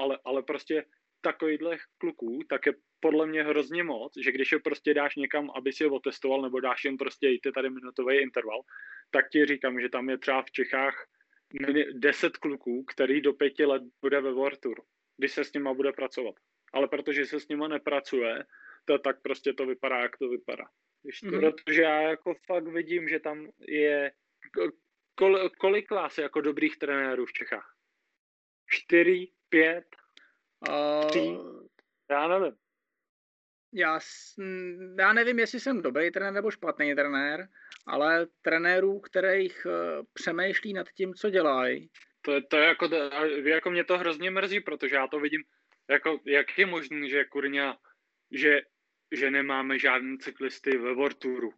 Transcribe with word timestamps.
ale, 0.00 0.18
ale 0.24 0.42
prostě 0.42 0.84
takovýhle 1.20 1.76
kluků, 1.98 2.40
tak 2.48 2.66
je 2.66 2.72
podle 3.00 3.26
mě 3.26 3.42
hrozně 3.42 3.82
moc, 3.82 4.12
že 4.24 4.32
když 4.32 4.52
je 4.52 4.58
prostě 4.58 4.94
dáš 4.94 5.16
někam, 5.16 5.50
aby 5.56 5.72
si 5.72 5.84
je 5.84 5.90
otestoval, 5.90 6.42
nebo 6.42 6.60
dáš 6.60 6.84
jim 6.84 6.96
prostě 6.96 7.28
jít 7.28 7.46
tady 7.54 7.70
minutový 7.70 8.16
interval, 8.22 8.60
tak 9.10 9.28
ti 9.28 9.46
říkám, 9.46 9.80
že 9.80 9.88
tam 9.88 10.10
je 10.10 10.18
třeba 10.18 10.42
v 10.42 10.50
Čechách 10.50 11.06
10 11.92 12.36
kluků, 12.36 12.84
který 12.84 13.20
do 13.20 13.32
pěti 13.32 13.64
let 13.64 13.82
bude 14.00 14.20
ve 14.20 14.32
World 14.32 14.60
Tour, 14.60 14.82
když 15.16 15.32
se 15.32 15.44
s 15.44 15.52
nima 15.52 15.74
bude 15.74 15.92
pracovat. 15.92 16.34
Ale 16.72 16.88
protože 16.88 17.26
se 17.26 17.40
s 17.40 17.48
nima 17.48 17.68
nepracuje, 17.68 18.44
to, 18.84 18.98
tak 18.98 19.22
prostě 19.22 19.52
to 19.52 19.66
vypadá, 19.66 20.00
jak 20.00 20.18
to 20.18 20.28
vypadá. 20.28 20.64
Víš, 21.04 21.22
mm-hmm. 21.22 21.40
Protože 21.40 21.82
já 21.82 22.00
jako 22.02 22.34
fakt 22.46 22.68
vidím, 22.68 23.08
že 23.08 23.20
tam 23.20 23.48
je 23.68 24.12
kol, 25.14 25.50
kolik 25.50 25.90
vás 25.90 26.18
jako 26.18 26.40
dobrých 26.40 26.78
trenérů 26.78 27.26
v 27.26 27.32
Čechách? 27.32 27.76
Čtyři, 28.70 29.28
pět, 29.50 29.84
uh, 30.68 31.60
Já 32.10 32.28
nevím. 32.28 32.56
Já, 33.72 33.98
já 34.98 35.12
nevím, 35.12 35.38
jestli 35.38 35.60
jsem 35.60 35.82
dobrý 35.82 36.10
trenér 36.10 36.32
nebo 36.32 36.50
špatný 36.50 36.94
trenér, 36.94 37.48
ale 37.86 38.26
trenérů, 38.42 39.00
kterých 39.00 39.66
uh, 39.66 39.72
přemýšlí 40.12 40.72
nad 40.72 40.86
tím, 40.96 41.14
co 41.14 41.30
dělají. 41.30 41.90
To, 42.22 42.40
to 42.48 42.56
je 42.56 42.64
jako, 42.64 42.88
jako 43.44 43.70
mě 43.70 43.84
to 43.84 43.98
hrozně 43.98 44.30
mrzí, 44.30 44.60
protože 44.60 44.96
já 44.96 45.06
to 45.06 45.20
vidím, 45.20 45.42
jako, 45.90 46.20
jak 46.26 46.58
je 46.58 46.66
možné, 46.66 47.08
že 47.08 47.24
kurňa, 47.24 47.76
že, 48.30 48.60
že 49.12 49.30
nemáme 49.30 49.78
žádný 49.78 50.18
cyklisty 50.18 50.78
ve 50.78 50.94
World 50.94 51.18
Touru. 51.18 51.52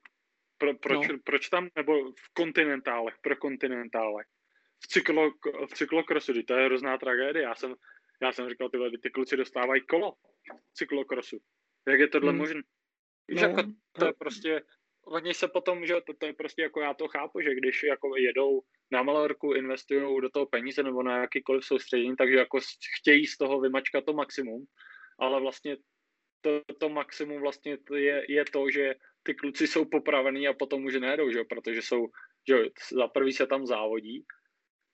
Pro, 0.58 0.74
proč, 0.74 1.08
no. 1.08 1.18
proč 1.24 1.48
tam, 1.48 1.68
nebo 1.76 2.12
v 2.12 2.32
kontinentálech, 2.32 3.14
pro 3.22 3.36
kontinentálech. 3.36 4.26
V, 4.84 4.86
cyklo, 4.86 5.30
v 5.70 5.74
cyklokrosu, 5.74 6.42
to 6.42 6.54
je 6.54 6.64
hrozná 6.64 6.98
tragédie. 6.98 7.42
Já 7.42 7.54
jsem, 7.54 7.74
já 8.22 8.32
jsem 8.32 8.48
říkal, 8.48 8.68
tyhle, 8.68 8.90
ty 9.02 9.10
kluci 9.10 9.36
dostávají 9.36 9.82
kolo 9.86 10.14
cyklokrosu. 10.74 11.38
Jak 11.88 12.00
je 12.00 12.08
tohle 12.08 12.30
hmm. 12.30 12.38
možné? 12.38 12.62
No. 13.30 13.42
Jako, 13.42 13.62
to 13.92 14.06
je 14.06 14.12
prostě, 14.18 14.62
oni 15.06 15.34
se 15.34 15.48
potom, 15.48 15.86
že 15.86 15.94
to, 16.06 16.14
to 16.18 16.26
je 16.26 16.32
prostě 16.32 16.62
jako 16.62 16.80
já 16.80 16.94
to 16.94 17.08
chápu, 17.08 17.40
že 17.40 17.54
když 17.54 17.82
jako 17.82 18.16
jedou 18.16 18.62
na 18.90 19.02
Malorku, 19.02 19.52
investují 19.52 20.20
do 20.20 20.30
toho 20.30 20.46
peníze 20.46 20.82
nebo 20.82 21.02
na 21.02 21.20
jakýkoliv 21.20 21.64
soustředění, 21.64 22.16
takže 22.16 22.36
jako 22.36 22.58
chtějí 23.00 23.26
z 23.26 23.36
toho 23.36 23.60
vymačkat 23.60 24.04
to 24.04 24.12
maximum, 24.12 24.64
ale 25.18 25.40
vlastně 25.40 25.76
to, 26.40 26.60
to 26.80 26.88
maximum 26.88 27.40
vlastně 27.40 27.78
je, 27.94 28.24
je 28.28 28.44
to, 28.44 28.70
že 28.70 28.94
ty 29.22 29.34
kluci 29.34 29.66
jsou 29.66 29.84
popravený 29.84 30.48
a 30.48 30.52
potom 30.52 30.84
už 30.84 30.94
nejedou, 30.94 31.30
že 31.30 31.44
protože 31.44 31.82
jsou, 31.82 32.06
že 32.48 32.56
za 32.92 33.08
prvý 33.08 33.32
se 33.32 33.46
tam 33.46 33.66
závodí, 33.66 34.24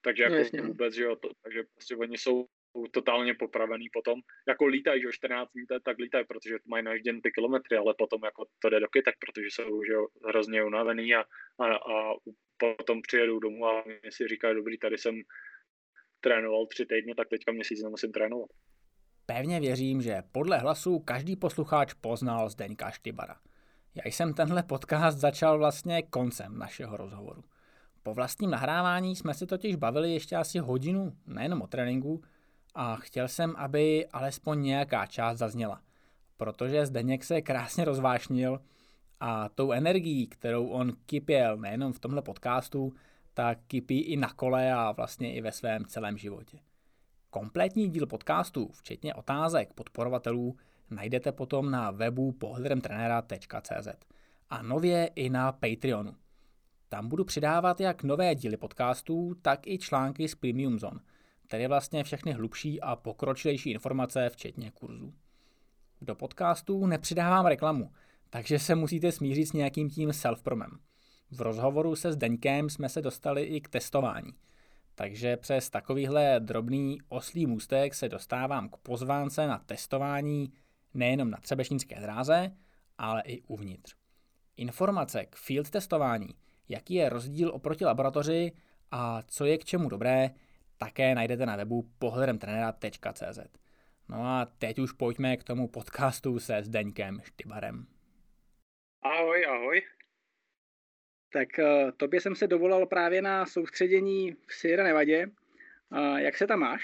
takže 0.03 0.23
jako 0.23 0.35
Jasně. 0.35 0.61
No. 0.61 0.69
vůbec, 0.69 0.95
že 0.95 1.03
jo, 1.03 1.17
to, 1.17 1.31
takže 1.43 1.63
prostě 1.75 1.97
oni 1.97 2.19
jsou 2.19 2.47
totálně 2.93 3.35
popravený 3.35 3.87
potom, 3.93 4.21
jako 4.49 4.67
lítají, 4.67 5.03
že 5.03 5.09
14 5.13 5.53
dní, 5.53 5.65
tak 5.85 5.99
lítají, 5.99 6.25
protože 6.25 6.55
mají 6.67 6.85
najížděn 6.85 7.21
ty 7.21 7.31
kilometry, 7.31 7.77
ale 7.77 7.95
potom 7.99 8.21
jako 8.25 8.45
to 8.63 8.71
jde 8.71 8.81
do 8.81 8.89
kytek, 8.89 9.15
protože 9.21 9.47
jsou 9.51 9.85
že 9.85 9.95
hrozně 10.29 10.65
unavený 10.65 11.15
a, 11.15 11.21
a, 11.59 11.67
a 11.75 12.15
potom 12.57 13.03
přijedou 13.03 13.39
domů 13.39 13.67
a 13.67 13.85
mě 13.87 14.13
si 14.13 14.29
říkají, 14.29 14.55
dobrý, 14.55 14.79
tady 14.79 14.99
jsem 14.99 15.15
trénoval 16.21 16.67
tři 16.67 16.87
týdny, 16.87 17.15
tak 17.15 17.29
teďka 17.29 17.53
měsíc 17.53 17.83
nemusím 17.83 18.13
trénovat. 18.13 18.51
Pevně 19.27 19.61
věřím, 19.61 20.03
že 20.03 20.23
podle 20.33 20.59
hlasu 20.59 20.99
každý 20.99 21.37
posluchač 21.37 21.95
poznal 21.95 22.49
Zdeňka 22.49 22.91
Štybara. 22.91 23.37
Já 23.95 24.13
jsem 24.13 24.35
tenhle 24.35 24.63
podcast 24.63 25.19
začal 25.19 25.59
vlastně 25.59 26.03
koncem 26.03 26.59
našeho 26.59 26.97
rozhovoru. 26.97 27.45
Po 28.03 28.15
vlastním 28.15 28.51
nahrávání 28.51 29.17
jsme 29.17 29.35
se 29.35 29.47
totiž 29.47 29.77
bavili 29.77 30.13
ještě 30.13 30.37
asi 30.37 30.59
hodinu, 30.59 31.13
nejenom 31.27 31.63
o 31.63 31.67
tréninku, 31.67 32.23
a 32.81 32.97
chtěl 32.97 33.29
jsem, 33.29 33.55
aby 33.57 34.07
alespoň 34.07 34.63
nějaká 34.63 35.07
část 35.07 35.39
zazněla. 35.39 35.81
Protože 36.37 36.87
Zdeněk 36.87 37.25
se 37.25 37.43
krásně 37.43 37.85
rozvášnil 37.85 38.61
a 39.21 39.49
tou 39.49 39.73
energií, 39.73 40.27
kterou 40.27 40.67
on 40.67 40.93
kypěl 41.07 41.57
nejenom 41.57 41.93
v 41.93 41.99
tomhle 41.99 42.23
podcastu, 42.23 42.93
tak 43.35 43.59
kypí 43.67 44.01
i 44.01 44.17
na 44.17 44.29
kole 44.29 44.73
a 44.73 44.93
vlastně 44.93 45.35
i 45.35 45.41
ve 45.41 45.53
svém 45.53 45.85
celém 45.85 46.19
životě. 46.19 46.59
Kompletní 47.31 47.89
díl 47.89 48.07
podcastu, 48.07 48.71
včetně 48.73 49.15
otázek 49.15 49.73
podporovatelů, 49.73 50.57
najdete 50.91 51.33
potom 51.33 51.71
na 51.71 51.91
webu 51.91 52.33
pohledemtrenera.cz 52.33 53.89
a 54.51 54.63
nově 54.63 55.11
i 55.15 55.31
na 55.31 55.53
Patreonu. 55.53 56.15
Tam 56.89 57.09
budu 57.09 57.25
přidávat 57.25 57.81
jak 57.81 58.03
nové 58.03 58.35
díly 58.35 58.57
podcastů, 58.57 59.35
tak 59.43 59.67
i 59.67 59.79
články 59.79 60.29
z 60.29 60.35
Premium 60.35 60.79
Zone, 60.79 61.01
tedy 61.49 61.67
vlastně 61.67 62.05
všechny 62.05 62.33
hlubší 62.33 62.81
a 62.81 62.97
pokročilejší 62.97 63.71
informace, 63.71 64.29
včetně 64.29 64.71
kurzů. 64.71 65.15
Do 66.01 66.15
podcastů 66.15 66.87
nepřidávám 66.87 67.47
reklamu, 67.47 67.93
takže 68.31 68.59
se 68.59 68.75
musíte 68.75 69.13
smířit 69.13 69.49
s 69.49 69.53
nějakým 69.53 69.91
tím 69.91 70.11
self-promem. 70.11 70.79
V 71.31 71.41
rozhovoru 71.41 71.97
se 71.97 72.13
Zdeňkem 72.13 72.71
jsme 72.71 72.89
se 72.89 73.03
dostali 73.03 73.43
i 73.43 73.61
k 73.61 73.69
testování– 73.69 74.33
takže 74.99 75.37
přes 75.37 75.71
takovýhle 75.71 76.41
drobný 76.41 76.99
oslý 77.09 77.47
můstek 77.47 77.95
se 77.95 78.09
dostávám 78.09 78.69
k 78.69 78.77
pozvánce 78.77 79.47
na 79.47 79.59
testování 79.59 80.53
nejenom 80.95 81.31
na 81.31 81.39
třebešnické 81.39 82.01
dráze, 82.01 82.53
ale 82.99 83.23
i 83.23 83.43
uvnitř. 83.43 83.95
Informace 84.57 85.25
k 85.25 85.37
field 85.37 85.71
testování, 85.71 86.29
jaký 86.69 86.95
je 86.95 87.09
rozdíl 87.09 87.51
oproti 87.55 87.85
laboratoři 87.85 88.53
a 88.91 89.23
co 89.27 89.45
je 89.45 89.59
k 89.59 89.65
čemu 89.65 89.89
dobré, 89.89 90.31
také 90.79 91.15
najdete 91.15 91.47
na 91.47 91.57
webu 91.57 91.91
pohledemtrenera.cz. 91.99 93.39
No 94.09 94.17
a 94.25 94.47
teď 94.59 94.79
už 94.79 94.93
pojďme 94.93 95.37
k 95.37 95.45
tomu 95.45 95.69
podcastu 95.69 96.39
se 96.39 96.63
Zdeňkem 96.63 97.21
Štybarem. 97.25 97.87
Ahoj, 99.03 99.47
ahoj. 99.47 99.83
Tak 101.33 101.49
uh, 101.59 101.91
tobě 101.97 102.21
jsem 102.21 102.35
se 102.35 102.47
dovolal 102.47 102.87
právě 102.87 103.23
na 103.23 103.47
soustředění 103.47 104.33
v 104.33 104.55
Sierra 104.55 104.85
Nevadě. 104.85 105.27
Uh, 105.93 106.17
jak 106.17 106.37
se 106.37 106.47
tam 106.47 106.59
máš? 106.59 106.83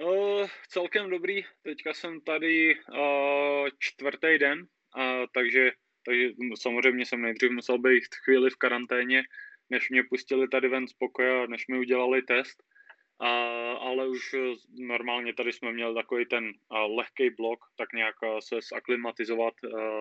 Uh, 0.00 0.46
celkem 0.68 1.10
dobrý. 1.10 1.44
Teďka 1.62 1.92
jsem 1.92 2.20
tady 2.20 2.74
uh, 2.74 3.68
čtvrtý 3.78 4.38
den, 4.38 4.58
uh, 4.60 5.26
takže, 5.34 5.72
takže 6.06 6.28
samozřejmě 6.54 7.06
jsem 7.06 7.22
nejdřív 7.22 7.50
musel 7.50 7.78
být 7.78 8.14
chvíli 8.24 8.50
v 8.50 8.56
karanténě, 8.56 9.22
než 9.70 9.90
mě 9.90 10.02
pustili 10.10 10.48
tady 10.48 10.68
ven 10.68 10.88
z 10.88 10.92
pokoje, 10.92 11.48
než 11.48 11.66
mi 11.68 11.78
udělali 11.78 12.22
test. 12.22 12.62
A, 13.20 13.28
ale 13.72 14.08
už 14.08 14.34
normálně 14.78 15.34
tady 15.34 15.52
jsme 15.52 15.72
měli 15.72 15.94
takový 15.94 16.26
ten 16.26 16.44
uh, 16.44 16.96
lehký 16.96 17.30
blok, 17.30 17.58
tak 17.78 17.92
nějak 17.92 18.14
uh, 18.22 18.38
se 18.38 18.56
zaklimatizovat 18.74 19.54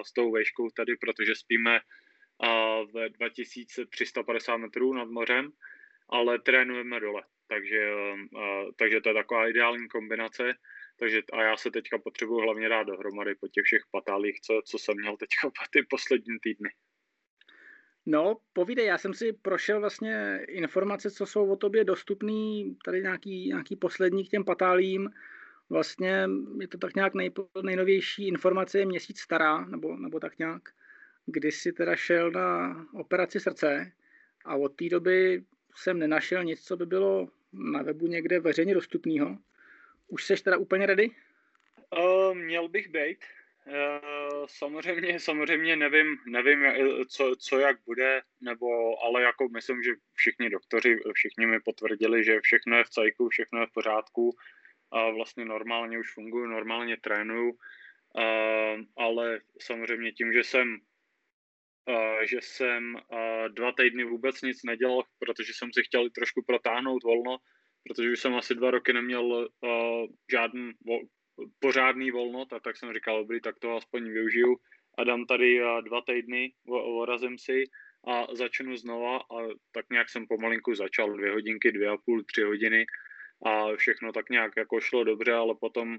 s 0.05 0.13
tou 0.13 0.31
vejškou 0.31 0.69
tady, 0.69 0.95
protože 0.95 1.35
spíme 1.35 1.79
v 2.93 3.09
2350 3.09 4.57
metrů 4.57 4.93
nad 4.93 5.09
mořem, 5.09 5.51
ale 6.09 6.39
trénujeme 6.39 6.99
dole. 6.99 7.23
Takže, 7.47 7.91
takže 8.75 9.01
to 9.01 9.09
je 9.09 9.15
taková 9.15 9.47
ideální 9.47 9.87
kombinace. 9.87 10.53
Takže 10.99 11.21
a 11.33 11.43
já 11.43 11.57
se 11.57 11.71
teďka 11.71 11.97
potřebuji 11.97 12.39
hlavně 12.39 12.69
dát 12.69 12.83
dohromady 12.83 13.35
po 13.35 13.47
těch 13.47 13.63
všech 13.63 13.81
patálích, 13.91 14.41
co, 14.41 14.61
co 14.65 14.79
jsem 14.79 14.95
měl 14.97 15.17
teďka 15.17 15.51
ty 15.73 15.83
poslední 15.89 16.37
týdny. 16.41 16.69
No, 18.05 18.37
povídej, 18.53 18.85
já 18.85 18.97
jsem 18.97 19.13
si 19.13 19.33
prošel 19.33 19.79
vlastně 19.79 20.39
informace, 20.47 21.11
co 21.11 21.25
jsou 21.25 21.51
o 21.51 21.55
tobě 21.55 21.83
dostupné, 21.83 22.63
tady 22.85 23.01
nějaký, 23.01 23.47
nějaký 23.47 23.75
poslední 23.75 24.25
k 24.25 24.29
těm 24.29 24.43
patálím. 24.43 25.09
Vlastně 25.69 26.29
je 26.59 26.67
to 26.67 26.77
tak 26.77 26.95
nějak 26.95 27.13
nej, 27.13 27.31
nejnovější 27.63 28.27
informace, 28.27 28.79
je 28.79 28.85
měsíc 28.85 29.19
stará, 29.19 29.65
nebo, 29.65 29.97
nebo 29.97 30.19
tak 30.19 30.37
nějak 30.39 30.61
kdy 31.25 31.51
si 31.51 31.73
teda 31.73 31.95
šel 31.95 32.31
na 32.31 32.75
operaci 32.93 33.39
srdce 33.39 33.91
a 34.45 34.55
od 34.55 34.69
té 34.69 34.89
doby 34.89 35.43
jsem 35.75 35.99
nenašel 35.99 36.43
nic, 36.43 36.61
co 36.61 36.77
by 36.77 36.85
bylo 36.85 37.29
na 37.53 37.81
webu 37.81 38.07
někde 38.07 38.39
veřejně 38.39 38.73
dostupného. 38.73 39.37
Už 40.07 40.25
jsi 40.25 40.43
teda 40.43 40.57
úplně 40.57 40.85
ready? 40.85 41.11
Uh, 41.97 42.37
měl 42.37 42.67
bych 42.67 42.89
být. 42.89 43.17
Uh, 43.67 44.45
samozřejmě, 44.47 45.19
samozřejmě 45.19 45.75
nevím, 45.75 46.17
nevím 46.27 46.65
co, 47.09 47.35
co 47.39 47.59
jak 47.59 47.77
bude, 47.85 48.21
nebo, 48.41 48.67
ale 49.03 49.21
jako 49.21 49.49
myslím, 49.49 49.83
že 49.83 49.91
všichni 50.13 50.49
doktoři, 50.49 50.99
všichni 51.13 51.45
mi 51.45 51.59
potvrdili, 51.59 52.23
že 52.23 52.41
všechno 52.41 52.77
je 52.77 52.83
v 52.83 52.89
cajku, 52.89 53.29
všechno 53.29 53.59
je 53.59 53.67
v 53.67 53.71
pořádku 53.71 54.35
a 54.91 55.09
vlastně 55.09 55.45
normálně 55.45 55.99
už 55.99 56.13
funguji, 56.13 56.47
normálně 56.47 56.97
trénuju, 56.97 57.49
uh, 57.49 58.81
ale 58.97 59.39
samozřejmě 59.61 60.11
tím, 60.11 60.33
že 60.33 60.43
jsem 60.43 60.77
že 62.23 62.37
jsem 62.41 62.97
dva 63.47 63.71
týdny 63.71 64.03
vůbec 64.03 64.41
nic 64.41 64.63
nedělal, 64.63 65.03
protože 65.19 65.53
jsem 65.53 65.73
si 65.73 65.83
chtěl 65.83 66.09
trošku 66.09 66.41
protáhnout 66.41 67.03
volno, 67.03 67.37
protože 67.83 68.11
už 68.11 68.19
jsem 68.19 68.35
asi 68.35 68.55
dva 68.55 68.71
roky 68.71 68.93
neměl 68.93 69.49
žádný 70.31 70.71
vol, 70.85 71.01
pořádný 71.59 72.11
volno, 72.11 72.45
tak, 72.45 72.63
tak 72.63 72.77
jsem 72.77 72.93
říkal, 72.93 73.19
dobrý, 73.19 73.41
tak 73.41 73.59
to 73.59 73.75
aspoň 73.75 74.09
využiju 74.09 74.57
a 74.97 75.03
dám 75.03 75.25
tady 75.25 75.59
dva 75.81 76.01
týdny, 76.01 76.53
orazím 76.67 77.37
si 77.37 77.63
a 78.07 78.35
začnu 78.35 78.77
znova 78.77 79.17
a 79.17 79.37
tak 79.71 79.85
nějak 79.91 80.09
jsem 80.09 80.27
pomalinku 80.27 80.75
začal, 80.75 81.13
dvě 81.13 81.31
hodinky, 81.31 81.71
dvě 81.71 81.89
a 81.89 81.97
půl, 81.97 82.23
tři 82.23 82.41
hodiny 82.41 82.85
a 83.45 83.75
všechno 83.75 84.11
tak 84.11 84.29
nějak 84.29 84.51
jako 84.57 84.79
šlo 84.79 85.03
dobře, 85.03 85.33
ale 85.33 85.55
potom 85.59 85.97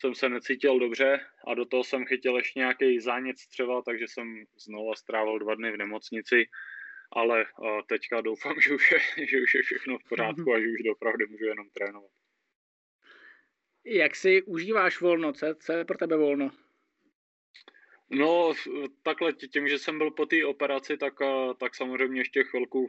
jsem 0.00 0.14
se 0.14 0.28
necítil 0.28 0.78
dobře 0.78 1.20
a 1.46 1.54
do 1.54 1.64
toho 1.64 1.84
jsem 1.84 2.04
chytil 2.04 2.36
ještě 2.36 2.58
nějaký 2.58 3.00
zánět 3.00 3.36
třeba, 3.50 3.82
takže 3.82 4.04
jsem 4.08 4.44
znovu 4.66 4.94
strávil 4.94 5.38
dva 5.38 5.54
dny 5.54 5.72
v 5.72 5.76
nemocnici, 5.76 6.44
ale 7.12 7.46
teďka 7.88 8.20
doufám, 8.20 8.54
že 8.60 8.74
už, 8.74 8.92
je, 8.92 9.26
že 9.26 9.42
už 9.42 9.54
je 9.54 9.62
všechno 9.62 9.98
v 9.98 10.08
pořádku 10.08 10.54
a 10.54 10.60
že 10.60 10.66
už 10.66 10.90
opravdu 10.92 11.26
můžu 11.30 11.44
jenom 11.44 11.66
trénovat. 11.70 12.10
Jak 13.86 14.16
si 14.16 14.42
užíváš 14.42 15.00
volno? 15.00 15.32
Co, 15.32 15.46
co 15.58 15.72
je 15.72 15.84
pro 15.84 15.98
tebe 15.98 16.16
volno? 16.16 16.50
No, 18.10 18.52
takhle 19.02 19.32
tím, 19.32 19.68
že 19.68 19.78
jsem 19.78 19.98
byl 19.98 20.10
po 20.10 20.26
té 20.26 20.44
operaci, 20.44 20.96
tak, 20.96 21.14
tak 21.60 21.74
samozřejmě 21.74 22.20
ještě 22.20 22.44
chvilku 22.44 22.86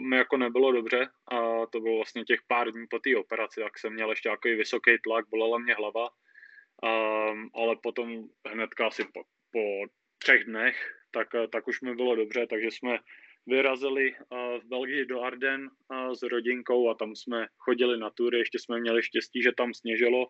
mi 0.00 0.16
jako 0.16 0.36
nebylo 0.36 0.72
dobře 0.72 1.08
a 1.28 1.66
to 1.66 1.80
bylo 1.80 1.96
vlastně 1.96 2.24
těch 2.24 2.40
pár 2.46 2.70
dní 2.70 2.86
po 2.86 2.98
té 2.98 3.16
operaci, 3.16 3.60
tak 3.60 3.78
jsem 3.78 3.92
měl 3.92 4.10
ještě 4.10 4.28
nějaký 4.28 4.54
vysoký 4.54 4.90
tlak, 4.98 5.28
bolela 5.28 5.58
mě 5.58 5.74
hlava, 5.74 6.08
um, 6.10 7.50
ale 7.54 7.76
potom 7.82 8.24
hnedka 8.48 8.86
asi 8.86 9.04
po, 9.04 9.22
po 9.50 9.84
třech 10.18 10.44
dnech, 10.44 10.94
tak, 11.10 11.28
tak 11.52 11.68
už 11.68 11.80
mi 11.80 11.94
bylo 11.94 12.16
dobře, 12.16 12.46
takže 12.46 12.70
jsme 12.70 12.98
vyrazili 13.46 14.12
uh, 14.12 14.38
v 14.60 14.64
Belgii 14.64 15.06
do 15.06 15.20
Arden 15.20 15.70
uh, 15.70 16.12
s 16.12 16.22
rodinkou 16.22 16.88
a 16.88 16.94
tam 16.94 17.16
jsme 17.16 17.46
chodili 17.58 17.98
na 17.98 18.10
tury, 18.10 18.38
ještě 18.38 18.58
jsme 18.58 18.80
měli 18.80 19.02
štěstí, 19.02 19.42
že 19.42 19.52
tam 19.56 19.74
sněžilo, 19.74 20.26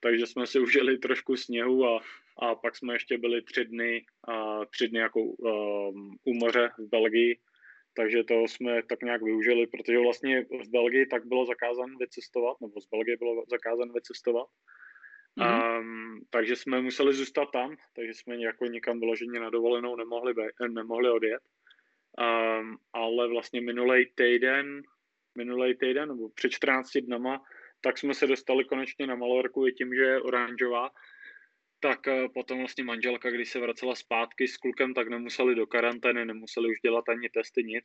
takže 0.00 0.26
jsme 0.26 0.46
si 0.46 0.60
užili 0.66 0.98
trošku 0.98 1.36
sněhu 1.36 1.86
a, 1.86 2.00
a 2.38 2.54
pak 2.54 2.76
jsme 2.76 2.94
ještě 2.94 3.18
byli 3.18 3.42
tři 3.42 3.64
dny, 3.64 4.04
a 4.28 4.64
tři 4.64 4.88
dny 4.88 4.98
jako 4.98 5.20
um, 5.20 6.16
u 6.24 6.34
moře 6.34 6.70
v 6.78 6.88
Belgii, 6.88 7.38
takže 7.96 8.24
to 8.24 8.34
jsme 8.34 8.82
tak 8.82 9.02
nějak 9.02 9.22
využili, 9.22 9.66
protože 9.66 9.98
vlastně 9.98 10.42
v 10.42 10.70
Belgii 10.70 11.06
tak 11.06 11.26
bylo 11.26 11.46
zakázán 11.46 11.96
vycestovat, 11.98 12.60
nebo 12.60 12.80
z 12.80 12.88
Belgie 12.88 13.16
bylo 13.16 13.44
zakázán 13.50 13.92
vycestovat. 13.92 14.46
Mm-hmm. 15.38 15.80
Um, 15.80 16.20
takže 16.30 16.56
jsme 16.56 16.80
museli 16.80 17.14
zůstat 17.14 17.50
tam, 17.52 17.76
takže 17.96 18.14
jsme 18.14 18.36
jako 18.36 18.66
nikam 18.66 19.00
vyloženě 19.00 19.40
na 19.40 19.50
dovolenou 19.50 19.96
nemohli, 19.96 20.34
be, 20.34 20.48
nemohli 20.68 21.10
odjet. 21.10 21.42
Um, 22.16 22.76
ale 22.92 23.28
vlastně 23.28 23.60
minulý 23.60 24.06
týden, 24.14 24.82
minulý 25.38 25.76
týden 25.76 26.08
nebo 26.08 26.28
před 26.28 26.50
14 26.50 26.90
dnama 27.00 27.42
tak 27.80 27.98
jsme 27.98 28.14
se 28.14 28.26
dostali 28.26 28.64
konečně 28.64 29.06
na 29.06 29.14
Malorku 29.14 29.66
i 29.66 29.72
tím, 29.72 29.94
že 29.94 30.02
je 30.02 30.20
oranžová, 30.20 30.90
tak 31.80 32.08
eh, 32.08 32.28
potom 32.34 32.58
vlastně 32.58 32.84
manželka, 32.84 33.30
když 33.30 33.50
se 33.50 33.60
vracela 33.60 33.94
zpátky 33.94 34.48
s 34.48 34.56
klukem, 34.56 34.94
tak 34.94 35.08
nemuseli 35.08 35.54
do 35.54 35.66
karantény, 35.66 36.24
nemuseli 36.24 36.70
už 36.70 36.80
dělat 36.82 37.08
ani 37.08 37.28
testy, 37.28 37.64
nic. 37.64 37.84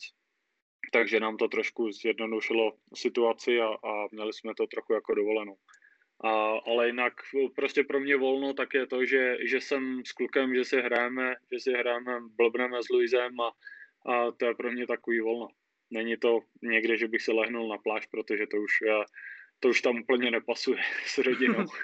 Takže 0.93 1.19
nám 1.19 1.37
to 1.37 1.47
trošku 1.47 1.91
zjednodušilo 1.91 2.73
situaci 2.95 3.59
a, 3.59 3.67
a 3.67 4.07
měli 4.11 4.33
jsme 4.33 4.53
to 4.57 4.67
trochu 4.67 4.93
jako 4.93 5.15
dovolenou. 5.15 5.55
A, 6.23 6.29
ale 6.67 6.87
jinak 6.87 7.13
prostě 7.55 7.83
pro 7.83 7.99
mě 7.99 8.17
volno 8.17 8.53
tak 8.53 8.73
je 8.73 8.87
to, 8.87 9.05
že, 9.05 9.37
že 9.45 9.61
jsem 9.61 10.01
s 10.05 10.11
klukem, 10.11 10.55
že 10.55 10.65
si 10.65 10.81
hrajeme, 10.81 11.35
že 11.53 11.59
si 11.59 11.71
hrajeme, 11.71 12.19
blbneme 12.37 12.83
s 12.83 12.89
Luizem 12.89 13.39
a, 13.39 13.51
a 14.05 14.31
to 14.31 14.45
je 14.45 14.55
pro 14.55 14.71
mě 14.71 14.87
takový 14.87 15.19
volno. 15.19 15.47
Není 15.91 16.17
to 16.17 16.39
někde, 16.61 16.97
že 16.97 17.07
bych 17.07 17.21
se 17.21 17.31
lehnul 17.31 17.69
na 17.69 17.77
pláž, 17.77 18.05
protože 18.05 18.47
to 18.47 18.57
už 18.57 18.71
je, 18.81 18.93
to 19.59 19.69
už 19.69 19.81
tam 19.81 19.99
úplně 19.99 20.31
nepasuje 20.31 20.81
s 21.05 21.17
rodinou. 21.17 21.65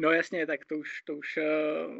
No 0.00 0.10
jasně, 0.10 0.46
tak 0.46 0.64
to 0.64 0.78
už, 0.78 1.02
to 1.02 1.14
už 1.14 1.38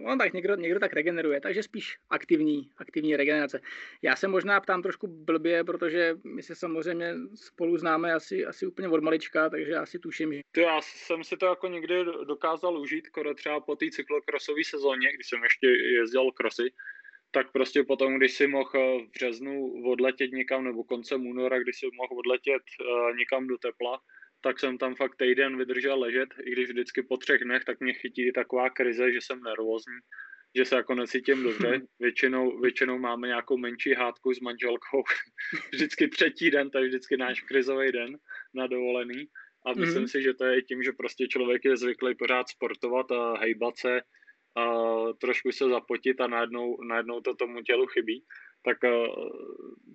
on 0.05 0.19
tak 0.19 0.33
někdo, 0.33 0.57
někdo 0.57 0.81
tak 0.81 0.93
regeneruje, 0.93 1.41
takže 1.41 1.63
spíš 1.63 1.97
aktivní, 2.11 2.71
aktivní 2.77 3.17
regenerace. 3.17 3.61
Já 4.03 4.17
se 4.17 4.29
možná 4.29 4.61
ptám 4.61 4.83
trošku 4.83 5.07
blbě, 5.07 5.65
protože 5.65 6.17
my 6.25 6.43
se 6.43 6.55
samozřejmě 6.55 7.15
spolu 7.35 7.77
známe 7.77 8.13
asi, 8.13 8.47
asi 8.47 8.67
úplně 8.67 8.89
od 8.89 9.03
malička, 9.03 9.51
takže 9.51 9.73
já 9.73 9.87
si 9.87 9.99
tuším, 9.99 10.35
že... 10.35 10.41
To 10.53 10.61
já 10.61 10.81
jsem 10.81 11.25
si 11.25 11.37
to 11.37 11.47
jako 11.47 11.69
někdy 11.69 12.05
dokázal 12.05 12.81
užít, 12.81 13.07
skoro 13.07 13.35
třeba 13.35 13.61
po 13.61 13.77
té 13.77 13.87
cyklokrosové 13.91 14.65
sezóně, 14.65 15.13
když 15.15 15.29
jsem 15.29 15.45
ještě 15.45 15.67
jezdil 16.01 16.33
krosy, 16.33 16.71
tak 17.31 17.53
prostě 17.53 17.85
potom, 17.85 18.17
když 18.17 18.33
si 18.33 18.47
mohl 18.47 18.71
eh, 18.75 19.05
v 19.05 19.11
březnu 19.11 19.83
odletět 19.85 20.33
někam, 20.33 20.65
nebo 20.65 20.85
koncem 20.85 21.27
února, 21.27 21.59
když 21.59 21.79
si 21.79 21.87
mohl 21.97 22.19
odletět 22.19 22.63
uh, 22.81 23.17
někam 23.17 23.47
do 23.47 23.59
tepla, 23.59 24.01
tak 24.41 24.61
jsem 24.61 24.79
tam 24.79 24.95
fakt 24.95 25.17
týden 25.17 25.59
vydržel 25.59 25.99
ležet, 25.99 26.29
i 26.45 26.51
když 26.51 26.69
vždycky 26.69 27.03
po 27.03 27.17
třech 27.17 27.45
dnech, 27.45 27.65
tak 27.65 27.81
mě 27.81 27.93
chytí 27.93 28.33
taková 28.33 28.71
krize, 28.71 29.13
že 29.13 29.19
jsem 29.21 29.43
nervózní, 29.43 29.99
že 30.57 30.65
se 30.65 30.77
jako 30.77 30.95
necítím 30.95 31.43
dobře. 31.43 31.81
Většinou, 32.01 32.61
většinou 32.61 32.99
máme 32.99 33.27
nějakou 33.27 33.57
menší 33.57 33.95
hádku 33.95 34.35
s 34.35 34.41
manželkou. 34.41 35.03
vždycky 35.73 36.09
třetí 36.09 36.51
den, 36.51 36.71
to 36.71 36.79
je 36.79 36.89
vždycky 36.89 37.17
náš 37.17 37.41
krizový 37.41 37.93
den 37.93 38.19
na 38.55 38.67
dovolený. 38.67 39.27
A 39.67 39.73
myslím 39.73 40.05
mm-hmm. 40.05 40.11
si, 40.11 40.23
že 40.23 40.35
to 40.35 40.45
je 40.45 40.63
tím, 40.63 40.83
že 40.83 40.93
prostě 40.93 41.29
člověk 41.29 41.65
je 41.65 41.77
zvyklý 41.77 42.15
pořád 42.15 42.49
sportovat 42.49 43.13
a 43.13 43.39
hejbat 43.39 43.79
se, 43.79 44.01
trošku 45.21 45.53
se 45.53 45.69
zapotit 45.69 46.21
a 46.21 46.27
najednou, 46.27 46.77
najednou 46.83 47.21
to 47.21 47.35
tomu 47.35 47.63
tělu 47.63 47.87
chybí 47.87 48.25
tak 48.65 48.85
eh, 48.85 49.09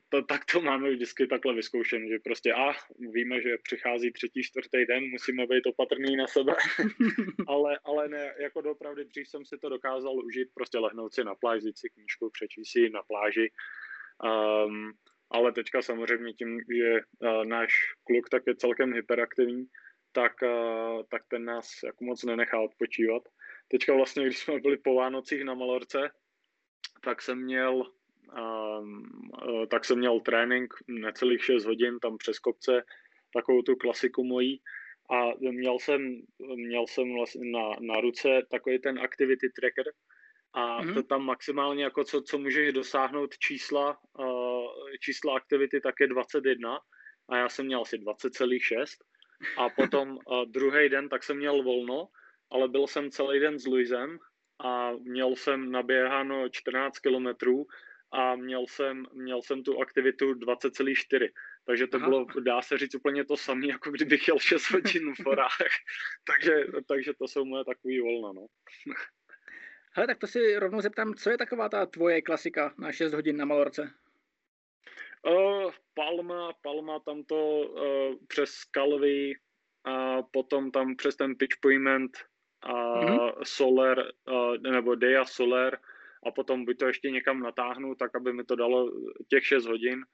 to, 0.09 0.21
tak 0.21 0.45
to 0.45 0.61
máme 0.61 0.91
vždycky 0.91 1.27
takhle 1.27 1.53
vyzkoušen, 1.53 2.07
že 2.07 2.17
prostě 2.23 2.53
a 2.53 2.73
víme, 3.13 3.41
že 3.41 3.57
přichází 3.63 4.11
třetí, 4.11 4.43
čtvrtý 4.43 4.85
den, 4.85 5.03
musíme 5.09 5.47
být 5.47 5.65
opatrný 5.65 6.15
na 6.15 6.27
sebe, 6.27 6.53
ale, 7.47 7.79
ale 7.83 8.09
ne, 8.09 8.33
jako 8.39 8.61
doopravdy 8.61 9.05
dřív 9.05 9.27
jsem 9.27 9.45
si 9.45 9.57
to 9.61 9.69
dokázal 9.69 10.25
užít, 10.25 10.47
prostě 10.53 10.79
lehnout 10.79 11.13
si 11.13 11.23
na 11.23 11.35
pláž, 11.35 11.61
si 11.75 11.89
knížku, 11.89 12.29
přečíst 12.29 12.71
si 12.71 12.89
na 12.89 13.01
pláži, 13.03 13.51
um, 14.23 14.91
ale 15.31 15.51
teďka 15.51 15.81
samozřejmě 15.81 16.33
tím, 16.33 16.59
že 16.59 16.99
uh, 16.99 17.45
náš 17.45 17.73
kluk 18.03 18.29
tak 18.29 18.43
je 18.47 18.55
celkem 18.55 18.93
hyperaktivní, 18.93 19.65
tak, 20.11 20.33
uh, 20.43 21.03
tak 21.11 21.21
ten 21.27 21.45
nás 21.45 21.67
jako 21.85 22.03
moc 22.05 22.23
nenechá 22.23 22.59
odpočívat. 22.59 23.23
Teďka 23.67 23.93
vlastně, 23.93 24.25
když 24.25 24.39
jsme 24.39 24.59
byli 24.59 24.77
po 24.77 24.95
Vánocích 24.95 25.43
na 25.43 25.53
Malorce, 25.53 26.11
tak 27.01 27.21
jsem 27.21 27.43
měl 27.43 27.83
Ehm, 28.37 29.03
eh, 29.47 29.67
tak 29.67 29.85
jsem 29.85 29.97
měl 29.97 30.19
trénink 30.19 30.73
necelých 30.87 31.45
6 31.45 31.65
hodin 31.65 31.99
tam 31.99 32.17
přes 32.17 32.39
kopce, 32.39 32.83
takovou 33.33 33.61
tu 33.61 33.75
klasiku 33.75 34.23
mojí 34.23 34.61
a 35.09 35.33
měl 35.39 35.79
jsem, 35.79 36.21
měl 36.55 36.87
jsem 36.87 37.13
vlastně 37.13 37.51
na, 37.51 37.69
na 37.79 38.01
ruce 38.01 38.41
takový 38.51 38.79
ten 38.79 38.99
activity 38.99 39.49
tracker 39.49 39.85
a 40.53 40.81
mm-hmm. 40.81 40.93
to 40.93 41.03
tam 41.03 41.25
maximálně 41.25 41.83
jako 41.83 42.03
co, 42.03 42.21
co 42.21 42.37
můžeš 42.37 42.73
dosáhnout 42.73 43.37
čísla, 43.37 43.97
uh, 44.19 44.65
čísla 44.99 45.35
activity 45.35 45.81
tak 45.81 45.95
je 45.99 46.07
21 46.07 46.79
a 47.29 47.37
já 47.37 47.49
jsem 47.49 47.65
měl 47.65 47.81
asi 47.81 47.97
20,6 47.97 48.85
a 49.57 49.69
potom 49.69 50.09
uh, 50.09 50.45
druhý 50.45 50.89
den 50.89 51.09
tak 51.09 51.23
jsem 51.23 51.37
měl 51.37 51.63
volno, 51.63 52.07
ale 52.53 52.67
byl 52.67 52.87
jsem 52.87 53.11
celý 53.11 53.39
den 53.39 53.59
s 53.59 53.67
Luisem 53.67 54.19
a 54.59 54.91
měl 54.91 55.35
jsem 55.35 55.71
naběháno 55.71 56.49
14 56.49 56.99
kilometrů 56.99 57.67
a 58.11 58.35
měl 58.35 58.67
jsem, 58.67 59.05
měl 59.13 59.41
jsem 59.41 59.63
tu 59.63 59.81
aktivitu 59.81 60.33
20,4. 60.33 61.29
Takže 61.65 61.87
to 61.87 61.97
Aha. 61.97 62.07
bylo, 62.07 62.25
dá 62.39 62.61
se 62.61 62.77
říct, 62.77 62.95
úplně 62.95 63.25
to 63.25 63.37
samé, 63.37 63.67
jako 63.67 63.91
kdybych 63.91 64.27
jel 64.27 64.39
6 64.39 64.71
hodin 64.71 65.15
v 65.15 65.25
horách. 65.25 65.57
takže, 66.27 66.65
takže 66.87 67.13
to 67.13 67.27
jsou 67.27 67.45
moje 67.45 67.65
takový 67.65 67.99
volna, 67.99 68.31
no. 68.33 68.45
Hele, 69.95 70.07
tak 70.07 70.17
to 70.17 70.27
si 70.27 70.55
rovnou 70.55 70.81
zeptám, 70.81 71.13
co 71.13 71.29
je 71.29 71.37
taková 71.37 71.69
ta 71.69 71.85
tvoje 71.85 72.21
klasika 72.21 72.73
na 72.77 72.91
6 72.91 73.13
hodin 73.13 73.37
na 73.37 73.45
Malorce? 73.45 73.91
Uh, 75.27 75.71
Palma, 75.93 76.53
Palma 76.61 76.99
tam 76.99 77.23
to 77.23 77.59
uh, 77.59 78.15
přes 78.27 78.63
Kalvy 78.63 79.33
a 79.83 80.21
potom 80.21 80.71
tam 80.71 80.95
přes 80.95 81.15
ten 81.15 81.35
pitch 81.35 81.57
payment 81.61 82.17
a 82.63 82.73
mm-hmm. 82.73 83.33
Solar, 83.43 83.97
uh, 84.31 84.57
nebo 84.57 84.95
Dea 84.95 85.25
Solar, 85.25 85.77
a 86.25 86.31
potom 86.31 86.65
by 86.65 86.75
to 86.75 86.87
ještě 86.87 87.11
někam 87.11 87.39
natáhnu, 87.39 87.95
tak 87.95 88.15
aby 88.15 88.33
mi 88.33 88.43
to 88.43 88.55
dalo 88.55 88.91
těch 89.27 89.45
6 89.45 89.65
hodin, 89.65 90.05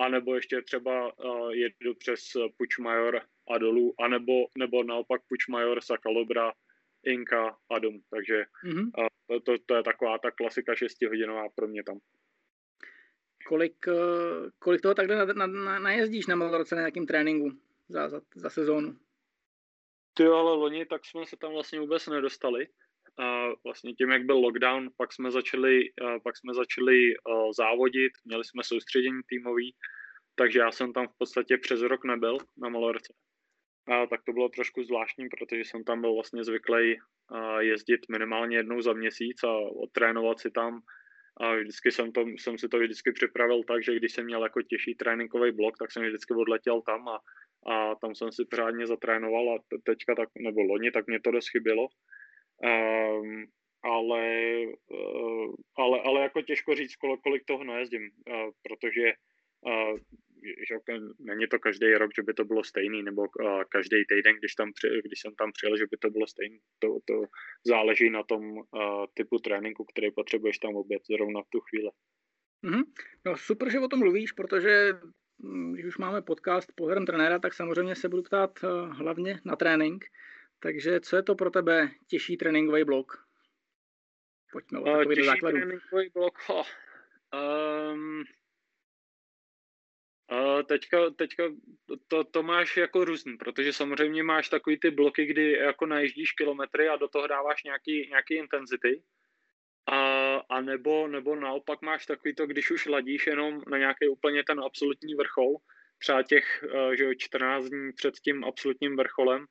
anebo 0.00 0.34
ještě 0.34 0.62
třeba 0.62 1.12
uh, 1.24 1.50
jedu 1.50 1.94
přes 1.98 2.20
Pučmajor 2.56 3.20
a 3.50 3.58
dolů, 3.58 3.94
anebo 4.00 4.32
nebo 4.58 4.84
naopak 4.84 5.20
Pučmajor, 5.28 5.80
Sakalobra, 5.80 6.52
Inka 7.04 7.56
a 7.70 7.78
Dom. 7.78 7.98
Takže 8.10 8.44
mm-hmm. 8.64 8.90
uh, 8.98 9.06
to, 9.26 9.40
to, 9.40 9.62
to 9.66 9.74
je 9.74 9.82
taková 9.82 10.18
ta 10.18 10.30
klasika 10.30 10.74
6 10.74 11.02
hodinová 11.02 11.48
pro 11.54 11.68
mě 11.68 11.82
tam. 11.84 11.98
Kolik, 13.46 13.86
kolik 14.58 14.80
toho 14.80 14.94
takhle 14.94 15.16
na, 15.16 15.24
na, 15.24 15.46
na, 15.46 15.78
najezdíš 15.78 16.26
na 16.26 16.36
Malorce 16.36 16.74
na 16.74 16.80
nějakým 16.80 17.06
tréninku 17.06 17.50
za, 17.88 18.08
za, 18.08 18.20
za 18.34 18.50
sezónu? 18.50 18.96
Ty 20.14 20.24
ale 20.26 20.56
loni 20.56 20.86
tak 20.86 21.06
jsme 21.06 21.26
se 21.26 21.36
tam 21.36 21.52
vlastně 21.52 21.80
vůbec 21.80 22.06
nedostali 22.06 22.66
a 23.18 23.48
vlastně 23.64 23.92
tím, 23.92 24.10
jak 24.10 24.24
byl 24.24 24.36
lockdown, 24.36 24.90
pak 24.96 25.12
jsme 25.12 25.30
začali, 25.30 25.82
pak 26.24 26.36
jsme 26.36 26.54
začali 26.54 27.14
závodit, 27.56 28.12
měli 28.24 28.44
jsme 28.44 28.62
soustředění 28.64 29.20
týmový, 29.26 29.74
takže 30.34 30.58
já 30.58 30.70
jsem 30.70 30.92
tam 30.92 31.08
v 31.08 31.18
podstatě 31.18 31.58
přes 31.58 31.80
rok 31.80 32.04
nebyl 32.04 32.38
na 32.56 32.68
Malorce. 32.68 33.14
A 33.88 34.06
tak 34.06 34.20
to 34.26 34.32
bylo 34.32 34.48
trošku 34.48 34.82
zvláštní, 34.82 35.28
protože 35.28 35.60
jsem 35.60 35.84
tam 35.84 36.00
byl 36.00 36.14
vlastně 36.14 36.44
zvyklý 36.44 36.96
jezdit 37.58 38.00
minimálně 38.10 38.56
jednou 38.56 38.80
za 38.80 38.92
měsíc 38.92 39.44
a 39.44 39.52
otrénovat 39.58 40.40
si 40.40 40.50
tam. 40.50 40.80
A 41.40 41.54
vždycky 41.56 41.90
jsem, 41.90 42.12
to, 42.12 42.20
jsem 42.20 42.58
si 42.58 42.68
to 42.68 42.78
vždycky 42.78 43.12
připravil 43.12 43.62
tak, 43.68 43.84
že 43.84 43.96
když 43.96 44.12
jsem 44.12 44.24
měl 44.24 44.42
jako 44.42 44.62
těžší 44.62 44.94
tréninkový 44.94 45.52
blok, 45.52 45.78
tak 45.78 45.92
jsem 45.92 46.02
vždycky 46.02 46.34
odletěl 46.34 46.82
tam 46.82 47.08
a, 47.08 47.18
a 47.66 47.94
tam 47.94 48.14
jsem 48.14 48.32
si 48.32 48.44
pořádně 48.44 48.86
zatrénoval 48.86 49.54
a 49.54 49.62
teďka 49.84 50.14
tak, 50.14 50.28
nebo 50.38 50.62
loni, 50.62 50.90
tak 50.90 51.06
mě 51.06 51.20
to 51.20 51.30
dost 51.30 51.48
chybělo. 51.48 51.88
Um, 52.64 53.46
ale, 53.84 54.26
uh, 54.88 55.54
ale, 55.76 56.00
ale 56.00 56.22
jako 56.22 56.42
těžko 56.42 56.74
říct, 56.74 56.96
kolik 56.96 57.44
toho 57.46 57.64
najezdím, 57.64 58.02
uh, 58.02 58.50
protože 58.62 59.12
uh, 59.66 59.98
že 60.68 60.74
není 61.20 61.46
to 61.46 61.58
každý 61.58 61.94
rok, 61.94 62.10
že 62.16 62.22
by 62.22 62.34
to 62.34 62.44
bylo 62.44 62.64
stejný, 62.64 63.02
nebo 63.02 63.22
uh, 63.22 63.62
každý 63.68 64.04
týden, 64.08 64.36
když, 64.36 64.54
tam 64.54 64.72
při, 64.72 64.88
když 65.04 65.20
jsem 65.20 65.34
tam 65.34 65.52
přijel, 65.52 65.76
že 65.76 65.86
by 65.90 65.96
to 65.96 66.10
bylo 66.10 66.26
stejný. 66.26 66.58
To, 66.78 66.88
to 67.04 67.22
záleží 67.66 68.10
na 68.10 68.22
tom 68.22 68.42
uh, 68.56 68.62
typu 69.14 69.38
tréninku, 69.38 69.84
který 69.84 70.10
potřebuješ 70.10 70.58
tam 70.58 70.74
obět 70.74 71.02
zrovna 71.06 71.42
v 71.42 71.50
tu 71.50 71.60
chvíli. 71.60 71.90
Mm-hmm. 72.64 72.84
No 73.26 73.36
super, 73.36 73.70
že 73.70 73.80
o 73.80 73.88
tom 73.88 73.98
mluvíš, 73.98 74.32
protože 74.32 74.92
když 75.72 75.84
už 75.84 75.98
máme 75.98 76.22
podcast 76.22 76.72
pohledem 76.74 77.06
trenéra, 77.06 77.38
tak 77.38 77.54
samozřejmě 77.54 77.94
se 77.94 78.08
budu 78.08 78.22
ptát 78.22 78.64
uh, 78.64 78.96
hlavně 78.96 79.40
na 79.44 79.56
trénink. 79.56 80.04
Takže 80.58 81.00
co 81.00 81.16
je 81.16 81.22
to 81.22 81.34
pro 81.34 81.50
tebe 81.50 81.90
těžší 82.06 82.36
tréninkový 82.36 82.84
blok? 82.84 83.26
Pojďme 84.52 84.78
o 84.78 84.84
takový 84.84 85.20
uh, 85.20 85.26
základu. 85.26 85.56
tréninkový 85.56 86.10
blok, 86.14 86.38
oh. 86.48 86.66
um, 87.92 88.24
Uh, 90.32 90.62
teďka, 90.62 91.10
teďka 91.10 91.44
to, 92.08 92.24
to 92.24 92.42
máš 92.42 92.76
jako 92.76 93.04
různý, 93.04 93.36
protože 93.36 93.72
samozřejmě 93.72 94.22
máš 94.22 94.48
takový 94.48 94.78
ty 94.78 94.90
bloky, 94.90 95.26
kdy 95.26 95.52
jako 95.52 95.86
najíždíš 95.86 96.32
kilometry 96.32 96.88
a 96.88 96.96
do 96.96 97.08
toho 97.08 97.26
dáváš 97.26 97.64
nějaký, 97.64 98.08
nějaký 98.08 98.34
intenzity. 98.34 99.02
A, 99.86 100.36
a 100.36 100.60
nebo, 100.60 101.08
nebo 101.08 101.36
naopak 101.36 101.82
máš 101.82 102.06
takový 102.06 102.34
to, 102.34 102.46
když 102.46 102.70
už 102.70 102.86
ladíš 102.86 103.26
jenom 103.26 103.62
na 103.68 103.78
nějaký 103.78 104.08
úplně 104.08 104.44
ten 104.44 104.60
absolutní 104.60 105.14
vrchol, 105.14 105.56
třeba 105.98 106.22
těch 106.22 106.64
uh, 106.74 106.92
že 106.92 107.16
14 107.16 107.64
dní 107.64 107.92
před 107.92 108.14
tím 108.14 108.44
absolutním 108.44 108.96
vrcholem 108.96 109.46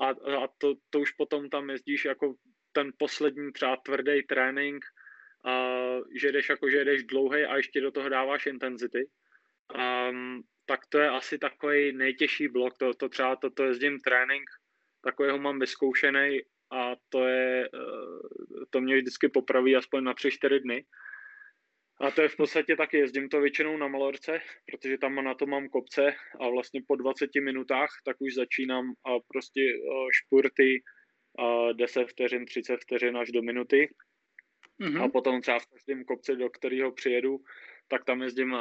a, 0.00 0.08
a 0.08 0.48
to, 0.58 0.74
to 0.90 1.00
už 1.00 1.10
potom 1.10 1.50
tam 1.50 1.70
jezdíš 1.70 2.04
jako 2.04 2.34
ten 2.72 2.92
poslední 2.98 3.52
třeba 3.52 3.76
tvrdý 3.76 4.22
trénink, 4.22 4.84
uh, 5.46 6.04
že 6.20 6.32
jdeš 6.32 6.48
jako, 6.48 6.70
že 6.70 6.84
jdeš 6.84 7.04
dlouhý 7.04 7.44
a 7.44 7.56
ještě 7.56 7.80
do 7.80 7.90
toho 7.90 8.08
dáváš 8.08 8.46
intenzity 8.46 9.08
Um, 9.72 10.42
tak 10.66 10.86
to 10.86 10.98
je 10.98 11.10
asi 11.10 11.38
takový 11.38 11.92
nejtěžší 11.92 12.48
blok, 12.48 12.78
to, 12.78 12.94
to 12.94 13.08
třeba 13.08 13.36
toto 13.36 13.54
to 13.54 13.64
jezdím 13.64 14.00
trénink, 14.00 14.50
takového 15.00 15.38
mám 15.38 15.58
vyzkoušený 15.58 16.40
a 16.74 16.96
to 17.08 17.26
je, 17.26 17.64
eh, 17.64 18.66
to 18.70 18.80
mě 18.80 18.96
vždycky 18.96 19.28
popraví 19.28 19.76
aspoň 19.76 20.04
na 20.04 20.14
3-4 20.14 20.60
dny. 20.60 20.84
A 22.00 22.10
to 22.10 22.22
je 22.22 22.28
v 22.28 22.36
podstatě 22.36 22.76
taky, 22.76 22.98
jezdím 22.98 23.28
to 23.28 23.40
většinou 23.40 23.76
na 23.76 23.88
Malorce, 23.88 24.40
protože 24.70 24.98
tam 24.98 25.14
na 25.14 25.34
to 25.34 25.46
mám 25.46 25.68
kopce 25.68 26.14
a 26.40 26.48
vlastně 26.48 26.80
po 26.86 26.96
20 26.96 27.40
minutách 27.40 27.90
tak 28.04 28.16
už 28.20 28.34
začínám 28.34 28.84
a 29.06 29.10
prostě 29.32 29.60
eh, 29.60 30.08
špurty 30.12 30.82
10 31.72 32.04
vteřin, 32.04 32.46
30 32.46 32.76
vteřin 32.76 33.16
až 33.16 33.32
do 33.32 33.42
minuty. 33.42 33.88
Mm-hmm. 34.80 35.04
A 35.04 35.08
potom 35.08 35.40
třeba 35.40 35.58
v 35.58 35.66
každém 35.66 36.04
kopci, 36.04 36.36
do 36.36 36.50
kterého 36.50 36.92
přijedu, 36.92 37.38
tak 37.88 38.04
tam 38.04 38.22
jezdím 38.22 38.52
uh, 38.52 38.60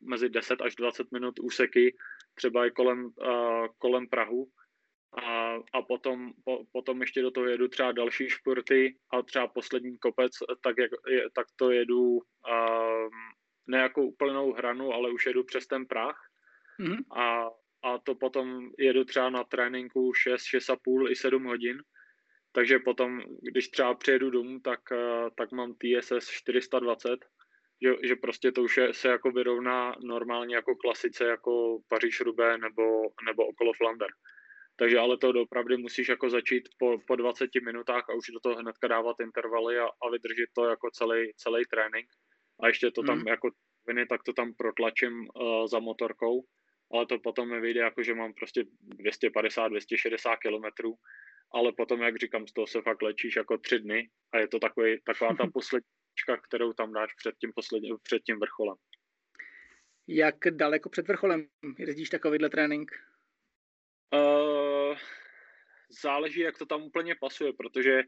mezi 0.00 0.28
10 0.28 0.60
až 0.60 0.74
20 0.74 1.12
minut 1.12 1.38
úseky, 1.40 1.96
třeba 2.34 2.66
i 2.66 2.70
kolem, 2.70 3.04
uh, 3.04 3.66
kolem 3.78 4.08
Prahu. 4.08 4.46
A, 5.22 5.54
a 5.72 5.82
potom, 5.82 6.32
po, 6.44 6.64
potom 6.72 7.00
ještě 7.00 7.22
do 7.22 7.30
toho 7.30 7.46
jedu 7.46 7.68
třeba 7.68 7.92
další 7.92 8.28
športy 8.28 8.96
a 9.10 9.22
třeba 9.22 9.46
poslední 9.46 9.98
kopec, 9.98 10.32
tak, 10.62 10.74
jak, 10.78 10.90
je, 11.08 11.30
tak 11.34 11.46
to 11.56 11.70
jedu 11.70 12.10
uh, 12.10 13.08
ne 13.66 13.78
jako 13.78 14.02
úplnou 14.02 14.52
hranu, 14.52 14.92
ale 14.92 15.10
už 15.10 15.26
jedu 15.26 15.44
přes 15.44 15.66
ten 15.66 15.86
prach. 15.86 16.18
Mm-hmm. 16.80 17.18
A, 17.20 17.50
a 17.82 17.98
to 17.98 18.14
potom 18.14 18.70
jedu 18.78 19.04
třeba 19.04 19.30
na 19.30 19.44
tréninku 19.44 20.14
6, 20.14 20.42
6,5 20.42 21.10
i 21.10 21.16
7 21.16 21.44
hodin. 21.44 21.82
Takže 22.52 22.78
potom, 22.78 23.22
když 23.42 23.68
třeba 23.68 23.94
přijedu 23.94 24.30
domů, 24.30 24.60
tak, 24.60 24.80
tak 25.36 25.52
mám 25.52 25.74
TSS 25.74 26.30
420 26.30 27.24
že, 27.82 28.08
že 28.08 28.16
prostě 28.16 28.52
to 28.52 28.62
už 28.62 28.76
je, 28.76 28.94
se 28.94 29.08
jako 29.08 29.30
vyrovná 29.30 29.94
normálně 30.04 30.56
jako 30.56 30.76
klasice 30.76 31.24
jako 31.24 31.78
paříž 31.88 32.20
rubé 32.20 32.58
nebo, 32.58 32.82
nebo 33.26 33.46
okolo 33.46 33.72
Flander. 33.72 34.08
Takže 34.76 34.98
ale 34.98 35.18
to 35.18 35.28
opravdu 35.28 35.78
musíš 35.78 36.08
jako 36.08 36.30
začít 36.30 36.68
po, 36.78 36.98
po 37.06 37.16
20 37.16 37.50
minutách 37.64 38.10
a 38.10 38.14
už 38.14 38.26
do 38.32 38.40
toho 38.40 38.56
hnedka 38.56 38.88
dávat 38.88 39.16
intervaly 39.20 39.78
a, 39.78 39.84
a 39.84 40.10
vydržet 40.12 40.48
to 40.52 40.64
jako 40.64 40.90
celý, 40.90 41.32
celý 41.36 41.62
trénink. 41.70 42.08
A 42.62 42.66
ještě 42.66 42.90
to 42.90 43.02
tam 43.02 43.18
mm. 43.18 43.28
jako 43.28 43.50
viny, 43.88 44.06
tak 44.06 44.22
to 44.22 44.32
tam 44.32 44.54
protlačím 44.54 45.12
uh, 45.20 45.66
za 45.66 45.78
motorkou, 45.78 46.44
ale 46.92 47.06
to 47.06 47.18
potom 47.18 47.48
mi 47.48 47.60
vyjde 47.60 47.80
jako, 47.80 48.02
že 48.02 48.14
mám 48.14 48.32
prostě 48.32 48.62
250-260 48.62 50.36
kilometrů, 50.42 50.94
ale 51.54 51.72
potom, 51.72 52.02
jak 52.02 52.16
říkám, 52.16 52.46
z 52.46 52.52
toho 52.52 52.66
se 52.66 52.82
fakt 52.82 53.02
lečíš 53.02 53.36
jako 53.36 53.58
tři 53.58 53.78
dny 53.78 54.08
a 54.32 54.38
je 54.38 54.48
to 54.48 54.58
takový, 54.58 55.00
taková 55.04 55.34
ta 55.34 55.46
poslední 55.54 55.86
kterou 56.48 56.72
tam 56.72 56.92
dáš 56.92 57.14
před 57.14 57.34
tím, 57.40 57.52
posledním, 57.54 57.96
před 58.02 58.22
tím 58.22 58.38
vrcholem. 58.40 58.76
Jak 60.08 60.36
daleko 60.50 60.88
před 60.88 61.08
vrcholem 61.08 61.46
jezdíš 61.78 62.10
takovýhle 62.10 62.48
trénink? 62.50 62.92
Uh, 64.14 64.96
záleží, 66.02 66.40
jak 66.40 66.58
to 66.58 66.66
tam 66.66 66.82
úplně 66.82 67.14
pasuje, 67.20 67.52
protože 67.52 68.02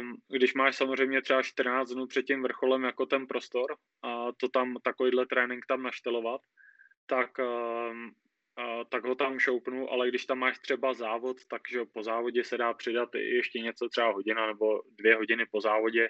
um, 0.00 0.16
když 0.28 0.54
máš 0.54 0.76
samozřejmě 0.76 1.22
třeba 1.22 1.42
14 1.42 1.90
dnů 1.90 2.06
před 2.06 2.22
tím 2.22 2.42
vrcholem 2.42 2.84
jako 2.84 3.06
ten 3.06 3.26
prostor 3.26 3.76
a 4.02 4.32
to 4.32 4.48
tam 4.48 4.76
takovýhle 4.82 5.26
trénink 5.26 5.66
tam 5.66 5.82
naštelovat, 5.82 6.40
tak, 7.06 7.30
um, 7.38 8.10
uh, 8.58 8.84
tak 8.88 9.04
ho 9.04 9.14
tam 9.14 9.38
šoupnu, 9.38 9.92
ale 9.92 10.08
když 10.08 10.26
tam 10.26 10.38
máš 10.38 10.58
třeba 10.58 10.94
závod, 10.94 11.36
takže 11.50 11.80
po 11.92 12.02
závodě 12.02 12.44
se 12.44 12.58
dá 12.58 12.74
přidat 12.74 13.14
ještě 13.14 13.60
něco 13.60 13.88
třeba 13.88 14.12
hodina 14.12 14.46
nebo 14.46 14.82
dvě 14.98 15.16
hodiny 15.16 15.46
po 15.50 15.60
závodě, 15.60 16.08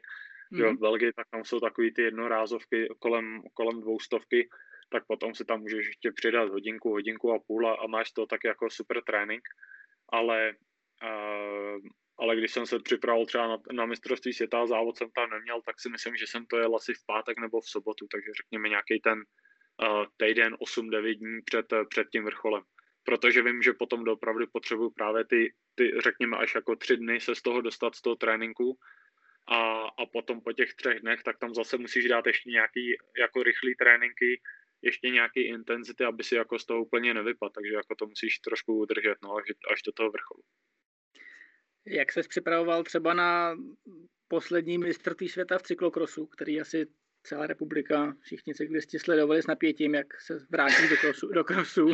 Mm. 0.55 0.61
Jo, 0.61 0.75
v 0.75 0.79
Belgii 0.79 1.13
tak 1.13 1.27
tam 1.31 1.45
jsou 1.45 1.61
takový 1.61 1.95
ty 1.95 2.03
jednorázovky 2.03 2.89
kolem, 2.99 3.43
kolem 3.55 3.81
dvoustovky, 3.81 4.49
tak 4.89 5.07
potom 5.07 5.35
si 5.35 5.45
tam 5.45 5.61
můžeš 5.61 5.87
ještě 5.87 6.13
přidat 6.13 6.49
hodinku, 6.49 6.91
hodinku 6.91 7.33
a 7.33 7.39
půl 7.47 7.69
a, 7.69 7.75
a 7.75 7.87
máš 7.87 8.13
to 8.13 8.27
tak 8.27 8.41
jako 8.45 8.71
super 8.71 9.03
trénink, 9.03 9.43
ale 10.13 10.53
uh, 11.03 11.79
ale 12.19 12.37
když 12.37 12.53
jsem 12.53 12.67
se 12.67 12.79
připravoval 12.79 13.27
třeba 13.27 13.49
na, 13.49 13.57
na 13.73 13.87
mistrovství 13.87 14.33
světa, 14.33 14.67
závod 14.67 14.99
jsem 14.99 15.11
tam 15.11 15.31
neměl, 15.31 15.61
tak 15.67 15.81
si 15.81 15.89
myslím, 15.89 16.17
že 16.17 16.27
jsem 16.27 16.47
to 16.47 16.59
jel 16.59 16.77
asi 16.77 16.95
v 16.95 17.07
pátek 17.07 17.39
nebo 17.39 17.61
v 17.61 17.69
sobotu, 17.69 18.07
takže 18.13 18.31
řekněme 18.43 18.69
nějaký 18.69 19.01
ten 19.01 19.19
uh, 19.19 20.05
týden, 20.17 20.55
8-9 20.55 21.19
dní 21.19 21.43
před, 21.45 21.67
před 21.89 22.07
tím 22.13 22.25
vrcholem. 22.25 22.63
Protože 23.05 23.43
vím, 23.43 23.63
že 23.63 23.73
potom 23.73 24.09
opravdu 24.09 24.47
potřebuju 24.53 24.91
právě 24.91 25.25
ty, 25.25 25.55
ty, 25.75 25.93
řekněme, 26.01 26.37
až 26.37 26.55
jako 26.55 26.77
tři 26.77 26.97
dny 26.97 27.21
se 27.21 27.35
z 27.35 27.43
toho 27.43 27.61
dostat 27.61 27.95
z 27.95 28.03
toho 28.03 28.17
tréninku, 28.17 28.79
a, 29.49 29.87
a 29.99 30.07
potom 30.13 30.41
po 30.41 30.53
těch 30.53 30.75
třech 30.75 31.01
dnech, 31.01 31.23
tak 31.23 31.39
tam 31.39 31.55
zase 31.55 31.79
musíš 31.79 32.09
dát 32.09 32.27
ještě 32.27 32.51
nějaký 32.51 32.97
jako 33.19 33.43
rychlý 33.43 33.75
tréninky, 33.75 34.41
ještě 34.85 35.11
nějaký 35.11 35.41
intenzity, 35.41 36.05
aby 36.05 36.25
si 36.25 36.35
jako 36.35 36.59
z 36.59 36.67
toho 36.67 36.83
úplně 36.83 37.15
nevypadl, 37.15 37.53
takže 37.55 37.75
jako 37.75 37.95
to 37.95 38.07
musíš 38.07 38.39
trošku 38.39 38.79
udržet, 38.79 39.15
no, 39.23 39.37
až, 39.37 39.45
až 39.73 39.83
do 39.83 39.93
toho 39.93 40.11
vrcholu. 40.11 40.43
Jak 41.87 42.13
ses 42.13 42.29
připravoval 42.29 42.85
třeba 42.85 43.15
na 43.15 43.57
poslední 44.29 44.79
mistrovství 44.79 45.29
světa 45.29 45.59
v 45.59 45.63
cyklokrosu, 45.63 46.27
který 46.27 46.61
asi 46.61 46.87
celá 47.23 47.47
republika, 47.47 48.17
všichni 48.21 48.55
cyklisti 48.55 48.99
sledovali 48.99 49.43
s 49.43 49.47
napětím, 49.47 49.95
jak 49.95 50.21
se 50.21 50.39
vrátí 50.51 50.89
do 50.91 50.97
krosu. 50.97 51.29
Do 51.29 51.45
krosu. 51.45 51.89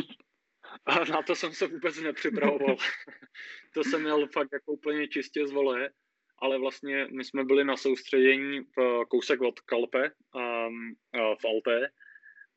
A 0.85 1.05
na 1.05 1.21
to 1.21 1.35
jsem 1.35 1.53
se 1.53 1.67
vůbec 1.67 2.01
nepřipravoval. 2.01 2.75
to 3.73 3.83
jsem 3.83 4.01
měl 4.01 4.27
fakt 4.27 4.49
jako 4.53 4.71
úplně 4.71 5.07
čistě 5.07 5.47
z 5.47 5.51
vole 5.51 5.91
ale 6.41 6.59
vlastně 6.59 7.07
my 7.11 7.23
jsme 7.23 7.43
byli 7.43 7.63
na 7.63 7.77
soustředění 7.77 8.59
v 8.59 9.05
kousek 9.09 9.41
od 9.41 9.59
Kalpe 9.59 10.11
um, 10.35 10.95
v 11.13 11.45
Alté 11.45 11.91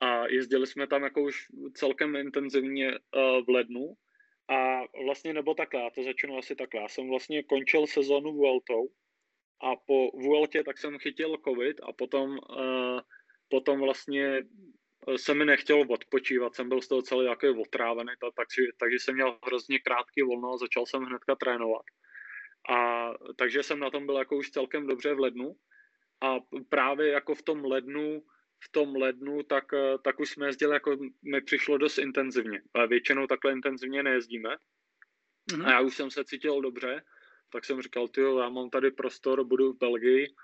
a 0.05 0.27
jezdili 0.27 0.67
jsme 0.67 0.87
tam 0.87 1.03
jako 1.03 1.23
už 1.23 1.47
celkem 1.75 2.17
intenzivně 2.17 2.89
uh, 2.91 3.45
v 3.45 3.49
lednu 3.49 3.95
a 4.49 4.81
vlastně 5.05 5.33
nebo 5.33 5.55
takhle, 5.55 5.81
já 5.81 5.91
to 5.91 6.03
začnu 6.03 6.39
asi 6.39 6.57
takhle, 6.57 6.81
já 6.81 6.89
jsem 6.89 7.09
vlastně 7.09 7.43
končil 7.43 7.87
sezonu 7.87 8.33
Vueltou 8.33 8.89
a 9.63 9.77
po 9.77 10.11
Vueltě 10.11 10.65
tak 10.65 10.79
jsem 10.79 10.99
chytil 10.99 11.37
covid 11.49 11.81
a 11.83 11.93
potom, 11.93 12.31
uh, 12.31 13.01
potom 13.49 13.81
vlastně 13.81 14.43
se 15.17 15.35
mi 15.35 15.45
nechtělo 15.45 15.87
odpočívat, 15.89 16.55
jsem 16.55 16.69
byl 16.69 16.81
z 16.81 16.89
toho 16.89 17.03
celý 17.03 17.27
jako 17.27 17.47
otrávený, 17.61 18.13
takže, 18.21 18.63
takže 18.81 18.97
jsem 19.01 19.15
měl 19.15 19.39
hrozně 19.47 19.79
krátký 19.79 20.23
volno 20.23 20.53
a 20.53 20.57
začal 20.57 20.87
jsem 20.87 21.03
hnedka 21.03 21.35
trénovat. 21.35 21.83
A 22.71 23.11
takže 23.37 23.63
jsem 23.63 23.79
na 23.79 23.91
tom 23.91 24.07
byl 24.07 24.17
jako 24.17 24.37
už 24.37 24.51
celkem 24.51 24.87
dobře 24.87 25.15
v 25.15 25.21
lednu. 25.21 25.57
A 26.21 26.37
právě 26.69 27.09
jako 27.09 27.35
v 27.35 27.43
tom 27.43 27.65
lednu, 27.65 28.23
v 28.65 28.69
tom 28.69 28.97
lednu, 28.97 29.43
tak, 29.43 29.65
eh, 29.75 29.99
tak 30.05 30.21
už 30.21 30.31
jsme 30.31 30.47
jezdili, 30.47 30.73
jako 30.73 30.97
mi 31.23 31.41
přišlo 31.41 31.79
dost 31.79 31.99
intenzivně. 31.99 32.63
Ale 32.75 32.87
většinou 32.87 33.27
takhle 33.27 33.53
intenzivně 33.53 34.03
nejezdíme. 34.03 34.57
Mm-hmm. 35.53 35.67
A 35.67 35.71
já 35.71 35.81
už 35.81 35.97
jsem 35.97 36.11
se 36.11 36.25
cítil 36.25 36.61
dobře, 36.61 37.03
tak 37.53 37.65
jsem 37.65 37.83
říkal, 37.83 38.09
ty 38.09 38.21
já 38.21 38.49
mám 38.49 38.71
tady 38.71 38.91
prostor, 38.91 39.45
budu 39.45 39.73
v 39.73 39.79
Belgii, 39.79 40.35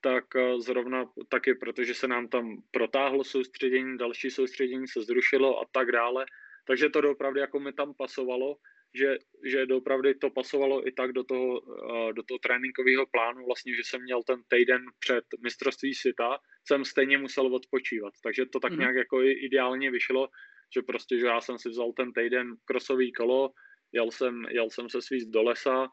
tak 0.00 0.24
eh, 0.36 0.60
zrovna 0.60 1.04
taky, 1.28 1.54
protože 1.54 1.94
se 1.94 2.08
nám 2.08 2.28
tam 2.28 2.62
protáhlo 2.70 3.24
soustředění, 3.24 3.98
další 3.98 4.30
soustředění 4.30 4.88
se 4.88 5.02
zrušilo 5.02 5.60
a 5.60 5.66
tak 5.72 5.92
dále, 5.92 6.26
takže 6.66 6.88
to 6.88 7.10
opravdu 7.10 7.40
jako 7.40 7.60
mi 7.60 7.72
tam 7.72 7.94
pasovalo, 7.94 8.56
že, 8.98 9.18
že 9.44 9.66
opravdu 9.74 10.14
to 10.20 10.30
pasovalo 10.30 10.88
i 10.88 10.92
tak 10.92 11.12
do 11.12 11.24
toho, 11.24 11.60
uh, 11.60 12.12
do 12.12 12.22
toho 12.22 12.38
tréninkového 12.38 13.06
plánu, 13.06 13.46
vlastně, 13.46 13.74
že 13.74 13.82
jsem 13.84 14.02
měl 14.02 14.22
ten 14.22 14.42
týden 14.48 14.82
před 14.98 15.24
mistrovství 15.42 15.94
světa, 15.94 16.38
jsem 16.68 16.84
stejně 16.84 17.18
musel 17.18 17.54
odpočívat, 17.54 18.12
takže 18.22 18.46
to 18.46 18.60
tak 18.60 18.72
mm-hmm. 18.72 18.78
nějak 18.78 18.96
jako 18.96 19.22
ideálně 19.22 19.90
vyšlo, 19.90 20.28
že 20.74 20.82
prostě, 20.82 21.18
že 21.18 21.26
já 21.26 21.40
jsem 21.40 21.58
si 21.58 21.68
vzal 21.68 21.92
ten 21.92 22.12
týden 22.12 22.54
krosový 22.64 23.12
kolo, 23.12 23.50
jel 23.92 24.10
jsem, 24.10 24.42
jel 24.50 24.70
jsem 24.70 24.88
se 24.88 25.02
svízt 25.02 25.30
do 25.30 25.42
lesa 25.42 25.86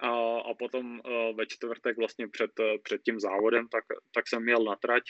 a, 0.00 0.10
a 0.40 0.54
potom 0.58 1.00
uh, 1.00 1.36
ve 1.36 1.46
čtvrtek 1.46 1.96
vlastně 1.96 2.28
před, 2.28 2.50
uh, 2.60 2.66
před 2.82 3.02
tím 3.02 3.20
závodem, 3.20 3.68
tak, 3.68 3.84
tak 4.14 4.28
jsem 4.28 4.48
jel 4.48 4.64
na 4.64 4.76
trať 4.76 5.02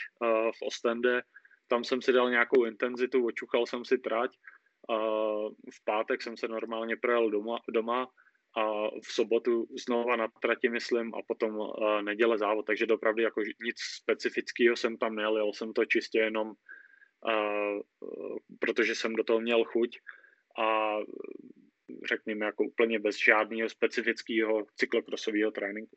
v 0.59 0.63
Ostende, 0.63 1.23
tam 1.69 1.85
jsem 1.85 2.03
si 2.03 2.13
dal 2.13 2.31
nějakou 2.31 2.65
intenzitu, 2.65 3.27
očuchal 3.27 3.67
jsem 3.67 3.85
si 3.85 3.99
trať, 3.99 4.31
v 5.75 5.85
pátek 5.85 6.23
jsem 6.23 6.37
se 6.37 6.49
normálně 6.49 6.97
projel 6.97 7.31
doma, 7.31 7.59
doma 7.69 8.09
a 8.57 8.91
v 8.91 9.13
sobotu 9.13 9.67
znova 9.85 10.17
na 10.17 10.29
trati, 10.43 10.69
myslím, 10.69 11.15
a 11.15 11.19
potom 11.27 11.57
uh, 11.57 12.03
neděle 12.03 12.39
závod, 12.39 12.67
takže 12.67 12.87
dopravdy 12.87 13.23
jako 13.23 13.41
nic 13.41 13.77
specifického 13.81 14.77
jsem 14.77 14.97
tam 14.97 15.15
nejel, 15.15 15.37
jel 15.37 15.53
jsem 15.53 15.73
to 15.73 15.85
čistě 15.85 16.19
jenom 16.19 16.49
uh, 16.49 17.81
protože 18.59 18.95
jsem 18.95 19.15
do 19.15 19.25
toho 19.25 19.41
měl 19.41 19.65
chuť 19.65 19.99
a 20.59 20.97
řekněme 22.09 22.47
jako 22.47 22.65
úplně 22.65 22.99
bez 22.99 23.17
žádného 23.17 23.69
specifického 23.69 24.67
cyklokrosového 24.77 25.51
tréninku. 25.51 25.97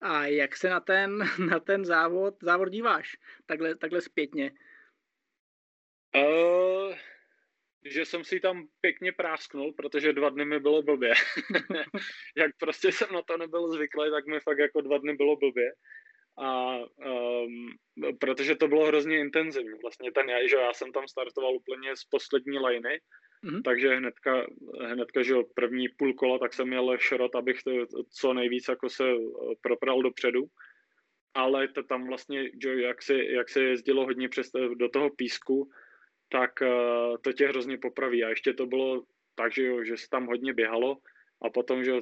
A 0.00 0.26
jak 0.26 0.56
se 0.56 0.68
na 0.70 0.80
ten, 0.80 1.18
na 1.50 1.60
ten 1.60 1.84
závod, 1.84 2.34
závod 2.42 2.68
díváš? 2.68 3.16
Takhle, 3.46 3.74
takhle 3.74 4.00
zpětně. 4.00 4.52
Uh, 6.16 6.94
že 7.90 8.04
jsem 8.04 8.24
si 8.24 8.40
tam 8.40 8.68
pěkně 8.80 9.12
prásknul, 9.12 9.72
protože 9.72 10.12
dva 10.12 10.30
dny 10.30 10.44
mi 10.44 10.60
bylo 10.60 10.82
blbě. 10.82 11.12
jak 12.36 12.50
prostě 12.58 12.92
jsem 12.92 13.08
na 13.12 13.22
to 13.22 13.36
nebyl 13.36 13.68
zvyklý, 13.68 14.10
tak 14.10 14.26
mi 14.26 14.40
fakt 14.40 14.58
jako 14.58 14.80
dva 14.80 14.98
dny 14.98 15.14
bylo 15.14 15.36
blbě. 15.36 15.72
A 16.38 16.76
um, 16.76 17.68
protože 18.20 18.54
to 18.54 18.68
bylo 18.68 18.86
hrozně 18.86 19.18
intenzivní. 19.18 19.78
Vlastně 19.82 20.12
ten, 20.12 20.26
že 20.48 20.56
já 20.56 20.72
jsem 20.72 20.92
tam 20.92 21.08
startoval 21.08 21.54
úplně 21.54 21.96
z 21.96 22.04
poslední 22.04 22.58
liny, 22.58 23.00
Mm-hmm. 23.44 23.62
Takže 23.62 23.96
hnedka, 23.96 24.46
hnedka, 24.86 25.22
že 25.22 25.34
první 25.54 25.88
půl 25.88 26.14
kola, 26.14 26.38
tak 26.38 26.54
jsem 26.54 26.68
měl 26.68 26.98
šrot, 26.98 27.34
abych 27.34 27.62
to, 27.62 27.70
co 28.10 28.34
nejvíc 28.34 28.68
jako 28.68 28.88
se 28.88 29.04
eh, 29.10 29.16
propral 29.60 30.02
dopředu. 30.02 30.44
Ale 31.34 31.68
to 31.68 31.82
tam 31.82 32.06
vlastně, 32.06 32.50
že 32.62 32.80
jak 32.80 33.02
se, 33.02 33.24
jak 33.24 33.48
se 33.48 33.62
jezdilo 33.62 34.04
hodně 34.04 34.28
přes 34.28 34.50
do 34.74 34.88
toho 34.88 35.10
písku, 35.10 35.70
tak 36.28 36.50
uh, 36.62 37.16
to 37.22 37.32
tě 37.32 37.48
hrozně 37.48 37.78
popraví. 37.78 38.24
A 38.24 38.28
ještě 38.28 38.52
to 38.52 38.66
bylo 38.66 39.02
tak, 39.34 39.52
že, 39.52 39.66
jo, 39.66 39.84
že 39.84 39.96
se 39.96 40.06
tam 40.10 40.26
hodně 40.26 40.52
běhalo 40.52 40.96
a 41.42 41.50
potom, 41.50 41.84
že 41.84 41.92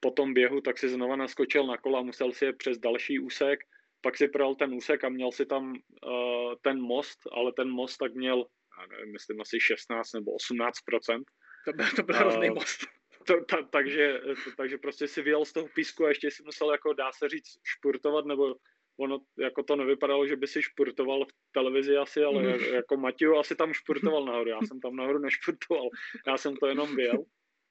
po 0.00 0.10
tom 0.10 0.34
běhu, 0.34 0.60
tak 0.60 0.78
si 0.78 0.88
znova 0.88 1.16
naskočil 1.16 1.66
na 1.66 1.76
kola, 1.76 2.02
musel 2.02 2.32
si 2.32 2.44
je 2.44 2.52
přes 2.52 2.78
další 2.78 3.18
úsek, 3.18 3.58
pak 4.00 4.16
si 4.16 4.28
projel 4.28 4.54
ten 4.54 4.74
úsek 4.74 5.04
a 5.04 5.08
měl 5.08 5.32
si 5.32 5.46
tam 5.46 5.72
uh, 5.72 6.54
ten 6.62 6.80
most, 6.80 7.18
ale 7.32 7.52
ten 7.52 7.68
most 7.70 7.96
tak 7.96 8.14
měl 8.14 8.46
já 8.80 8.86
nevím, 8.86 9.12
myslím 9.12 9.40
asi 9.40 9.60
16 9.60 10.12
nebo 10.12 10.32
18% 10.50 11.22
To 11.64 11.72
byl, 11.72 11.86
to 11.96 12.02
byl 12.02 12.14
hrozný 12.14 12.50
most. 12.50 12.80
To, 13.26 13.44
ta, 13.44 13.62
takže, 13.62 14.20
to, 14.44 14.50
takže 14.56 14.78
prostě 14.78 15.08
si 15.08 15.22
vyjel 15.22 15.44
z 15.44 15.52
toho 15.52 15.68
písku 15.68 16.04
a 16.04 16.08
ještě 16.08 16.30
si 16.30 16.42
musel, 16.42 16.72
jako 16.72 16.92
dá 16.92 17.12
se 17.12 17.28
říct, 17.28 17.58
špurtovat, 17.64 18.24
nebo 18.24 18.54
ono 19.00 19.18
jako 19.38 19.62
to 19.62 19.76
nevypadalo, 19.76 20.26
že 20.26 20.36
by 20.36 20.46
si 20.46 20.62
špurtoval 20.62 21.24
v 21.24 21.32
televizi 21.52 21.96
asi, 21.96 22.24
ale 22.24 22.42
mm. 22.42 22.48
jako 22.74 22.96
Matěj 22.96 23.38
asi 23.38 23.56
tam 23.56 23.72
špurtoval 23.72 24.24
nahoru, 24.24 24.50
já 24.50 24.58
jsem 24.62 24.80
tam 24.80 24.96
nahoru 24.96 25.18
nešpurtoval, 25.18 25.88
já 26.26 26.36
jsem 26.38 26.56
to 26.56 26.66
jenom 26.66 26.96
vyjel, 26.96 27.24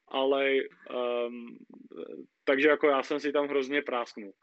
ale 0.08 0.54
um, 1.28 1.58
takže 2.44 2.68
jako 2.68 2.88
já 2.88 3.04
jsem 3.04 3.20
si 3.20 3.32
tam 3.32 3.48
hrozně 3.48 3.82
prásknul. 3.82 4.34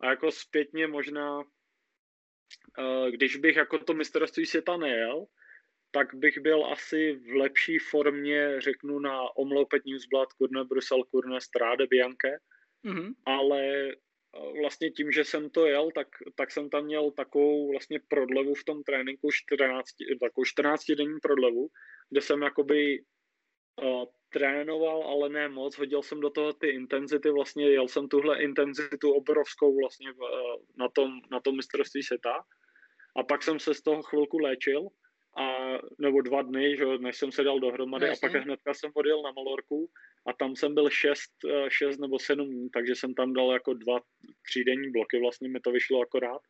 A 0.00 0.10
jako 0.10 0.30
zpětně 0.30 0.86
možná, 0.86 1.38
uh, 1.38 3.08
když 3.10 3.36
bych 3.36 3.56
jako 3.56 3.78
to 3.78 3.94
mistrovství 3.94 4.46
světa 4.46 4.76
nejel, 4.76 5.26
tak 5.90 6.14
bych 6.14 6.38
byl 6.38 6.66
asi 6.66 7.12
v 7.12 7.34
lepší 7.34 7.78
formě, 7.78 8.60
řeknu, 8.60 8.98
na 8.98 9.36
Omlopet 9.36 9.82
Newsblad, 9.86 10.32
Kurne 10.32 10.64
Brusel, 10.64 11.04
Kurne 11.04 11.40
Stráde 11.40 11.86
Bianche, 11.86 12.38
mm-hmm. 12.84 13.14
ale 13.26 13.92
vlastně 14.60 14.90
tím, 14.90 15.12
že 15.12 15.24
jsem 15.24 15.50
to 15.50 15.66
jel, 15.66 15.90
tak, 15.94 16.08
tak 16.34 16.50
jsem 16.50 16.70
tam 16.70 16.84
měl 16.84 17.10
takovou 17.10 17.70
vlastně 17.70 18.00
prodlevu 18.08 18.54
v 18.54 18.64
tom 18.64 18.82
tréninku, 18.82 19.30
14, 19.32 19.86
takovou 20.20 20.44
14 20.44 20.84
denní 20.90 21.20
prodlevu, 21.22 21.68
kde 22.10 22.20
jsem 22.20 22.42
jakoby 22.42 23.04
uh, 23.82 24.04
trénoval, 24.32 25.02
ale 25.02 25.28
ne 25.28 25.48
moc, 25.48 25.78
hodil 25.78 26.02
jsem 26.02 26.20
do 26.20 26.30
toho 26.30 26.52
ty 26.52 26.68
intenzity, 26.68 27.30
vlastně 27.30 27.70
jel 27.70 27.88
jsem 27.88 28.08
tuhle 28.08 28.42
intenzitu 28.42 29.12
obrovskou 29.12 29.76
vlastně 29.76 30.12
v, 30.12 30.18
uh, 30.18 30.62
na, 30.78 30.88
tom, 30.88 31.20
na 31.30 31.40
tom 31.40 31.56
mistrovství 31.56 32.02
světa. 32.02 32.44
A 33.16 33.22
pak 33.22 33.42
jsem 33.42 33.58
se 33.58 33.74
z 33.74 33.82
toho 33.82 34.02
chvilku 34.02 34.38
léčil 34.38 34.88
a, 35.36 35.78
nebo 35.98 36.20
dva 36.20 36.42
dny, 36.42 36.76
že, 36.76 36.84
než 36.98 37.16
jsem 37.16 37.32
se 37.32 37.44
dal 37.44 37.60
dohromady 37.60 38.06
no, 38.06 38.12
a 38.12 38.16
pak 38.20 38.32
hnedka 38.32 38.74
jsem 38.74 38.90
odjel 38.94 39.22
na 39.22 39.32
Malorku 39.32 39.90
a 40.26 40.32
tam 40.32 40.56
jsem 40.56 40.74
byl 40.74 40.90
šest, 40.90 41.32
eh, 41.44 41.70
šest 41.70 41.98
nebo 41.98 42.18
sedm 42.18 42.48
dní, 42.48 42.70
takže 42.70 42.94
jsem 42.94 43.14
tam 43.14 43.32
dal 43.32 43.52
jako 43.52 43.74
dva, 43.74 44.00
třídenní 44.46 44.90
bloky, 44.90 45.20
vlastně 45.20 45.48
mi 45.48 45.60
to 45.60 45.72
vyšlo 45.72 46.00
akorát. 46.00 46.40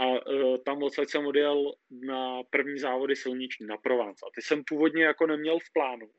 A 0.00 0.06
uh, 0.06 0.56
tam 0.66 0.82
odsaď 0.82 1.08
jsem 1.08 1.26
odjel 1.26 1.72
na 1.90 2.42
první 2.50 2.78
závody 2.78 3.16
silniční, 3.16 3.66
na 3.66 3.76
Provence. 3.76 4.26
A 4.26 4.30
ty 4.34 4.42
jsem 4.42 4.62
původně 4.66 5.04
jako 5.04 5.26
neměl 5.26 5.58
v 5.58 5.72
plánu, 5.72 6.10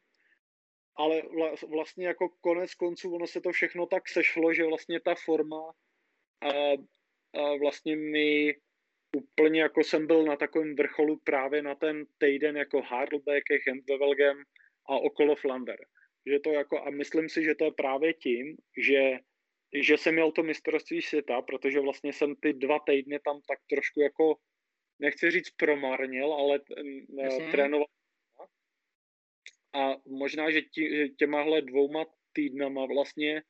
ale 0.96 1.22
vla, 1.22 1.56
vlastně 1.70 2.08
jako 2.08 2.30
konec 2.42 2.76
konců 2.76 3.16
ono 3.16 3.28
se 3.28 3.42
to 3.42 3.52
všechno 3.52 3.86
tak 3.86 4.10
sešlo, 4.10 4.54
že 4.54 4.66
vlastně 4.66 5.00
ta 5.00 5.16
forma 5.16 5.72
a, 6.42 6.50
a 7.42 7.58
vlastně 7.62 7.96
mi 7.96 8.56
úplně 9.18 9.62
jako 9.62 9.84
jsem 9.84 10.08
byl 10.08 10.24
na 10.24 10.36
takovém 10.36 10.76
vrcholu 10.76 11.20
právě 11.24 11.62
na 11.62 11.76
ten 11.76 12.06
týden 12.18 12.58
jako 12.58 12.82
Harlbeke, 12.82 13.58
Hentwevelgem 13.68 14.44
a 14.90 14.96
okolo 14.98 15.36
Flander. 15.36 15.80
Že 16.26 16.40
to 16.40 16.52
jako, 16.52 16.82
a 16.82 16.90
myslím 16.90 17.30
si, 17.30 17.44
že 17.44 17.56
to 17.56 17.66
je 17.66 17.72
právě 17.72 18.14
tím, 18.14 18.58
že, 18.78 19.20
že 19.74 19.98
jsem 19.98 20.14
měl 20.14 20.32
to 20.32 20.44
mistrovství 20.44 21.02
světa, 21.02 21.42
protože 21.42 21.80
vlastně 21.80 22.14
jsem 22.14 22.36
ty 22.36 22.54
dva 22.54 22.80
týdny 22.80 23.20
tam 23.20 23.42
tak 23.48 23.60
trošku 23.70 24.02
jako, 24.02 24.36
nechci 25.00 25.32
říct 25.32 25.50
promarnil, 25.50 26.34
ale 26.34 26.60
Jasně. 27.24 27.52
trénoval. 27.52 27.88
A 29.74 29.96
možná, 30.08 30.52
že, 30.52 30.62
tí, 30.62 30.98
že 30.98 31.10
těmahle 31.10 31.62
dvouma 31.62 32.06
týdnama 32.34 32.86
vlastně, 32.86 33.44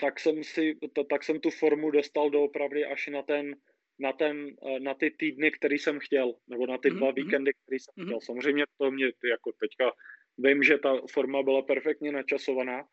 tak 0.00 0.20
jsem 0.20 0.44
si, 0.44 0.78
tak 1.10 1.24
jsem 1.24 1.40
tu 1.40 1.50
formu 1.50 1.90
dostal 1.90 2.30
doopravdy 2.30 2.84
až 2.84 3.06
na 3.06 3.22
ten 3.22 3.56
na, 3.98 4.12
ten, 4.12 4.56
eh, 4.66 4.80
na 4.80 4.94
ty 4.94 5.10
týdny, 5.10 5.50
který 5.50 5.78
jsem 5.78 5.98
chtěl, 5.98 6.34
nebo 6.48 6.66
na 6.66 6.78
ty 6.78 6.90
mm-hmm. 6.90 6.96
dva 6.96 7.10
víkendy, 7.10 7.52
který 7.62 7.78
jsem 7.78 7.94
mm-hmm. 7.98 8.06
chtěl. 8.06 8.20
Samozřejmě 8.20 8.64
to 8.78 8.90
mě 8.90 9.06
jako 9.06 9.52
teďka 9.60 9.92
vím, 10.38 10.62
že 10.62 10.78
ta 10.78 11.00
forma 11.12 11.42
byla 11.42 11.62
perfektně 11.62 12.12
načasovaná 12.12 12.84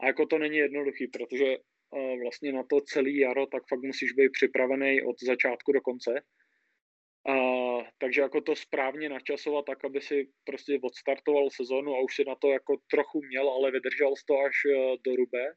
a 0.00 0.06
jako 0.06 0.26
to 0.26 0.38
není 0.38 0.56
jednoduchý, 0.56 1.06
protože 1.06 1.56
uh, 1.56 2.20
vlastně 2.22 2.52
na 2.52 2.62
to 2.70 2.80
celý 2.80 3.18
jaro 3.18 3.46
tak 3.46 3.62
fakt 3.68 3.82
musíš 3.82 4.12
být 4.12 4.32
připravený 4.32 5.02
od 5.02 5.16
začátku 5.22 5.72
do 5.72 5.80
konce. 5.80 6.10
Uh, 7.28 7.82
takže 7.98 8.20
jako 8.20 8.40
to 8.40 8.56
správně 8.56 9.08
načasovat 9.08 9.64
tak, 9.64 9.84
aby 9.84 10.00
si 10.00 10.28
prostě 10.44 10.78
odstartoval 10.82 11.50
sezónu 11.50 11.94
a 11.94 12.00
už 12.00 12.14
si 12.14 12.24
na 12.24 12.34
to 12.34 12.50
jako 12.50 12.76
trochu 12.90 13.22
měl, 13.22 13.50
ale 13.50 13.70
vydržel 13.70 14.14
to 14.26 14.34
až 14.38 14.56
uh, 14.64 14.96
do 15.06 15.16
Rubé, 15.16 15.52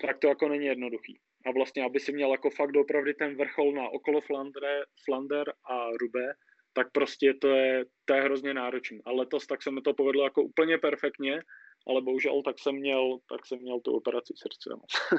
tak 0.00 0.18
to 0.18 0.28
jako 0.28 0.48
není 0.48 0.66
jednoduchý 0.66 1.20
a 1.46 1.50
vlastně, 1.50 1.84
aby 1.84 2.00
si 2.00 2.12
měl 2.12 2.30
jako 2.30 2.50
fakt 2.50 2.76
opravdu 2.76 3.12
ten 3.18 3.36
vrchol 3.36 3.72
na 3.72 3.88
okolo 3.88 4.20
Flandre, 4.20 4.82
Flander 5.04 5.52
a 5.70 5.90
Rube, 6.00 6.34
tak 6.74 6.92
prostě 6.92 7.34
to 7.34 7.48
je, 7.48 7.84
to 8.04 8.14
je 8.14 8.22
hrozně 8.22 8.54
náročné. 8.54 8.98
A 9.04 9.12
letos 9.12 9.46
tak 9.46 9.62
se 9.62 9.70
mi 9.70 9.80
to 9.80 9.94
povedlo 9.94 10.24
jako 10.24 10.42
úplně 10.42 10.78
perfektně, 10.78 11.42
ale 11.86 12.02
bohužel 12.02 12.42
tak 12.42 12.58
jsem 12.58 12.74
měl, 12.74 13.18
tak 13.28 13.46
jsem 13.46 13.58
měl 13.58 13.80
tu 13.80 13.92
operaci 13.92 14.32
srdce. 14.36 14.70
No. 14.70 14.80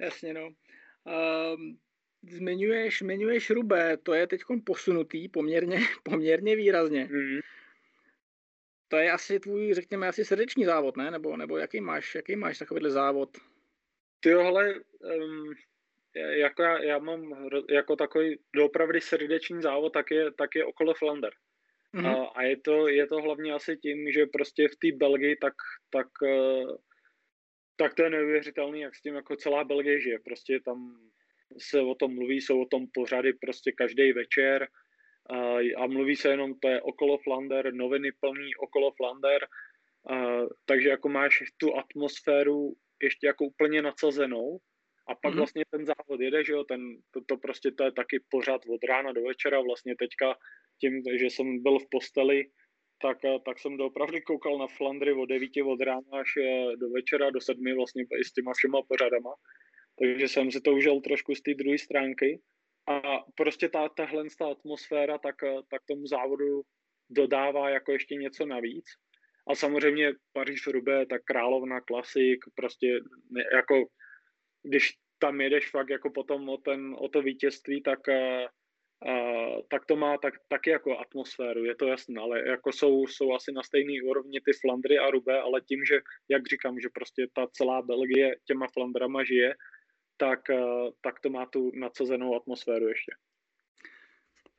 Jasně, 0.00 0.34
no. 0.34 0.50
Um, 1.54 1.78
zmiňuješ, 2.22 2.98
zmiňuješ 2.98 3.50
Rube, 3.50 3.96
to 3.96 4.14
je 4.14 4.26
teď 4.26 4.40
posunutý 4.66 5.28
poměrně, 5.28 5.80
poměrně 6.02 6.56
výrazně. 6.56 7.08
Mm. 7.12 7.40
To 8.88 8.96
je 8.96 9.12
asi 9.12 9.40
tvůj, 9.40 9.74
řekněme, 9.74 10.08
asi 10.08 10.24
srdeční 10.24 10.64
závod, 10.64 10.96
ne? 10.96 11.10
Nebo, 11.10 11.36
nebo 11.36 11.58
jaký 11.58 11.80
máš, 11.80 12.14
jaký 12.14 12.36
máš 12.36 12.58
takovýhle 12.58 12.90
závod? 12.90 13.30
Ty 14.20 14.30
hele, 14.30 14.74
um, 14.74 15.54
jako 16.16 16.62
já, 16.62 16.82
já 16.82 16.98
mám 16.98 17.48
jako 17.70 17.96
takový 17.96 18.38
doopravdy 18.56 19.00
srdeční 19.00 19.62
závod, 19.62 19.92
tak 19.92 20.10
je, 20.10 20.32
tak 20.32 20.54
je 20.54 20.64
okolo 20.64 20.94
Flander. 20.94 21.32
Mm-hmm. 21.94 22.06
A, 22.06 22.26
a 22.26 22.42
je, 22.42 22.56
to, 22.56 22.88
je 22.88 23.06
to 23.06 23.16
hlavně 23.16 23.52
asi 23.52 23.76
tím, 23.76 24.12
že 24.12 24.26
prostě 24.26 24.68
v 24.68 24.76
té 24.76 24.96
Belgii 24.96 25.36
tak, 25.36 25.54
tak, 25.90 26.06
uh, 26.22 26.76
tak 27.76 27.94
to 27.94 28.02
je 28.02 28.10
neuvěřitelný, 28.10 28.80
jak 28.80 28.96
s 28.96 29.00
tím 29.00 29.14
jako 29.14 29.36
celá 29.36 29.64
Belgie 29.64 30.00
žije. 30.00 30.18
Prostě 30.24 30.60
tam 30.60 30.96
se 31.58 31.80
o 31.80 31.94
tom 31.94 32.14
mluví, 32.14 32.40
jsou 32.40 32.62
o 32.62 32.66
tom 32.66 32.86
pořady 32.94 33.32
prostě 33.32 33.72
každý 33.72 34.12
večer. 34.12 34.68
a 35.76 35.86
mluví 35.86 36.16
se 36.16 36.28
jenom, 36.28 36.54
to 36.60 36.68
je 36.68 36.82
okolo 36.82 37.18
Flander, 37.18 37.74
noviny 37.74 38.12
plný 38.20 38.54
okolo 38.54 38.92
Flander, 38.92 39.46
takže 40.64 40.88
jako 40.88 41.08
máš 41.08 41.42
tu 41.56 41.76
atmosféru 41.76 42.74
ještě 43.02 43.26
jako 43.26 43.44
úplně 43.44 43.82
nadsazenou 43.82 44.58
a 45.08 45.14
pak 45.14 45.34
mm-hmm. 45.34 45.36
vlastně 45.36 45.64
ten 45.70 45.86
závod 45.86 46.20
jede, 46.20 46.44
že 46.44 46.52
jo, 46.52 46.64
ten, 46.64 46.80
to, 47.10 47.20
to 47.26 47.36
prostě 47.36 47.70
to 47.70 47.84
je 47.84 47.92
taky 47.92 48.20
pořád 48.30 48.60
od 48.66 48.84
rána 48.84 49.12
do 49.12 49.22
večera, 49.22 49.60
vlastně 49.60 49.94
teďka 49.98 50.34
tím, 50.80 51.02
že 51.18 51.26
jsem 51.26 51.62
byl 51.62 51.78
v 51.78 51.86
posteli, 51.90 52.44
tak, 53.02 53.18
tak 53.46 53.58
jsem 53.58 53.76
doopravdy 53.76 54.20
koukal 54.20 54.58
na 54.58 54.66
Flandry 54.66 55.12
od 55.12 55.26
9 55.26 55.50
od 55.66 55.80
rána 55.80 56.10
až 56.12 56.30
eh, 56.36 56.76
do 56.76 56.90
večera, 56.90 57.30
do 57.30 57.40
sedmi 57.40 57.74
vlastně 57.74 58.02
i 58.20 58.24
s 58.24 58.32
těma 58.32 58.52
všema 58.54 58.82
pořadama. 58.88 59.34
Takže 59.98 60.28
jsem 60.28 60.50
si 60.50 60.60
to 60.60 60.72
užil 60.72 61.00
trošku 61.00 61.34
z 61.34 61.42
té 61.42 61.54
druhé 61.54 61.78
stránky. 61.78 62.40
A 62.88 63.00
prostě 63.34 63.68
ta, 63.68 63.88
tahle 63.88 64.24
ta 64.38 64.46
atmosféra 64.50 65.18
tak, 65.18 65.34
tak 65.70 65.82
tomu 65.88 66.06
závodu 66.06 66.62
dodává 67.10 67.70
jako 67.70 67.92
ještě 67.92 68.14
něco 68.14 68.46
navíc. 68.46 68.84
A 69.48 69.54
samozřejmě 69.54 70.12
Paříž 70.32 70.66
Rubé, 70.66 71.06
tak 71.06 71.22
královna 71.24 71.80
klasik, 71.80 72.38
prostě 72.54 73.00
ne, 73.30 73.42
jako 73.54 73.84
když 74.62 74.92
tam 75.18 75.40
jedeš 75.40 75.70
fakt 75.70 75.90
jako 75.90 76.10
potom 76.10 76.48
o, 76.48 76.56
ten, 76.56 76.96
o 76.98 77.08
to 77.08 77.22
vítězství, 77.22 77.82
tak, 77.82 78.08
a, 78.08 78.12
eh, 78.12 78.48
a, 79.10 79.62
tak 79.70 79.86
to 79.86 79.96
má 79.96 80.18
tak, 80.18 80.34
taky 80.48 80.70
jako 80.70 80.98
atmosféru, 80.98 81.64
je 81.64 81.74
to 81.74 81.86
jasné, 81.86 82.20
ale 82.20 82.48
jako 82.48 82.72
jsou, 82.72 83.06
jsou 83.06 83.34
asi 83.34 83.52
na 83.52 83.62
stejné 83.62 84.02
úrovni 84.04 84.40
ty 84.40 84.52
Flandry 84.60 84.98
a 84.98 85.10
Rubé, 85.10 85.40
ale 85.40 85.60
tím, 85.60 85.84
že, 85.84 86.00
jak 86.28 86.46
říkám, 86.46 86.80
že 86.80 86.88
prostě 86.94 87.26
ta 87.32 87.46
celá 87.46 87.82
Belgie 87.82 88.36
těma 88.44 88.66
Flandrama 88.72 89.24
žije, 89.24 89.54
tak, 90.16 90.50
a, 90.50 90.90
tak 91.00 91.20
to 91.20 91.30
má 91.30 91.46
tu 91.46 91.72
nadsazenou 91.74 92.36
atmosféru 92.36 92.88
ještě. 92.88 93.12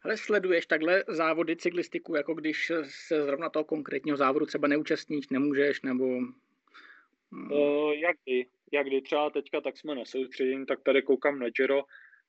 Ale 0.04 0.18
sleduješ 0.18 0.66
takhle 0.66 1.04
závody 1.08 1.56
cyklistiku, 1.56 2.16
jako 2.16 2.34
když 2.34 2.72
se 2.84 3.24
zrovna 3.24 3.50
toho 3.50 3.66
konkrétního 3.66 4.18
závodu 4.18 4.46
třeba 4.46 4.68
neúčastníš, 4.68 5.30
nemůžeš, 5.30 5.82
nebo... 5.82 6.06
Uh, 7.34 7.92
jak 7.92 8.16
kdy, 8.26 8.46
jak 8.72 8.88
kdy. 8.88 9.02
Třeba 9.02 9.30
teďka 9.30 9.62
tak 9.62 9.78
jsme 9.78 9.96
na 9.96 10.06
soustředění, 10.06 10.66
tak 10.66 10.84
tady 10.84 11.02
koukám 11.02 11.40
na 11.40 11.50
Giro, 11.50 11.84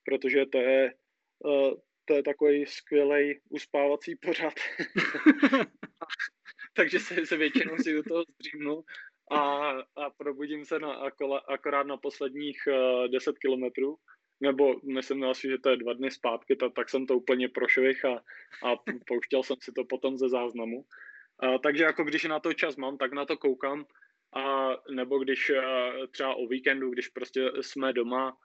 protože 0.04 0.46
to 0.46 0.58
je, 0.58 0.94
uh, 1.44 1.74
to 2.04 2.14
je 2.14 2.22
takový 2.22 2.66
skvělý 2.66 3.40
uspávací 3.48 4.16
pořad. 4.16 4.54
Takže 6.76 6.98
se, 6.98 7.26
se 7.26 7.36
většinou 7.36 7.76
si 7.76 7.94
do 7.94 8.02
toho 8.02 8.24
zdřímnu 8.34 8.84
a, 9.30 9.70
a 9.96 10.10
probudím 10.16 10.64
se 10.64 10.78
na, 10.78 10.92
akorát 11.48 11.86
na 11.86 11.96
posledních 11.96 12.58
uh, 12.68 13.08
10 13.08 13.38
kilometrů 13.38 13.98
nebo 14.40 14.74
myslím 14.84 15.24
asi, 15.24 15.48
že 15.48 15.58
to 15.58 15.70
je 15.70 15.76
dva 15.76 15.92
dny 15.92 16.10
zpátky, 16.10 16.56
tak, 16.56 16.72
tak 16.74 16.90
jsem 16.90 17.06
to 17.06 17.16
úplně 17.16 17.48
prošvih 17.48 18.04
a, 18.04 18.14
a 18.64 18.76
pouštěl 19.06 19.42
jsem 19.42 19.56
si 19.60 19.72
to 19.72 19.84
potom 19.84 20.18
ze 20.18 20.28
záznamu. 20.28 20.84
A, 21.38 21.58
takže 21.58 21.84
jako 21.84 22.04
když 22.04 22.24
na 22.24 22.40
to 22.40 22.52
čas 22.52 22.76
mám, 22.76 22.98
tak 22.98 23.12
na 23.12 23.24
to 23.24 23.36
koukám, 23.36 23.86
a, 24.36 24.76
nebo 24.90 25.18
když 25.18 25.52
třeba 26.10 26.34
o 26.34 26.46
víkendu, 26.46 26.90
když 26.90 27.08
prostě 27.08 27.50
jsme 27.60 27.92
doma 27.92 28.36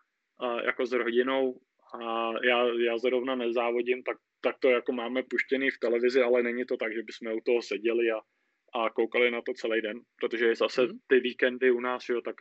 jako 0.65 0.86
s 0.86 0.91
rodinou 0.91 1.60
a 2.02 2.32
já, 2.43 2.65
já 2.67 2.97
zrovna 2.97 3.36
nezávodím, 3.36 4.04
tak, 4.04 4.17
tak 4.41 4.56
to 4.60 4.69
jako 4.69 4.91
máme 4.91 5.23
puštěný 5.23 5.69
v 5.69 5.80
televizi, 5.80 6.21
ale 6.21 6.43
není 6.43 6.65
to 6.65 6.78
tak, 6.78 6.93
že 6.93 7.04
bychom 7.04 7.38
u 7.38 7.41
toho 7.45 7.62
seděli 7.62 8.12
a, 8.12 8.19
a 8.80 8.89
koukali 8.89 9.32
na 9.32 9.41
to 9.41 9.54
celý 9.54 9.82
den, 9.82 9.99
protože 10.19 10.56
zase 10.56 10.82
mhm. 10.82 10.99
ty 11.08 11.19
víkendy 11.19 11.71
u 11.71 11.80
nás, 11.80 12.10
jo, 12.10 12.21
tak 12.21 12.36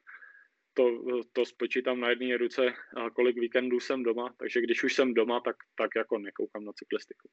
to, 0.74 0.84
to 1.32 1.44
spočítám 1.44 2.00
na 2.00 2.10
jedné 2.10 2.36
ruce, 2.36 2.72
kolik 3.14 3.36
víkendů 3.36 3.80
jsem 3.80 4.02
doma, 4.02 4.34
takže 4.38 4.60
když 4.60 4.84
už 4.84 4.94
jsem 4.94 5.14
doma, 5.14 5.40
tak, 5.40 5.56
tak 5.78 5.90
jako 5.96 6.18
nekoukám 6.18 6.64
na 6.64 6.72
cyklistiku. 6.72 7.28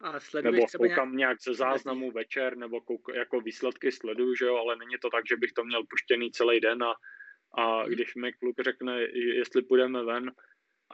A 0.00 0.12
nebo 0.42 0.66
koukám 0.78 1.08
nějak... 1.08 1.16
nějak 1.16 1.40
ze 1.42 1.54
záznamu 1.54 2.10
večer, 2.10 2.56
nebo 2.56 2.80
kouk, 2.80 3.08
jako 3.14 3.40
výsledky 3.40 3.92
sleduju, 3.92 4.34
že 4.34 4.44
jo, 4.44 4.56
ale 4.56 4.76
není 4.76 4.96
to 5.02 5.10
tak, 5.10 5.24
že 5.28 5.36
bych 5.36 5.52
to 5.52 5.64
měl 5.64 5.82
puštěný 5.90 6.30
celý 6.30 6.60
den 6.60 6.82
a, 6.82 6.94
a 7.54 7.82
hmm. 7.82 7.92
když 7.92 8.14
mi 8.14 8.32
kluk 8.32 8.56
řekne, 8.60 9.02
jestli 9.12 9.62
půjdeme 9.62 10.04
ven, 10.04 10.32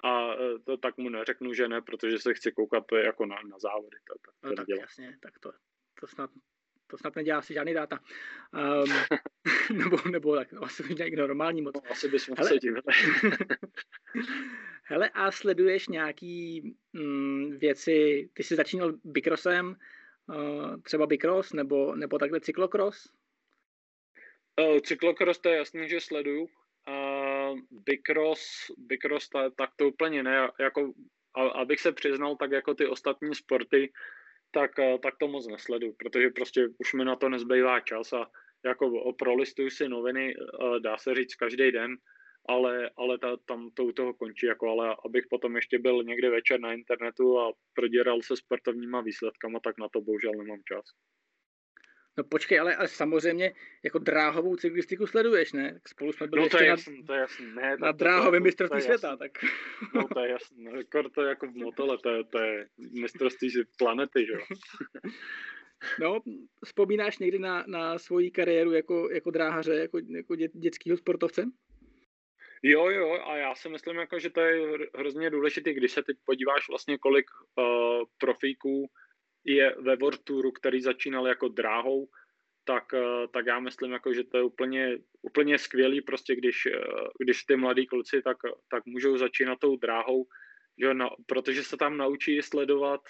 a 0.04 0.36
to 0.64 0.76
tak 0.76 0.96
mu 0.96 1.08
neřeknu, 1.08 1.54
že 1.54 1.68
ne, 1.68 1.82
protože 1.82 2.18
se 2.18 2.34
chci 2.34 2.52
koukat 2.52 2.84
jako 2.92 3.26
na, 3.26 3.36
na 3.50 3.58
závody. 3.58 3.98
To, 4.08 4.14
to, 4.14 4.30
to 4.40 4.48
no, 4.48 4.54
tak 4.54 4.66
jasně, 4.80 5.18
tak 5.22 5.38
to, 5.38 5.52
to 6.00 6.06
snad 6.06 6.30
to 6.86 6.98
snad 6.98 7.16
nedělá 7.16 7.42
si 7.42 7.54
žádný 7.54 7.74
data. 7.74 8.00
Um, 8.52 8.92
nebo, 9.78 9.96
nebo 10.10 10.36
tak, 10.36 10.48
asi 10.62 10.94
nějak 10.94 11.14
normální 11.14 11.62
moc. 11.62 11.74
No, 11.74 11.90
asi 11.90 12.08
bychom 12.08 12.36
se 12.36 12.54
hele, 14.86 15.10
a 15.14 15.30
sleduješ 15.30 15.88
nějaký 15.88 16.62
mm, 16.92 17.58
věci, 17.58 18.28
ty 18.34 18.42
jsi 18.42 18.56
začínal 18.56 18.92
Bicrossem, 19.04 19.76
uh, 20.26 20.82
třeba 20.82 21.06
Bicross, 21.06 21.52
nebo, 21.52 21.96
nebo 21.96 22.18
takhle 22.18 22.40
cyklokros? 22.40 23.10
Uh, 24.60 24.78
cyklokros 24.78 25.38
to 25.38 25.48
je 25.48 25.56
jasný, 25.56 25.88
že 25.88 26.00
sleduju. 26.00 26.42
Uh, 26.42 27.58
Bicross, 27.70 28.70
Bicross 28.78 29.28
ta, 29.28 29.50
tak 29.50 29.70
to 29.76 29.88
úplně 29.88 30.22
ne, 30.22 30.50
jako, 30.60 30.92
abych 31.54 31.80
se 31.80 31.92
přiznal, 31.92 32.36
tak 32.36 32.50
jako 32.50 32.74
ty 32.74 32.86
ostatní 32.86 33.34
sporty, 33.34 33.92
tak, 34.50 34.78
eh, 34.78 34.98
tak 34.98 35.16
to 35.20 35.28
moc 35.28 35.48
nesledu, 35.48 35.92
protože 35.92 36.30
prostě 36.30 36.68
už 36.78 36.94
mi 36.94 37.04
na 37.04 37.16
to 37.16 37.28
nezbývá 37.28 37.80
čas 37.80 38.12
a 38.12 38.30
jako 38.64 39.12
prolistuju 39.18 39.70
si 39.70 39.88
noviny, 39.88 40.34
eh, 40.34 40.80
dá 40.80 40.98
se 40.98 41.14
říct 41.14 41.34
každý 41.34 41.72
den, 41.72 41.96
ale, 42.48 42.90
ale 42.96 43.18
ta, 43.18 43.36
tam 43.36 43.70
to 43.70 43.84
u 43.84 43.92
toho 43.92 44.14
končí, 44.14 44.46
jako 44.46 44.70
ale 44.70 44.96
abych 45.04 45.24
potom 45.30 45.56
ještě 45.56 45.78
byl 45.78 46.02
někde 46.02 46.30
večer 46.30 46.60
na 46.60 46.72
internetu 46.72 47.40
a 47.40 47.52
proděral 47.74 48.22
se 48.22 48.36
sportovníma 48.36 49.00
výsledkama, 49.00 49.60
tak 49.60 49.78
na 49.78 49.88
to 49.88 50.00
bohužel 50.00 50.32
nemám 50.32 50.60
čas. 50.64 50.84
No 52.18 52.24
počkej, 52.24 52.60
ale, 52.60 52.76
ale 52.76 52.88
samozřejmě 52.88 53.52
jako 53.84 53.98
dráhovou 53.98 54.56
cyklistiku 54.56 55.06
sleduješ, 55.06 55.52
ne? 55.52 55.80
Spolu 55.88 56.12
jsme 56.12 56.26
byli 56.26 56.42
no, 56.42 56.48
to 56.48 56.56
ještě 56.56 56.64
je 56.64 56.68
jasný, 56.68 56.98
na, 56.98 57.06
to 57.06 57.12
je 57.12 57.20
jasný. 57.20 57.46
Ne, 57.54 57.76
na 57.76 57.92
dráhovém 57.92 58.42
mistrovství 58.42 58.80
světa, 58.80 59.16
tak... 59.16 59.32
No 59.94 60.08
to 60.14 60.20
je 60.20 60.30
jasný, 60.30 60.64
jako 60.64 61.08
to 61.08 61.22
je 61.22 61.28
jako 61.28 61.46
v 61.46 61.54
motole, 61.54 61.98
to 61.98 62.10
je, 62.10 62.24
to 62.24 62.38
je 62.38 62.68
mistrovství 63.00 63.50
planety, 63.78 64.26
že 64.26 64.32
jo? 64.32 64.40
No, 66.00 66.20
vzpomínáš 66.64 67.18
někdy 67.18 67.38
na, 67.38 67.64
na 67.66 67.98
svoji 67.98 68.30
kariéru 68.30 68.72
jako, 68.72 69.10
jako 69.10 69.30
dráhaře, 69.30 69.74
jako, 69.74 69.98
jako 70.08 70.34
dě, 70.34 70.48
dětského 70.54 70.96
sportovce? 70.96 71.44
Jo, 72.66 72.90
jo, 72.90 73.12
a 73.12 73.36
já 73.36 73.54
si 73.54 73.68
myslím, 73.68 73.96
jako, 73.96 74.18
že 74.18 74.30
to 74.30 74.40
je 74.40 74.78
hrozně 74.94 75.30
důležité, 75.30 75.72
když 75.72 75.92
se 75.92 76.02
teď 76.02 76.16
podíváš 76.24 76.68
vlastně, 76.68 76.98
kolik 76.98 77.26
uh, 77.30 77.64
profíků 78.18 78.90
je 79.44 79.74
ve 79.78 79.96
World 79.96 80.24
Touru, 80.24 80.52
který 80.52 80.80
začínal 80.80 81.26
jako 81.26 81.48
dráhou, 81.48 82.08
tak, 82.66 82.94
eh, 82.94 83.28
tak 83.30 83.46
já 83.46 83.60
myslím, 83.60 83.92
jako, 83.92 84.12
že 84.12 84.24
to 84.24 84.36
je 84.36 84.42
úplně, 84.42 84.98
úplně 85.22 85.58
skvělý, 85.58 86.00
prostě 86.00 86.36
když, 86.36 86.66
eh, 86.66 86.80
když 87.18 87.44
ty 87.44 87.56
mladí 87.56 87.86
kluci 87.86 88.22
tak, 88.22 88.36
tak 88.70 88.86
můžou 88.86 89.16
začínat 89.16 89.58
tou 89.58 89.76
dráhou, 89.76 90.26
že 90.78 90.94
na, 90.94 91.10
protože 91.26 91.62
se 91.62 91.76
tam 91.76 91.96
naučí 91.96 92.42
sledovat 92.42 93.00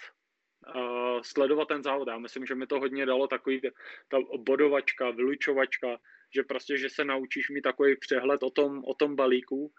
uh, 0.75 1.21
sledovat 1.21 1.67
ten 1.67 1.83
závod. 1.83 2.07
Já 2.07 2.17
myslím, 2.17 2.45
že 2.45 2.55
mi 2.55 2.67
to 2.67 2.79
hodně 2.79 3.05
dalo 3.05 3.27
takový 3.27 3.61
ta 4.07 4.17
bodovačka, 4.37 5.11
vylučovačka, 5.11 5.97
že 6.35 6.43
prostě, 6.43 6.77
že 6.77 6.89
se 6.89 7.05
naučíš 7.05 7.49
mít 7.49 7.61
takový 7.61 7.95
přehled 7.95 8.43
o 8.43 8.49
tom, 8.49 8.83
o 8.85 8.93
tom 8.93 9.15
balíku 9.15 9.71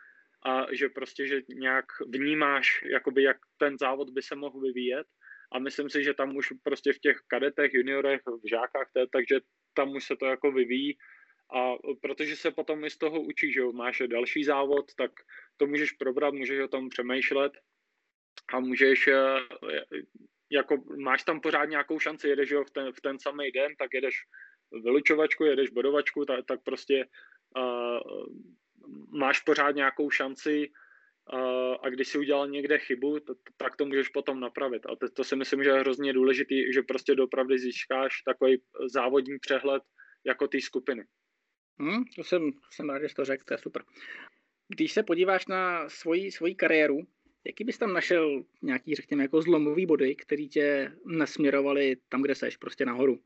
a 0.46 0.66
že 0.72 0.88
prostě, 0.88 1.26
že 1.26 1.42
nějak 1.48 1.84
vnímáš, 2.06 2.84
jakoby, 2.90 3.22
jak 3.22 3.36
ten 3.56 3.78
závod 3.78 4.10
by 4.10 4.22
se 4.22 4.34
mohl 4.36 4.60
vyvíjet. 4.60 5.06
A 5.52 5.58
myslím 5.58 5.90
si, 5.90 6.04
že 6.04 6.14
tam 6.14 6.36
už 6.36 6.52
prostě 6.62 6.92
v 6.92 6.98
těch 6.98 7.16
kadetech, 7.26 7.74
juniorech, 7.74 8.20
v 8.26 8.48
žákách, 8.48 8.90
takže 9.12 9.40
tam 9.74 9.96
už 9.96 10.04
se 10.04 10.16
to 10.16 10.26
jako 10.26 10.52
vyvíjí. 10.52 10.98
A 11.54 11.72
protože 12.02 12.36
se 12.36 12.50
potom 12.50 12.84
i 12.84 12.90
z 12.90 12.98
toho 12.98 13.20
učí, 13.20 13.52
že 13.52 13.64
máš 13.64 14.02
další 14.06 14.44
závod, 14.44 14.94
tak 14.94 15.10
to 15.56 15.66
můžeš 15.66 15.92
probrat, 15.92 16.34
můžeš 16.34 16.60
o 16.60 16.68
tom 16.68 16.88
přemýšlet 16.88 17.52
a 18.52 18.60
můžeš, 18.60 19.08
eh, 19.08 19.40
jako 20.50 20.84
máš 20.96 21.22
tam 21.22 21.40
pořád 21.40 21.64
nějakou 21.64 21.98
šanci, 21.98 22.28
jedeš 22.28 22.50
jo, 22.50 22.64
v, 22.64 22.70
ten, 22.70 22.92
v 22.92 23.00
ten 23.00 23.18
samý 23.18 23.50
den, 23.50 23.76
tak 23.78 23.94
jedeš 23.94 24.14
vylučovačku, 24.72 25.44
jedeš 25.44 25.70
bodovačku, 25.70 26.24
tak, 26.24 26.44
tak 26.46 26.62
prostě 26.62 27.06
uh, 27.56 28.26
máš 29.18 29.40
pořád 29.40 29.70
nějakou 29.70 30.10
šanci 30.10 30.70
a 31.82 31.88
když 31.88 32.08
si 32.08 32.18
udělal 32.18 32.48
někde 32.48 32.78
chybu, 32.78 33.20
to, 33.20 33.34
tak 33.56 33.76
to 33.76 33.84
můžeš 33.84 34.08
potom 34.08 34.40
napravit. 34.40 34.86
A 34.86 34.96
to, 34.96 35.08
to 35.08 35.24
si 35.24 35.36
myslím, 35.36 35.64
že 35.64 35.70
je 35.70 35.80
hrozně 35.80 36.12
důležitý, 36.12 36.72
že 36.72 36.82
prostě 36.82 37.14
dopravdy 37.14 37.58
získáš 37.58 38.22
takový 38.22 38.62
závodní 38.92 39.38
přehled 39.38 39.82
jako 40.24 40.48
té 40.48 40.60
skupiny. 40.60 41.04
Hmm, 41.80 42.04
to 42.16 42.24
jsem, 42.24 42.50
jsem 42.72 42.90
rád, 42.90 43.02
že 43.02 43.08
jsi 43.08 43.14
to 43.14 43.24
řekl, 43.24 43.44
to 43.44 43.54
je 43.54 43.58
super. 43.58 43.82
Když 44.68 44.92
se 44.92 45.02
podíváš 45.02 45.46
na 45.46 45.88
svoji, 45.88 46.32
svoji 46.32 46.54
kariéru, 46.54 46.98
jaký 47.46 47.64
bys 47.64 47.78
tam 47.78 47.92
našel 47.92 48.44
nějaký, 48.62 48.94
řekněme, 48.94 49.22
jako 49.22 49.42
zlomový 49.42 49.86
body, 49.86 50.14
který 50.14 50.48
tě 50.48 50.92
nasměrovali 51.06 51.96
tam, 52.08 52.22
kde 52.22 52.34
seš, 52.34 52.56
prostě 52.56 52.86
nahoru? 52.86 53.20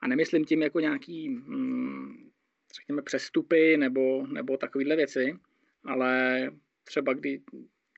A 0.00 0.06
nemyslím 0.06 0.44
tím 0.44 0.62
jako 0.62 0.80
nějaký, 0.80 1.28
hmm, 1.28 2.30
řekněme, 2.74 3.02
přestupy 3.02 3.76
nebo, 3.76 4.26
nebo 4.26 4.56
takovéhle 4.56 4.96
věci, 4.96 5.38
ale 5.84 6.50
třeba 6.84 7.12
kdy 7.12 7.42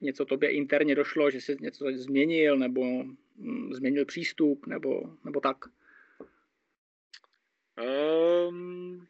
něco 0.02 0.24
tobě 0.24 0.50
interně 0.50 0.94
došlo, 0.94 1.30
že 1.30 1.40
jsi 1.40 1.56
něco 1.60 1.84
změnil, 1.94 2.58
nebo 2.58 3.04
mm, 3.36 3.74
změnil 3.74 4.04
přístup, 4.04 4.66
nebo, 4.66 5.16
nebo 5.24 5.40
tak? 5.40 5.56
Um, 8.48 9.06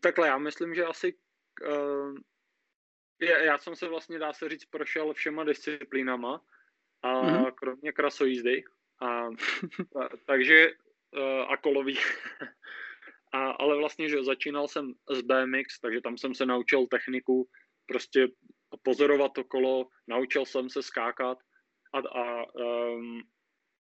takhle, 0.00 0.28
já 0.28 0.38
myslím, 0.38 0.74
že 0.74 0.84
asi 0.84 1.14
uh, 1.66 2.18
já, 3.20 3.38
já 3.38 3.58
jsem 3.58 3.76
se 3.76 3.88
vlastně, 3.88 4.18
dá 4.18 4.32
se 4.32 4.48
říct, 4.48 4.64
prošel 4.64 5.12
všema 5.12 5.44
disciplínama, 5.44 6.42
a 7.02 7.22
mm-hmm. 7.22 7.52
kromě 7.54 7.92
krasojízdy. 7.92 8.64
A, 9.00 9.06
a, 10.00 10.08
takže 10.26 10.70
a 11.48 11.56
kolový. 11.56 11.98
a, 13.32 13.50
ale 13.50 13.76
vlastně, 13.76 14.08
že 14.08 14.24
začínal 14.24 14.68
jsem 14.68 14.92
s 15.10 15.22
BMX, 15.22 15.80
takže 15.80 16.00
tam 16.00 16.18
jsem 16.18 16.34
se 16.34 16.46
naučil 16.46 16.86
techniku, 16.86 17.48
prostě 17.86 18.28
pozorovat 18.82 19.32
to 19.32 19.44
kolo, 19.44 19.86
naučil 20.08 20.46
jsem 20.46 20.70
se 20.70 20.82
skákat 20.82 21.38
a, 21.94 21.98
a 21.98 22.44
um, 22.54 23.22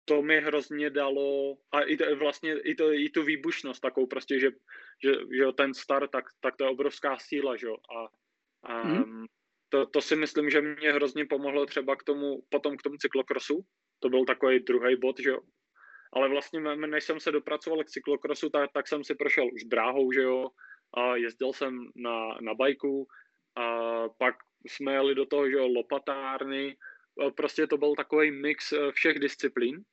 to 0.04 0.22
mi 0.22 0.40
hrozně 0.40 0.90
dalo, 0.90 1.56
a 1.72 1.80
i 1.80 1.96
to, 1.96 2.16
vlastně 2.16 2.60
i, 2.60 2.74
to, 2.74 2.92
i 2.92 3.08
tu 3.08 3.22
výbušnost 3.22 3.80
takovou 3.80 4.06
prostě, 4.06 4.40
že, 4.40 4.50
že, 5.04 5.12
že 5.12 5.52
ten 5.56 5.74
start, 5.74 6.10
tak, 6.10 6.24
tak 6.40 6.56
to 6.56 6.64
je 6.64 6.70
obrovská 6.70 7.16
síla, 7.18 7.56
že 7.56 7.66
jo, 7.66 7.76
a, 7.96 8.08
a 8.72 8.84
mm-hmm. 8.84 9.26
to, 9.68 9.86
to 9.86 10.00
si 10.00 10.16
myslím, 10.16 10.50
že 10.50 10.60
mě 10.60 10.92
hrozně 10.92 11.26
pomohlo 11.26 11.66
třeba 11.66 11.96
k 11.96 12.02
tomu, 12.02 12.42
potom 12.48 12.76
k 12.76 12.82
tomu 12.82 12.96
cyklokrosu, 12.96 13.60
to 13.98 14.08
byl 14.08 14.24
takový 14.24 14.58
druhý 14.58 14.96
bod, 14.96 15.20
že 15.20 15.30
jo, 15.30 15.40
ale 16.12 16.28
vlastně 16.28 16.60
než 16.60 17.04
jsem 17.04 17.20
se 17.20 17.32
dopracoval 17.32 17.84
k 17.84 17.90
cyklokrosu, 17.90 18.50
tak, 18.50 18.70
tak 18.72 18.88
jsem 18.88 19.04
si 19.04 19.14
prošel 19.14 19.46
už 19.54 19.64
dráhou, 19.64 20.12
že 20.12 20.22
jo, 20.22 20.48
a 20.94 21.16
jezdil 21.16 21.52
jsem 21.52 21.90
na, 21.96 22.38
na 22.40 22.54
bajku 22.54 23.06
a 23.56 24.02
pak 24.18 24.34
jsme 24.66 24.92
jeli 24.92 25.14
do 25.14 25.26
toho, 25.26 25.50
že 25.50 25.56
jo, 25.56 25.66
lopatárny, 25.66 26.76
prostě 27.36 27.66
to 27.66 27.76
byl 27.76 27.94
takový 27.94 28.30
mix 28.30 28.72
eh, 28.72 28.92
všech 28.92 29.18
disciplín 29.18 29.84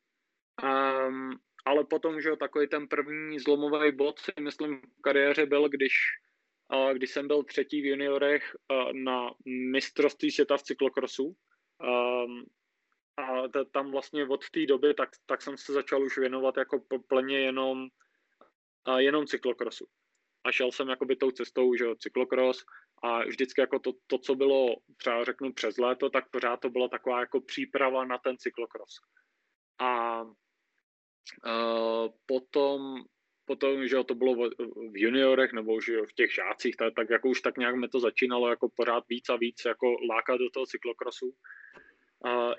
Um, 0.63 1.39
ale 1.65 1.83
potom, 1.83 2.21
že 2.21 2.35
takový 2.39 2.67
ten 2.67 2.87
první 2.87 3.39
zlomový 3.39 3.91
bod 3.91 4.19
si 4.19 4.31
myslím 4.39 4.81
v 4.81 5.01
kariéře 5.01 5.45
byl, 5.45 5.69
když, 5.69 5.93
uh, 6.73 6.93
když 6.93 7.09
jsem 7.09 7.27
byl 7.27 7.43
třetí 7.43 7.81
v 7.81 7.85
juniorech 7.85 8.55
uh, 8.71 8.93
na 8.93 9.31
mistrovství 9.71 10.31
světa 10.31 10.57
v 10.57 10.63
cyklokrosu. 10.63 11.23
Um, 11.25 12.45
a 13.17 13.47
t- 13.47 13.65
tam 13.65 13.91
vlastně 13.91 14.27
od 14.27 14.49
té 14.49 14.65
doby, 14.65 14.93
tak, 14.93 15.09
tak 15.25 15.41
jsem 15.41 15.57
se 15.57 15.73
začal 15.73 16.03
už 16.03 16.17
věnovat 16.17 16.57
jako 16.57 16.81
plně 17.07 17.39
jenom, 17.39 17.87
uh, 18.87 18.97
jenom 18.97 19.25
cyklokrosu. 19.25 19.87
A 20.45 20.51
šel 20.51 20.71
jsem 20.71 20.89
jakoby 20.89 21.15
tou 21.15 21.31
cestou, 21.31 21.75
že 21.75 21.85
cyklokros 21.99 22.65
a 23.03 23.25
vždycky 23.25 23.61
jako 23.61 23.79
to, 23.79 23.91
to, 24.07 24.17
co 24.17 24.35
bylo 24.35 24.75
třeba 24.97 25.23
řeknu 25.23 25.53
přes 25.53 25.77
léto, 25.77 26.09
tak 26.09 26.29
pořád 26.29 26.57
to 26.57 26.69
byla 26.69 26.87
taková 26.87 27.19
jako 27.19 27.41
příprava 27.41 28.05
na 28.05 28.17
ten 28.17 28.37
cyklokros. 28.37 28.91
A 29.79 30.21
Uh, 31.45 32.13
potom, 32.25 33.03
potom, 33.45 33.87
že 33.87 34.03
to 34.03 34.15
bylo 34.15 34.35
v, 34.35 34.49
juniorech 34.93 35.53
nebo 35.53 35.81
že 35.81 35.97
v 36.01 36.13
těch 36.13 36.33
žácích, 36.33 36.75
tak, 36.75 36.93
tak 36.95 37.09
jako 37.09 37.29
už 37.29 37.41
tak 37.41 37.57
nějak 37.57 37.75
mi 37.75 37.87
to 37.87 37.99
začínalo 37.99 38.49
jako 38.49 38.69
pořád 38.75 39.03
víc 39.09 39.29
a 39.29 39.35
víc 39.35 39.61
jako 39.65 39.95
lákat 40.09 40.37
do 40.37 40.49
toho 40.49 40.65
cyklokrosu. 40.65 41.33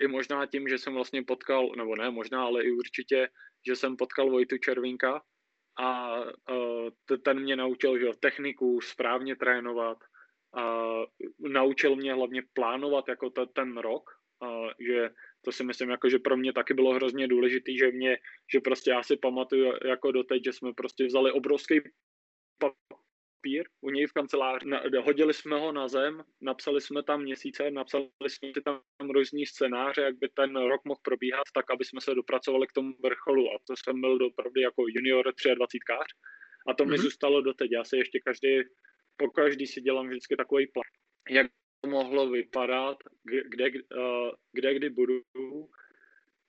I 0.01 0.07
možná 0.09 0.47
tím, 0.47 0.69
že 0.69 0.79
jsem 0.79 0.95
vlastně 0.95 1.23
potkal, 1.23 1.71
nebo 1.77 1.97
ne 1.97 2.11
možná, 2.11 2.45
ale 2.45 2.63
i 2.63 2.71
určitě, 2.71 3.29
že 3.67 3.77
jsem 3.77 3.97
potkal 3.97 4.31
Vojtu 4.31 4.59
Červinka 4.59 5.23
a 5.79 6.21
uh, 6.21 6.89
ten 7.25 7.41
mě 7.41 7.57
naučil, 7.57 7.99
že 7.99 8.07
techniku 8.21 8.81
správně 8.81 9.37
trénovat, 9.37 9.99
uh, 10.57 11.05
naučil 11.51 11.97
mě 11.97 12.15
hlavně 12.15 12.43
plánovat 12.53 13.09
jako 13.09 13.31
t- 13.31 13.47
ten 13.47 13.77
rok, 13.77 14.11
uh, 14.43 14.71
že 14.81 15.11
to 15.45 15.53
si 15.53 15.65
myslím, 15.65 15.91
jako, 15.91 16.09
že 16.09 16.19
pro 16.19 16.37
mě 16.37 16.53
taky 16.53 16.75
bylo 16.75 16.95
hrozně 16.95 17.29
důležité, 17.29 17.73
že 17.79 17.91
mě, 17.91 18.19
že 18.53 18.61
prostě 18.61 18.91
já 18.91 19.03
si 19.03 19.17
pamatuju 19.17 19.73
jako 19.85 20.13
doteď, 20.13 20.45
že 20.45 20.53
jsme 20.53 20.73
prostě 20.73 21.07
vzali 21.07 21.33
obrovský 21.33 21.81
papír 23.47 23.69
u 23.81 23.91
něj 23.91 24.07
v 24.07 24.13
kanceláři, 24.13 24.69
na, 24.69 24.83
hodili 25.05 25.35
jsme 25.35 25.59
ho 25.59 25.73
na 25.73 25.89
zem, 25.89 26.23
napsali 26.41 26.81
jsme 26.81 27.03
tam 27.03 27.23
měsíce, 27.23 27.71
napsali 27.71 28.09
jsme 28.27 28.53
tam 28.65 28.81
různý 29.11 29.47
scénáře, 29.47 30.01
jak 30.01 30.19
by 30.19 30.29
ten 30.35 30.57
rok 30.57 30.81
mohl 30.85 31.01
probíhat, 31.03 31.45
tak 31.55 31.71
aby 31.71 31.85
jsme 31.85 32.01
se 32.01 32.15
dopracovali 32.15 32.67
k 32.67 32.73
tomu 32.73 32.93
vrcholu 33.03 33.47
a 33.49 33.59
to 33.67 33.75
jsem 33.77 34.01
byl 34.01 34.27
opravdu 34.27 34.61
jako 34.61 34.85
junior 34.89 35.25
23 35.25 35.79
kář 35.87 36.07
a 36.69 36.75
to 36.75 36.85
mm-hmm. 36.85 36.91
mi 36.91 36.97
mhm. 36.97 37.03
zůstalo 37.03 37.43
doteď. 37.43 37.71
Já 37.73 37.85
si 37.85 37.97
ještě 37.97 38.21
každý, 38.25 38.63
po 39.17 39.31
každý 39.31 39.67
si 39.67 39.81
dělám 39.81 40.09
vždycky 40.09 40.37
takový 40.37 40.67
plán, 40.67 40.93
jak 41.31 41.47
mohlo 41.87 42.31
vypadat, 42.31 42.97
kde, 43.25 43.67
eh, 43.67 44.31
kde 44.53 44.75
kdy 44.75 44.91
budu 44.91 45.21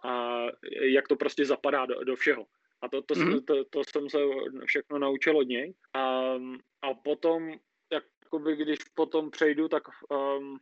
a 0.03 0.43
jak 0.81 1.07
to 1.07 1.15
prostě 1.15 1.45
zapadá 1.45 1.85
do, 1.85 2.03
do 2.03 2.15
všeho. 2.15 2.45
A 2.81 2.89
to, 2.89 3.01
to, 3.01 3.13
mm-hmm. 3.13 3.17
jsem, 3.17 3.29
mhm. 3.29 3.45
to, 3.45 3.65
to 3.65 3.83
jsem 3.83 4.09
se 4.09 4.17
všechno 4.65 4.99
naučil 4.99 5.37
od 5.37 5.47
něj. 5.47 5.73
A, 5.93 6.33
a 6.81 6.93
potom, 7.03 7.53
jakoby 7.91 8.55
když 8.55 8.79
potom 8.95 9.31
přejdu, 9.31 9.67
tak 9.67 9.83
um, 10.09 10.59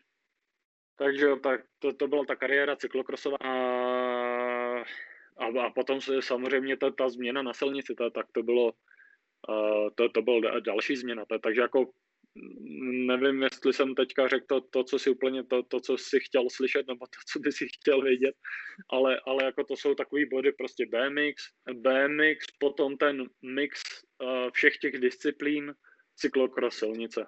takže 0.95 1.35
tak 1.43 1.61
to, 1.79 1.93
to 1.93 2.07
byla 2.07 2.25
ta 2.25 2.35
kariéra 2.35 2.75
cyklokrosová. 2.75 3.37
A, 3.37 3.51
a, 5.37 5.45
a 5.65 5.69
potom 5.69 6.01
se 6.01 6.21
samozřejmě 6.21 6.77
ta, 6.77 6.91
ta 6.91 7.09
změna 7.09 7.41
na 7.41 7.53
silnici, 7.53 7.95
ta, 7.95 8.09
tak 8.09 8.25
to 8.31 8.43
bylo, 8.43 8.65
uh, 9.49 9.89
to, 9.95 10.09
to 10.09 10.21
byl 10.21 10.41
další 10.61 10.95
změna. 10.95 11.25
Ta, 11.25 11.37
takže 11.37 11.61
jako 11.61 11.91
nevím, 13.07 13.43
jestli 13.43 13.73
jsem 13.73 13.95
teďka 13.95 14.27
řekl 14.27 14.45
to, 14.47 14.61
to 14.61 14.83
co 14.83 14.99
si 14.99 15.09
úplně, 15.09 15.43
to, 15.43 15.63
to, 15.63 15.79
co 15.79 15.97
si 15.97 16.19
chtěl 16.19 16.49
slyšet, 16.49 16.87
nebo 16.87 17.05
to, 17.05 17.19
co 17.31 17.39
by 17.39 17.51
si 17.51 17.67
chtěl 17.67 18.01
vědět, 18.01 18.35
ale, 18.89 19.19
ale 19.25 19.43
jako 19.43 19.63
to 19.63 19.75
jsou 19.75 19.95
takový 19.95 20.25
body, 20.25 20.51
prostě 20.51 20.85
BMX, 20.85 21.43
BMX, 21.73 22.45
potom 22.59 22.97
ten 22.97 23.29
mix 23.41 23.81
uh, 24.21 24.51
všech 24.53 24.77
těch 24.77 24.97
disciplín, 24.97 25.73
cyklokros 26.15 26.77
silnice. 26.77 27.25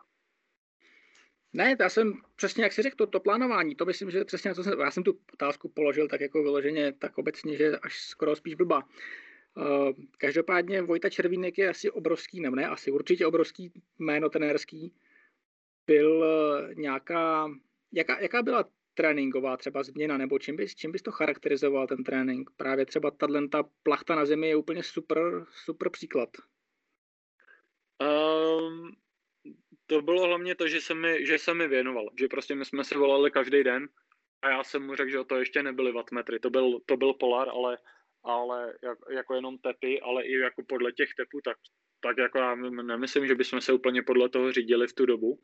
Ne, 1.54 1.76
já 1.80 1.89
jsem 1.89 2.13
přesně, 2.36 2.63
jak 2.63 2.74
si 2.74 2.82
řekl, 2.82 2.96
to, 2.96 3.08
to 3.08 3.20
plánování, 3.20 3.76
to 3.76 3.86
myslím, 3.86 4.12
že 4.12 4.26
přesně, 4.26 4.56
co 4.56 4.63
jsem, 4.63 4.80
já 4.80 4.91
jsem 4.91 5.04
tu 5.04 5.20
otázku 5.34 5.70
položil 5.70 6.08
tak 6.08 6.22
jako 6.22 6.43
vyloženě, 6.43 6.93
tak 6.93 7.17
obecně, 7.17 7.58
že 7.58 7.78
až 7.78 8.00
skoro 8.00 8.36
spíš 8.36 8.56
blbá. 8.56 8.84
Eh, 9.60 9.93
každopádně 10.17 10.82
Vojta 10.82 11.10
Červínek 11.10 11.58
je 11.58 11.70
asi 11.70 11.91
obrovský, 11.91 12.39
nebo 12.41 12.56
ne, 12.56 12.67
asi 12.67 12.91
určitě 12.91 13.26
obrovský 13.26 13.72
jméno 14.00 14.30
trenérský. 14.30 14.93
Byl 15.88 16.26
eh, 16.26 16.76
nějaká, 16.76 17.52
jaká, 17.93 18.20
jaká 18.20 18.41
byla 18.41 18.65
tréninková 18.93 19.58
třeba 19.58 19.84
změna, 19.84 20.17
nebo 20.17 20.39
čím 20.39 20.56
bys, 20.56 20.76
čím 20.76 20.91
bys 20.91 21.02
to 21.02 21.12
charakterizoval 21.12 21.88
ten 21.88 22.04
trénink? 22.04 22.50
Právě 22.58 22.86
třeba 22.86 23.12
tato 23.12 23.48
ta 23.48 23.63
plachta 23.84 24.15
na 24.15 24.26
zemi 24.26 24.48
je 24.48 24.56
úplně 24.56 24.84
super, 24.84 25.46
super 25.65 25.89
příklad. 25.89 26.30
Um, 28.02 28.96
to 29.86 30.02
bylo 30.02 30.28
hlavně 30.28 30.56
to, 30.56 30.67
že 30.67 30.82
se, 30.82 30.93
mi, 30.93 31.26
že 31.26 31.38
se 31.38 31.54
mi 31.54 31.67
věnoval, 31.67 32.10
že 32.20 32.28
prostě 32.28 32.56
my 32.56 32.65
jsme 32.65 32.84
se 32.84 32.98
volali 32.98 33.32
každý 33.32 33.63
den 33.63 33.89
a 34.41 34.50
já 34.50 34.63
jsem 34.63 34.86
mu 34.86 34.96
řekl, 34.96 35.12
že 35.12 35.24
to 35.24 35.36
ještě 35.36 35.63
nebyly 35.63 35.91
wattmetry, 35.91 36.39
to 36.39 36.50
byl, 36.50 36.80
to 36.86 36.98
byl 36.98 37.13
Polar, 37.13 37.50
ale 37.50 37.78
ale 38.28 38.74
jak, 38.84 38.98
jako 39.12 39.34
jenom 39.36 39.58
tepy, 39.58 40.02
ale 40.02 40.24
i 40.24 40.34
jako 40.34 40.63
podle 40.68 40.92
těch 40.92 41.10
tepů, 41.18 41.42
tak, 41.46 41.58
tak 42.00 42.18
jako 42.18 42.38
já 42.38 42.56
nemyslím, 42.56 43.28
že 43.28 43.36
bychom 43.36 43.62
se 43.62 43.74
úplně 43.74 44.04
podle 44.04 44.30
toho 44.30 44.52
řídili 44.52 44.88
v 44.88 44.94
tu 44.94 45.06
dobu. 45.06 45.40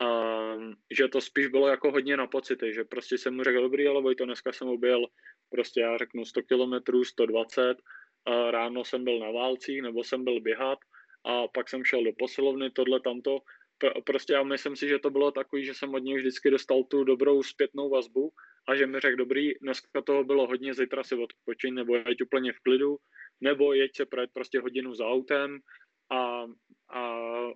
Um, 0.00 0.74
že 0.90 1.08
to 1.08 1.20
spíš 1.20 1.46
bylo 1.46 1.68
jako 1.68 1.90
hodně 1.90 2.16
na 2.16 2.26
pocity, 2.26 2.72
že 2.72 2.84
prostě 2.84 3.18
jsem 3.18 3.36
mu 3.36 3.42
řekl, 3.42 3.62
dobrý, 3.62 3.86
ale 3.86 4.02
Vojto, 4.02 4.24
dneska 4.24 4.52
jsem 4.52 4.68
objel 4.68 5.06
prostě 5.50 5.80
já 5.80 5.96
řeknu 5.96 6.24
100 6.24 6.40
km, 6.42 7.04
120, 7.04 7.76
a 8.26 8.50
ráno 8.50 8.84
jsem 8.84 9.04
byl 9.04 9.18
na 9.18 9.30
válcích, 9.30 9.82
nebo 9.82 10.04
jsem 10.04 10.24
byl 10.24 10.40
běhat 10.40 10.78
a 11.24 11.48
pak 11.48 11.68
jsem 11.68 11.84
šel 11.84 12.04
do 12.04 12.12
posilovny, 12.18 12.70
tohle, 12.70 13.00
tamto. 13.00 13.38
Prostě 14.06 14.32
já 14.32 14.42
myslím 14.42 14.76
si, 14.76 14.88
že 14.88 14.98
to 14.98 15.10
bylo 15.10 15.30
takový, 15.30 15.64
že 15.64 15.74
jsem 15.74 15.94
od 15.94 15.98
něj 15.98 16.16
vždycky 16.16 16.50
dostal 16.50 16.84
tu 16.84 17.04
dobrou 17.04 17.42
zpětnou 17.42 17.90
vazbu 17.90 18.32
a 18.70 18.74
že 18.76 18.86
mi 18.86 19.00
řekl, 19.00 19.16
dobrý, 19.16 19.52
dneska 19.62 20.02
toho 20.02 20.24
bylo 20.24 20.46
hodně, 20.46 20.74
zítra 20.74 21.04
si 21.04 21.14
odpočiň, 21.14 21.74
nebo 21.74 21.96
jeď 21.96 22.22
úplně 22.22 22.52
v 22.52 22.60
klidu, 22.60 22.96
nebo 23.40 23.72
jeď 23.72 23.96
se 23.96 24.06
projet 24.06 24.30
prostě 24.32 24.60
hodinu 24.60 24.94
za 24.94 25.06
autem 25.06 25.58
a, 26.10 26.46
a, 26.88 27.02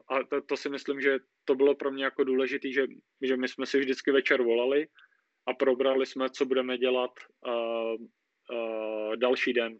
a 0.09 0.25
to, 0.31 0.43
to, 0.43 0.57
si 0.57 0.69
myslím, 0.69 1.01
že 1.01 1.19
to 1.45 1.55
bylo 1.55 1.75
pro 1.75 1.91
mě 1.91 2.05
jako 2.05 2.25
důležité, 2.25 2.73
že, 2.73 2.87
že 3.23 3.37
my 3.37 3.49
jsme 3.49 3.67
si 3.67 3.79
vždycky 3.79 4.11
večer 4.11 4.43
volali 4.43 4.87
a 5.49 5.55
probrali 5.55 6.07
jsme, 6.07 6.31
co 6.31 6.47
budeme 6.47 6.79
dělat 6.79 7.11
uh, 7.47 7.95
uh, 8.51 9.17
další 9.17 9.53
den. 9.53 9.79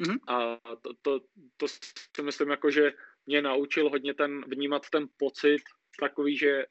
Mm-hmm. 0.00 0.18
A 0.28 0.60
to, 0.82 0.90
to, 1.02 1.20
to 1.56 1.68
si 2.16 2.22
myslím, 2.22 2.50
jako, 2.50 2.70
že 2.70 2.92
mě 3.26 3.42
naučil 3.42 3.88
hodně 3.88 4.14
ten, 4.14 4.40
vnímat 4.46 4.90
ten 4.90 5.06
pocit 5.16 5.62
takový, 6.00 6.36
že 6.36 6.66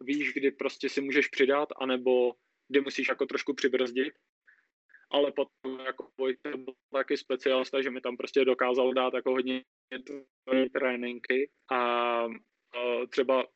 víš, 0.00 0.32
kdy 0.32 0.50
prostě 0.50 0.88
si 0.88 1.00
můžeš 1.00 1.28
přidat, 1.28 1.68
anebo 1.80 2.34
kdy 2.68 2.80
musíš 2.80 3.08
jako 3.08 3.26
trošku 3.26 3.54
přibrzdit. 3.54 4.14
Ale 5.10 5.32
potom 5.32 5.80
jako 5.86 6.10
Vojta 6.18 6.50
byl 6.56 6.74
taky 6.92 7.16
specialista, 7.16 7.82
že 7.82 7.90
mi 7.90 8.00
tam 8.00 8.16
prostě 8.16 8.44
dokázal 8.44 8.94
dát 8.94 9.14
jako 9.14 9.30
hodně 9.30 9.64
tréninky 10.72 11.50
a, 11.72 12.26
třeba 13.10 13.46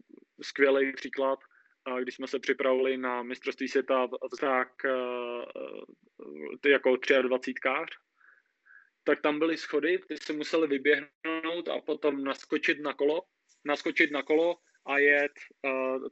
skvělý 0.43 0.93
příklad, 0.93 1.39
když 2.01 2.15
jsme 2.15 2.27
se 2.27 2.39
připravili 2.39 2.97
na 2.97 3.23
mistrovství 3.23 3.69
světa 3.69 4.09
tak 4.41 4.69
ty 6.61 6.71
jako 6.71 6.97
23 7.23 7.55
tak 9.05 9.21
tam 9.21 9.39
byly 9.39 9.57
schody, 9.57 9.99
ty 10.09 10.17
se 10.17 10.33
museli 10.33 10.67
vyběhnout 10.67 11.69
a 11.71 11.81
potom 11.81 12.25
naskočit 12.25 12.81
na 12.81 12.95
kolo, 12.95 13.23
naskočit 13.65 14.11
na 14.11 14.23
kolo 14.23 14.57
a 14.87 14.99
jet, 14.99 15.33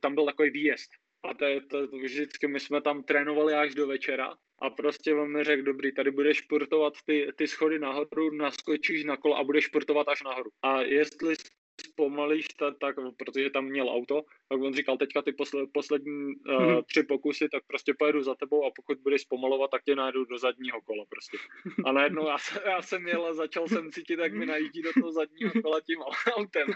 tam 0.01 0.15
byl 0.15 0.27
takový 0.27 0.51
výjezd. 0.51 0.91
A 1.25 1.35
to, 1.35 1.45
to, 1.71 1.89
to 1.89 1.97
vždycky 1.97 2.49
my 2.49 2.61
jsme 2.61 2.81
tam 2.81 3.03
trénovali 3.03 3.55
až 3.55 3.75
do 3.75 3.87
večera 3.87 4.35
a 4.59 4.71
prostě 4.71 5.15
on 5.15 5.33
mi 5.33 5.45
řekl, 5.45 5.63
dobrý, 5.63 5.95
tady 5.95 6.11
budeš 6.11 6.37
športovat 6.37 6.95
ty, 7.05 7.29
ty 7.37 7.49
schody 7.49 7.79
nahoru, 7.79 8.31
naskočíš 8.35 9.05
na 9.05 9.17
kolo 9.17 9.37
a 9.37 9.45
budeš 9.45 9.65
športovat 9.65 10.09
až 10.09 10.23
nahoru. 10.23 10.51
A 10.63 10.81
jestli 10.81 11.35
zpomalíš, 11.81 12.49
tak, 12.49 12.75
tak, 12.81 12.97
protože 13.17 13.51
tam 13.51 13.65
měl 13.65 13.89
auto, 13.89 14.23
tak 14.49 14.61
on 14.61 14.75
říkal, 14.75 14.97
teďka 14.97 15.23
ty 15.23 15.33
posled, 15.33 15.69
poslední 15.73 16.35
uh, 16.37 16.83
tři 16.83 17.03
pokusy, 17.03 17.49
tak 17.49 17.63
prostě 17.67 17.95
pojedu 17.99 18.23
za 18.23 18.35
tebou 18.35 18.67
a 18.67 18.71
pokud 18.77 18.99
budeš 18.99 19.23
zpomalovat, 19.23 19.71
tak 19.71 19.83
tě 19.85 19.97
najdu 19.97 20.25
do 20.25 20.39
zadního 20.39 20.81
kola 20.81 21.05
prostě. 21.09 21.39
A 21.85 21.93
najednou 21.93 22.27
já, 22.27 22.39
se, 22.39 22.63
já 22.67 22.83
jsem 22.83 23.09
jel 23.09 23.27
a 23.27 23.35
začal 23.35 23.69
jsem 23.69 23.93
cítit, 23.93 24.19
jak 24.19 24.33
mi 24.33 24.47
najíždí 24.47 24.83
do 24.83 24.93
toho 24.93 25.13
zadního 25.13 25.53
kola 25.63 25.81
tím 25.81 25.99
autem. 26.37 26.69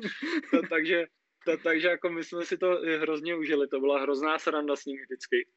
takže, 0.70 1.06
to, 1.44 1.56
takže 1.56 1.88
jako 1.88 2.08
my 2.08 2.24
jsme 2.24 2.44
si 2.44 2.58
to 2.58 2.80
hrozně 3.00 3.36
užili, 3.36 3.68
to 3.68 3.80
byla 3.80 4.00
hrozná 4.00 4.38
sranda 4.38 4.76
s 4.76 4.84
ním 4.84 4.98
vždycky. 5.02 5.48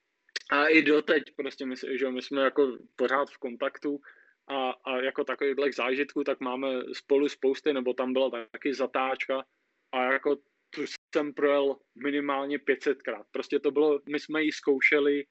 A 0.52 0.67
i 0.67 0.82
doteď 0.82 1.24
prostě 1.36 1.65
my, 1.65 1.76
že 2.00 2.10
my 2.10 2.22
jsme 2.22 2.41
jako 2.41 2.78
pořád 2.96 3.30
v 3.30 3.38
kontaktu, 3.38 4.00
a, 4.48 4.69
a 4.72 4.98
jako 4.98 5.24
takových 5.24 5.76
zážitků, 5.76 6.24
tak 6.24 6.39
máme 6.39 6.67
spolu 6.93 7.30
spousty, 7.30 7.74
nebo 7.74 7.93
tam 7.93 8.13
byla 8.13 8.30
taky 8.52 8.74
zatáčka 8.74 9.43
a 9.91 10.13
jako 10.13 10.36
tu 10.69 10.82
jsem 11.15 11.34
projel 11.34 11.76
minimálně 12.04 12.58
500krát. 12.58 13.24
Prostě 13.32 13.60
to 13.60 13.72
bylo, 13.72 14.00
my 14.10 14.19
jsme 14.19 14.43
ji 14.43 14.52
zkoušeli 14.52 15.26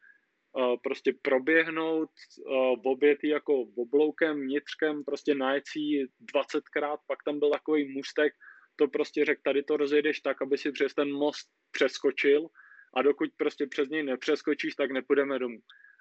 uh, 0.52 0.76
prostě 0.82 1.12
proběhnout 1.22 2.10
uh, 2.38 2.82
v 2.82 2.86
obětý 2.86 3.28
jako 3.28 3.60
obloukem, 3.60 4.46
nitřkem, 4.46 5.04
prostě 5.04 5.34
najecí 5.34 6.04
20krát, 6.34 6.96
pak 7.06 7.18
tam 7.24 7.38
byl 7.38 7.50
takový 7.50 7.92
můstek, 7.92 8.32
to 8.76 8.88
prostě 8.88 9.24
řekl, 9.24 9.40
tady 9.44 9.62
to 9.62 9.76
rozjedeš 9.76 10.20
tak, 10.20 10.42
aby 10.42 10.58
si 10.58 10.72
přes 10.72 10.94
ten 10.94 11.12
most 11.12 11.48
přeskočil 11.70 12.48
a 12.96 13.02
dokud 13.02 13.30
prostě 13.36 13.66
přes 13.66 13.88
něj 13.88 14.02
nepřeskočíš, 14.02 14.74
tak 14.74 14.90
nepůjdeme 14.90 15.38
domů 15.38 15.58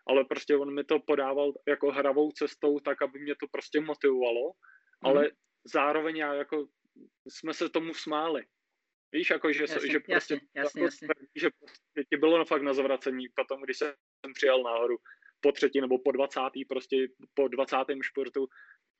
ale 0.08 0.26
prostě 0.26 0.56
on 0.56 0.74
mi 0.74 0.84
to 0.84 1.00
podával 1.00 1.54
jako 1.68 1.92
hravou 1.92 2.32
cestou, 2.32 2.80
tak 2.80 3.02
aby 3.02 3.20
mě 3.20 3.36
to 3.36 3.48
prostě 3.52 3.82
motivovalo, 3.82 4.46
mm. 4.48 5.10
ale 5.10 5.32
zároveň 5.74 6.18
já 6.18 6.34
jako 6.34 6.68
jsme 7.28 7.54
se 7.54 7.70
tomu 7.70 7.94
smáli. 7.94 8.46
Víš, 9.14 9.30
jako, 9.30 9.54
že, 9.54 9.64
jasně, 9.64 9.92
že 9.92 10.00
prostě, 10.00 10.34
jasně, 10.34 10.48
jasně, 10.56 10.84
jasně. 10.84 11.08
že 11.36 11.50
prostě 11.60 12.04
ti 12.10 12.18
bylo 12.18 12.46
fakt 12.46 12.62
na 12.62 12.74
zavracení 12.74 13.28
potom, 13.36 13.62
když 13.62 13.78
jsem 13.78 13.94
přijel 14.34 14.64
nahoru 14.64 14.98
po 15.42 15.52
třetí 15.52 15.82
nebo 15.82 16.00
po 16.00 16.12
dvacátý, 16.12 16.66
prostě 16.66 17.08
po 17.34 17.48
dvacátém 17.48 18.04
športu, 18.04 18.48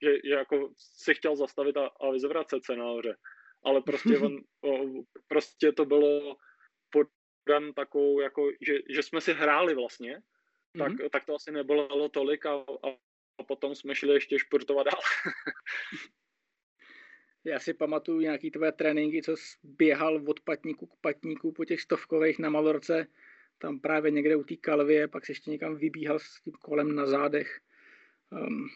že, 0.02 0.14
že 0.24 0.34
jako 0.34 0.72
si 0.78 1.14
chtěl 1.14 1.36
zastavit 1.36 1.76
a, 1.76 1.86
a 1.86 2.10
vyzvracet 2.10 2.64
se 2.64 2.76
nahoře. 2.76 3.14
Ale 3.64 3.82
prostě, 3.82 4.18
on, 4.18 4.38
prostě 5.28 5.72
to 5.72 5.84
bylo 5.84 6.36
podan 6.90 7.72
takovou, 7.72 8.20
jako, 8.20 8.50
že, 8.60 8.74
že 8.90 9.02
jsme 9.02 9.20
si 9.20 9.32
hráli 9.32 9.74
vlastně 9.74 10.22
tak, 10.78 10.92
mm-hmm. 10.92 11.10
tak 11.10 11.24
to 11.24 11.34
asi 11.34 11.52
nebolelo 11.52 12.08
tolik 12.08 12.46
a, 12.46 12.54
a, 12.54 13.42
potom 13.46 13.74
jsme 13.74 13.94
šli 13.94 14.14
ještě 14.14 14.38
športovat 14.38 14.86
dál. 14.86 15.00
Já 17.44 17.58
si 17.58 17.74
pamatuju 17.74 18.20
nějaký 18.20 18.50
tvoje 18.50 18.72
tréninky, 18.72 19.22
co 19.22 19.36
jsi 19.36 19.58
běhal 19.62 20.24
od 20.26 20.40
patníku 20.40 20.86
k 20.86 21.00
patníku 21.00 21.52
po 21.52 21.64
těch 21.64 21.80
stovkových 21.80 22.38
na 22.38 22.50
Malorce, 22.50 23.06
tam 23.58 23.80
právě 23.80 24.10
někde 24.10 24.36
u 24.36 24.44
té 24.44 24.56
kalvě, 24.56 25.08
pak 25.08 25.26
se 25.26 25.32
ještě 25.32 25.50
někam 25.50 25.76
vybíhal 25.76 26.18
s 26.18 26.40
tím 26.42 26.52
kolem 26.52 26.94
na 26.94 27.06
zádech. 27.06 27.60
Um, 28.30 28.68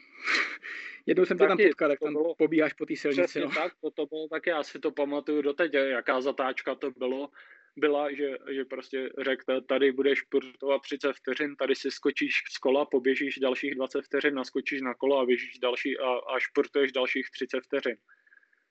jednou 1.06 1.24
jsem 1.24 1.38
tě 1.38 1.46
tam 1.46 1.58
potkal, 1.58 1.90
jak 1.90 2.00
tam 2.00 2.12
bylo, 2.12 2.34
pobíháš 2.34 2.72
po 2.72 2.86
té 2.86 2.96
silnici. 2.96 3.22
Přesně 3.22 3.40
no. 3.40 3.50
tak, 3.50 3.72
to, 3.80 3.90
to 3.90 4.06
bylo 4.06 4.28
taky, 4.28 4.50
já 4.50 4.62
si 4.62 4.78
to 4.78 4.90
pamatuju 4.90 5.42
doteď, 5.42 5.74
jaká 5.74 6.20
zatáčka 6.20 6.74
to 6.74 6.90
bylo 6.90 7.28
byla, 7.76 8.12
že, 8.12 8.36
že 8.52 8.64
prostě 8.64 9.10
řekl, 9.18 9.60
tady 9.60 9.92
budeš 9.92 10.18
športovat 10.18 10.82
30 10.82 11.12
vteřin, 11.12 11.56
tady 11.56 11.74
si 11.74 11.90
skočíš 11.90 12.32
z 12.52 12.58
kola, 12.58 12.84
poběžíš 12.84 13.38
dalších 13.38 13.74
20 13.74 14.02
vteřin, 14.02 14.34
naskočíš 14.34 14.80
na 14.82 14.94
kolo 14.94 15.18
a 15.18 15.26
běžíš 15.26 15.58
další 15.58 15.98
a, 15.98 16.08
a 16.08 16.38
športuješ 16.38 16.92
dalších 16.92 17.30
30 17.30 17.60
vteřin. 17.60 17.96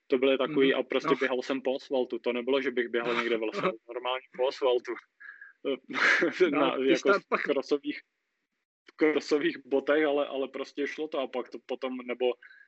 To 0.07 0.17
byly 0.17 0.37
takový, 0.37 0.73
mm, 0.73 0.79
a 0.79 0.83
prostě 0.83 1.09
no. 1.09 1.15
běhal 1.15 1.41
jsem 1.41 1.61
po 1.61 1.75
asfaltu, 1.75 2.19
to 2.19 2.33
nebylo, 2.33 2.61
že 2.61 2.71
bych 2.71 2.87
běhal 2.87 3.15
někde 3.15 3.37
v 3.37 3.43
lese, 3.43 3.61
normálně 3.87 4.27
po 4.37 4.47
asfaltu. 4.47 4.93
No, 5.65 5.75
na, 6.59 6.75
jako 6.83 7.13
v 7.13 7.43
krosových, 7.43 7.99
v 8.89 8.95
krosových 8.95 9.57
botech, 9.65 10.05
ale, 10.05 10.27
ale 10.27 10.47
prostě 10.47 10.87
šlo 10.87 11.07
to 11.07 11.19
a 11.19 11.27
pak 11.27 11.49
to 11.49 11.59
potom, 11.65 11.97
nebo 11.97 12.25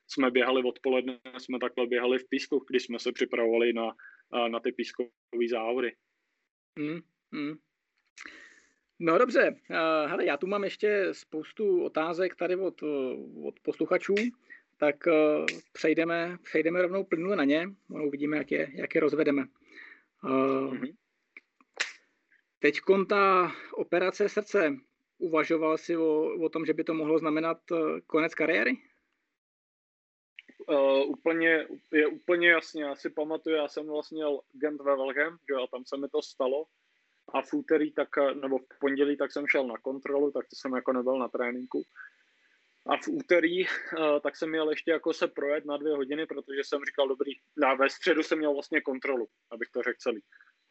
jsme 0.07 0.31
běhali 0.31 0.63
odpoledne, 0.63 1.19
jsme 1.37 1.59
takhle 1.59 1.87
běhali 1.87 2.19
v 2.19 2.29
písku, 2.29 2.65
když 2.69 2.83
jsme 2.83 2.99
se 2.99 3.11
připravovali 3.11 3.73
na, 3.73 3.95
na 4.47 4.59
ty 4.59 4.71
pískové 4.71 5.09
závody. 5.49 5.95
Mm, 6.79 6.99
mm. 7.31 7.55
No 8.99 9.17
dobře, 9.17 9.55
hele, 10.05 10.25
já 10.25 10.37
tu 10.37 10.47
mám 10.47 10.63
ještě 10.63 11.07
spoustu 11.11 11.83
otázek 11.83 12.35
tady 12.35 12.55
od, 12.55 12.83
od 13.43 13.59
posluchačů, 13.59 14.15
tak 14.77 14.95
uh, 15.07 15.45
přejdeme, 15.73 16.37
přejdeme 16.43 16.81
rovnou 16.81 17.03
plynule 17.03 17.35
na 17.35 17.43
ně, 17.43 17.67
no, 17.89 18.05
uvidíme, 18.07 18.37
jak 18.37 18.51
je, 18.51 18.71
jak 18.73 18.95
je 18.95 19.01
rozvedeme. 19.01 19.45
Mm-hmm. 20.23 20.95
Teď 22.59 22.79
ta 23.09 23.51
operace 23.73 24.29
srdce, 24.29 24.75
uvažoval 25.17 25.77
jsi 25.77 25.97
o, 25.97 26.35
o 26.45 26.49
tom, 26.49 26.65
že 26.65 26.73
by 26.73 26.83
to 26.83 26.93
mohlo 26.93 27.19
znamenat 27.19 27.57
konec 28.07 28.35
kariéry? 28.35 28.77
Uh, 30.69 31.09
úplně, 31.09 31.67
je 31.93 32.07
úplně 32.07 32.49
jasně, 32.49 32.83
já 32.83 32.95
si 32.95 33.09
pamatuju, 33.09 33.55
já 33.55 33.67
jsem 33.67 33.87
vlastně 33.87 34.15
měl 34.15 34.39
Gent 34.51 34.81
ve 34.81 34.95
Velgem, 34.95 35.37
že 35.49 35.55
a 35.55 35.67
tam 35.67 35.85
se 35.85 35.97
mi 35.97 36.07
to 36.09 36.21
stalo 36.21 36.65
a 37.33 37.41
v 37.41 37.53
úterý, 37.53 37.91
tak, 37.91 38.09
nebo 38.41 38.57
v 38.57 38.79
pondělí, 38.79 39.17
tak 39.17 39.31
jsem 39.31 39.47
šel 39.47 39.67
na 39.67 39.77
kontrolu, 39.77 40.31
tak 40.31 40.45
to 40.45 40.55
jsem 40.55 40.73
jako 40.73 40.93
nebyl 40.93 41.19
na 41.19 41.27
tréninku. 41.27 41.83
A 42.85 42.97
v 42.97 43.07
úterý, 43.07 43.65
uh, 43.65 44.19
tak 44.19 44.35
jsem 44.35 44.49
měl 44.49 44.69
ještě 44.69 44.91
jako 44.91 45.13
se 45.13 45.27
projet 45.27 45.65
na 45.65 45.77
dvě 45.77 45.93
hodiny, 45.93 46.25
protože 46.25 46.63
jsem 46.63 46.85
říkal, 46.85 47.07
dobrý, 47.07 47.31
a 47.67 47.73
ve 47.75 47.89
středu 47.89 48.23
jsem 48.23 48.37
měl 48.37 48.53
vlastně 48.53 48.81
kontrolu, 48.81 49.27
abych 49.51 49.69
to 49.69 49.81
řekl 49.81 49.97
celý. 49.99 50.21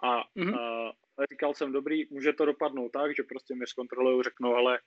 A 0.02 0.22
mm-hmm. 0.36 0.86
uh, 0.86 0.92
říkal 1.30 1.54
jsem, 1.54 1.72
dobrý, 1.72 2.06
může 2.10 2.32
to 2.32 2.44
dopadnout 2.44 2.88
tak, 2.88 3.16
že 3.16 3.22
prostě 3.22 3.54
mi 3.54 3.66
zkontrolují, 3.66 4.22
řeknou, 4.22 4.54
ale 4.54 4.78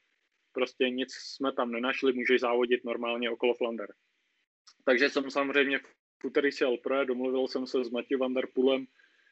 prostě 0.53 0.89
nic 0.89 1.13
jsme 1.13 1.53
tam 1.53 1.71
nenašli, 1.71 2.13
můžeš 2.13 2.41
závodit 2.41 2.83
normálně 2.83 3.29
okolo 3.29 3.53
Flander. 3.53 3.93
Takže 4.85 5.09
jsem 5.09 5.31
samozřejmě 5.31 5.79
v 5.79 6.25
úterý 6.25 6.49
jel 6.61 6.77
projet, 6.77 7.05
domluvil 7.05 7.47
jsem 7.47 7.67
se 7.67 7.83
s 7.83 7.89
Matěj 7.89 8.17
Van 8.17 8.33
der 8.33 8.47
Poolem, 8.53 8.85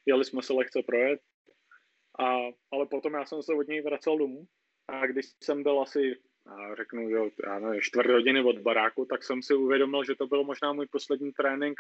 jeli 0.05 0.25
jsme 0.25 0.41
se 0.41 0.53
lehce 0.53 0.83
projet, 0.83 1.19
a, 2.19 2.37
ale 2.71 2.85
potom 2.85 3.13
já 3.13 3.25
jsem 3.25 3.43
se 3.43 3.53
od 3.53 3.67
něj 3.67 3.81
vracel 3.81 4.17
domů 4.17 4.45
a 4.87 5.05
když 5.05 5.25
jsem 5.43 5.63
byl 5.63 5.81
asi, 5.81 6.15
já 6.45 6.75
řeknu, 6.75 7.09
že 7.09 7.17
já 7.43 7.59
nevím, 7.59 7.81
čtvrt 7.81 8.11
hodiny 8.11 8.43
od 8.43 8.59
baráku, 8.59 9.05
tak 9.05 9.23
jsem 9.23 9.41
si 9.41 9.53
uvědomil, 9.53 10.03
že 10.03 10.15
to 10.15 10.27
byl 10.27 10.43
možná 10.43 10.73
můj 10.73 10.87
poslední 10.91 11.31
trénink 11.31 11.79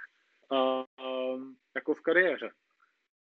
uh, 0.51 0.83
uh, 1.05 1.43
jako 1.75 1.93
v 1.93 2.01
kariéře. 2.01 2.49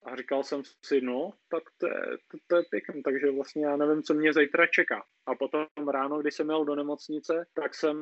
A 0.03 0.15
říkal 0.15 0.43
jsem 0.43 0.61
si, 0.85 1.01
no, 1.01 1.33
tak 1.49 1.63
to 1.77 1.87
je, 1.87 2.17
to, 2.27 2.37
to 2.47 2.55
je 2.55 2.63
pěkný, 2.69 3.03
takže 3.03 3.31
vlastně 3.31 3.65
já 3.65 3.75
nevím, 3.75 4.03
co 4.03 4.13
mě 4.13 4.33
zítra 4.33 4.67
čeká. 4.67 5.03
A 5.25 5.35
potom 5.35 5.65
ráno, 5.91 6.21
když 6.21 6.33
jsem 6.33 6.49
jel 6.49 6.65
do 6.65 6.75
nemocnice, 6.75 7.45
tak 7.53 7.75
jsem, 7.75 7.99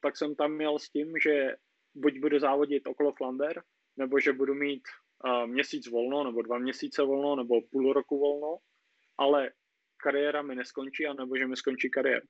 tak 0.00 0.16
jsem 0.16 0.34
tam 0.34 0.52
měl 0.52 0.78
s 0.78 0.90
tím, 0.90 1.12
že 1.22 1.56
buď 1.94 2.20
budu 2.20 2.38
závodit 2.38 2.86
okolo 2.86 3.12
Flander, 3.12 3.62
nebo 3.96 4.20
že 4.20 4.32
budu 4.32 4.54
mít 4.54 4.82
uh, 5.24 5.46
měsíc 5.46 5.90
volno, 5.90 6.24
nebo 6.24 6.42
dva 6.42 6.58
měsíce 6.58 7.02
volno, 7.02 7.36
nebo 7.36 7.62
půl 7.70 7.92
roku 7.92 8.18
volno, 8.18 8.58
ale 9.18 9.50
kariéra 10.02 10.42
mi 10.42 10.54
neskončí, 10.54 11.06
anebo 11.06 11.36
že 11.36 11.46
mi 11.46 11.56
skončí 11.56 11.90
kariéra. 11.90 12.26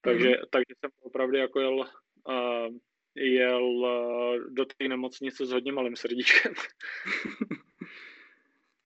Takže, 0.00 0.28
mm-hmm. 0.28 0.46
takže 0.50 0.74
jsem 0.78 0.90
opravdu 1.02 1.36
jako 1.36 1.60
jel, 1.60 1.78
uh, 1.78 2.76
jel 3.14 3.64
uh, 3.64 4.36
do 4.36 4.64
té 4.64 4.88
nemocnice 4.88 5.46
s 5.46 5.50
hodně 5.50 5.72
malým 5.72 5.96
srdíčkem. 5.96 6.52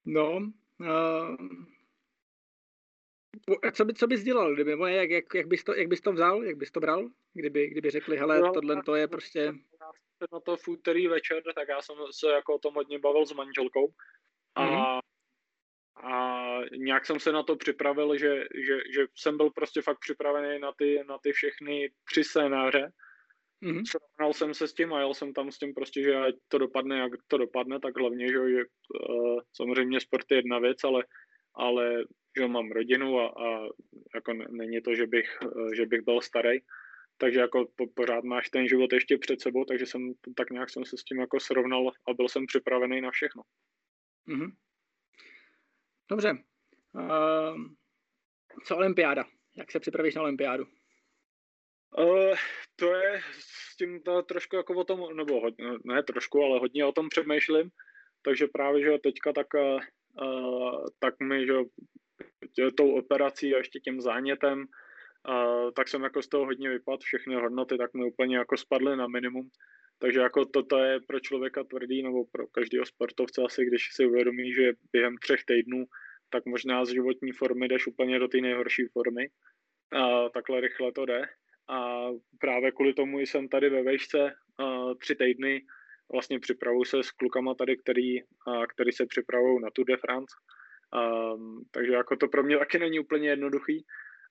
no, 0.09 0.52
uh, 0.80 1.36
co, 3.72 3.84
by, 3.84 3.94
co 3.94 4.06
bys 4.06 4.22
dělal, 4.22 4.54
kdyby, 4.54 4.76
jak, 4.86 5.11
jak, 5.11 5.34
jak, 5.34 5.46
bys 5.46 5.64
to, 5.64 5.74
jak 5.74 5.88
bys 5.88 6.00
to 6.00 6.12
vzal, 6.12 6.44
jak 6.44 6.56
bys 6.56 6.70
to 6.70 6.80
bral, 6.80 7.09
kdyby, 7.34 7.68
kdyby 7.68 7.90
řekli, 7.90 8.16
hele, 8.16 8.40
no, 8.40 8.52
tohle 8.52 8.82
to 8.82 8.94
je 8.94 9.09
prostě... 9.09 9.52
Na 10.32 10.40
to 10.40 10.56
v 10.56 10.68
úterý 10.68 11.09
večer, 11.09 11.42
tak 11.54 11.68
já 11.68 11.82
jsem 11.82 11.96
se 12.11 12.26
jako 12.26 12.54
o 12.54 12.59
tom 12.59 12.74
hodně 12.74 12.98
bavil 12.98 13.26
s 13.26 13.32
manželkou 13.32 13.92
a, 14.54 14.66
mm-hmm. 14.66 15.00
a 15.96 16.61
nějak 16.76 17.06
jsem 17.06 17.20
se 17.20 17.32
na 17.32 17.42
to 17.42 17.56
připravil, 17.56 18.18
že, 18.18 18.44
že, 18.54 18.76
že 18.94 19.06
jsem 19.14 19.36
byl 19.36 19.50
prostě 19.50 19.82
fakt 19.82 19.98
připravený 20.00 20.59
na 20.59 20.72
ty, 20.72 21.04
na 21.09 21.18
ty 21.18 21.32
všechny 21.32 21.90
tři 22.04 22.24
scénáře. 22.24 22.92
Mm-hmm. 23.62 23.82
Srovnal 23.90 24.32
jsem 24.32 24.54
se 24.54 24.68
s 24.68 24.74
tím 24.74 24.92
a 24.92 25.00
jel 25.00 25.14
jsem 25.14 25.32
tam 25.32 25.50
s 25.50 25.59
tím 25.59 25.74
prostě, 25.74 26.02
že 26.02 26.14
to 26.48 26.59
dopadne, 26.59 26.98
jak 26.98 27.12
to 27.26 27.38
dopadne, 27.38 27.80
tak 27.80 27.98
hlavně, 27.98 28.28
že, 28.28 28.32
že 28.32 28.62
uh, 29.11 29.40
samozřejmě 29.56 30.00
sport 30.00 30.26
je 30.30 30.36
jedna 30.36 30.59
věc, 30.59 30.84
ale 30.84 31.04
ale 31.59 32.04
že 32.38 32.46
mám 32.46 32.70
rodinu 32.70 33.20
a, 33.20 33.26
a 33.26 33.68
jako 34.14 34.32
není 34.32 34.82
to, 34.82 34.94
že 34.94 35.06
bych, 35.06 35.38
že 35.76 35.86
bych 35.86 36.00
byl 36.00 36.20
starý, 36.20 36.59
takže 37.18 37.40
jako 37.40 37.66
po, 37.76 37.86
pořád 37.94 38.24
máš 38.24 38.50
ten 38.50 38.68
život 38.68 38.92
ještě 38.92 39.18
před 39.18 39.40
sebou, 39.40 39.64
takže 39.64 39.86
jsem 39.86 40.12
tak 40.36 40.50
nějak 40.50 40.70
jsem 40.70 40.84
se 40.84 40.96
s 40.96 41.04
tím 41.04 41.18
jako 41.18 41.40
srovnal 41.40 41.90
a 42.09 42.14
byl 42.14 42.28
jsem 42.28 42.46
připravený 42.46 43.00
na 43.00 43.11
všechno. 43.11 43.42
Mm-hmm. 44.28 44.50
Dobře. 46.11 46.30
Uh, 46.94 47.59
co 48.64 48.76
olympiáda? 48.76 49.24
Jak 49.56 49.72
se 49.72 49.80
připravíš 49.80 50.14
na 50.14 50.22
olympiádu? 50.22 50.64
Uh, 51.99 52.36
to 52.76 52.95
je 52.95 53.20
s 53.41 53.76
tím 53.76 54.03
to 54.03 54.22
trošku 54.22 54.57
jako 54.57 54.74
o 54.74 54.84
tom, 54.84 55.16
nebo 55.16 55.41
hodně, 55.41 55.66
ne 55.84 56.03
trošku, 56.03 56.43
ale 56.43 56.59
hodně 56.59 56.84
o 56.84 56.93
tom 56.93 57.09
přemýšlím, 57.09 57.70
takže 58.22 58.47
právě, 58.53 58.82
že 58.82 58.99
teďka 59.03 59.32
tak, 59.32 59.47
uh, 59.55 60.86
tak 60.99 61.14
mi, 61.20 61.47
že 61.47 61.55
tou 62.76 62.91
operací 62.91 63.55
a 63.55 63.59
ještě 63.59 63.80
tím 63.80 64.01
zánětem, 64.01 64.59
uh, 64.59 65.70
tak 65.76 65.89
jsem 65.89 66.03
jako 66.03 66.22
z 66.22 66.28
toho 66.28 66.45
hodně 66.45 66.70
vypadl, 66.70 67.03
všechny 67.03 67.34
hodnoty 67.34 67.78
tak 67.78 67.95
mi 67.95 68.05
úplně 68.05 68.36
jako 68.36 68.57
spadly 68.57 68.97
na 68.97 69.07
minimum, 69.07 69.51
takže 69.99 70.20
jako 70.20 70.45
toto 70.45 70.78
je 70.78 71.01
pro 71.01 71.20
člověka 71.20 71.64
tvrdý, 71.64 72.03
nebo 72.03 72.24
pro 72.24 72.47
každého 72.47 72.86
sportovce 72.86 73.43
asi, 73.43 73.64
když 73.64 73.89
si 73.93 74.07
uvědomí, 74.07 74.53
že 74.53 74.72
během 74.93 75.16
třech 75.16 75.45
týdnů 75.45 75.84
tak 76.30 76.47
možná 76.47 76.84
z 76.84 76.89
životní 76.89 77.32
formy 77.32 77.68
jdeš 77.68 77.86
úplně 77.86 78.18
do 78.18 78.28
té 78.28 78.39
nejhorší 78.39 78.86
formy. 78.93 79.30
A 79.93 80.28
takhle 80.28 80.61
rychle 80.61 80.93
to 80.93 81.07
jde. 81.07 81.22
A 81.69 82.09
právě 82.41 82.73
kvůli 82.73 82.95
tomu 82.95 83.19
jsem 83.19 83.49
tady 83.49 83.71
ve 83.71 83.83
vejšce 83.83 84.35
tři 85.01 85.14
týdny. 85.14 85.62
Vlastně 86.12 86.41
připravuju 86.41 86.85
se 86.85 87.03
s 87.03 87.11
klukama 87.11 87.55
tady, 87.55 87.77
který, 87.77 88.21
který 88.69 88.93
se 88.93 89.07
připravují 89.07 89.61
na 89.62 89.69
Tour 89.71 89.87
de 89.87 89.97
France. 89.97 90.35
Takže 91.71 91.93
jako 91.93 92.16
to 92.16 92.29
pro 92.29 92.43
mě 92.43 92.59
taky 92.59 92.79
není 92.79 93.01
úplně 93.01 93.29
jednoduchý. 93.29 93.85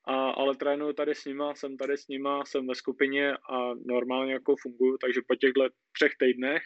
A, 0.09 0.29
ale 0.29 0.55
trénuju 0.55 0.93
tady 0.93 1.15
s 1.15 1.25
nima, 1.25 1.55
jsem 1.55 1.77
tady 1.77 1.97
s 1.97 2.07
nima, 2.07 2.45
jsem 2.45 2.67
ve 2.67 2.75
skupině 2.75 3.33
a 3.33 3.73
normálně 3.85 4.33
jako 4.33 4.55
funguju, 4.61 4.97
takže 4.97 5.21
po 5.27 5.35
těchto 5.35 5.61
třech 5.91 6.11
týdnech 6.19 6.63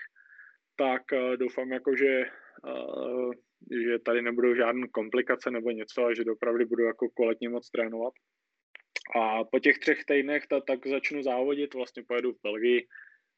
tak 0.75 1.01
doufám 1.39 1.71
jako, 1.71 1.95
že, 1.95 2.25
že 3.85 3.99
tady 3.99 4.21
nebudou 4.21 4.55
žádné 4.55 4.87
komplikace 4.87 5.51
nebo 5.51 5.71
něco 5.71 6.05
a 6.05 6.13
že 6.13 6.23
opravdu 6.31 6.65
budu 6.65 6.83
jako 6.83 7.09
kvalitně 7.09 7.49
moc 7.49 7.69
trénovat. 7.69 8.13
A 9.15 9.43
po 9.43 9.59
těch 9.59 9.79
třech 9.79 10.05
týdnech 10.05 10.47
ta, 10.47 10.59
tak 10.59 10.87
začnu 10.87 11.23
závodit, 11.23 11.73
vlastně 11.73 12.03
pojedu 12.03 12.31
v 12.31 12.41
Belgii, 12.43 12.87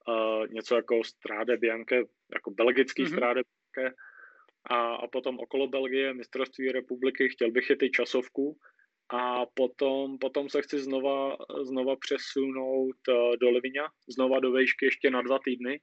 uh, 0.07 0.47
něco 0.47 0.75
jako 0.75 1.03
Strade 1.03 1.57
Bianche, 1.57 2.03
jako 2.33 2.51
belgický 2.51 3.03
mm-hmm. 3.03 3.15
Strade 3.15 3.41
Bianche, 3.43 3.95
a, 4.69 4.95
a 4.95 5.07
potom 5.07 5.39
okolo 5.39 5.67
Belgie, 5.67 6.13
mistrovství 6.13 6.71
republiky, 6.71 7.29
chtěl 7.29 7.51
bych 7.51 7.69
je 7.69 7.75
ty 7.75 7.89
časovku. 7.89 8.57
A 9.09 9.45
potom, 9.45 10.17
potom 10.17 10.49
se 10.49 10.61
chci 10.61 10.79
znova, 10.79 11.37
znova 11.61 11.95
přesunout 11.95 12.95
uh, 13.09 13.35
do 13.41 13.49
Livigna, 13.49 13.87
znova 14.07 14.39
do 14.39 14.51
vejšky 14.51 14.85
ještě 14.85 15.09
na 15.09 15.21
dva 15.21 15.39
týdny. 15.45 15.79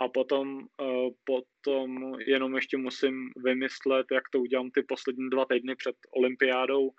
A 0.00 0.08
potom, 0.08 0.56
uh, 0.56 1.10
potom 1.24 2.20
jenom 2.26 2.54
ještě 2.54 2.76
musím 2.76 3.30
vymyslet, 3.44 4.06
jak 4.12 4.24
to 4.32 4.40
udělám 4.40 4.70
ty 4.70 4.82
poslední 4.82 5.30
dva 5.30 5.44
týdny 5.44 5.76
před 5.76 5.96
olympiádou, 6.16 6.90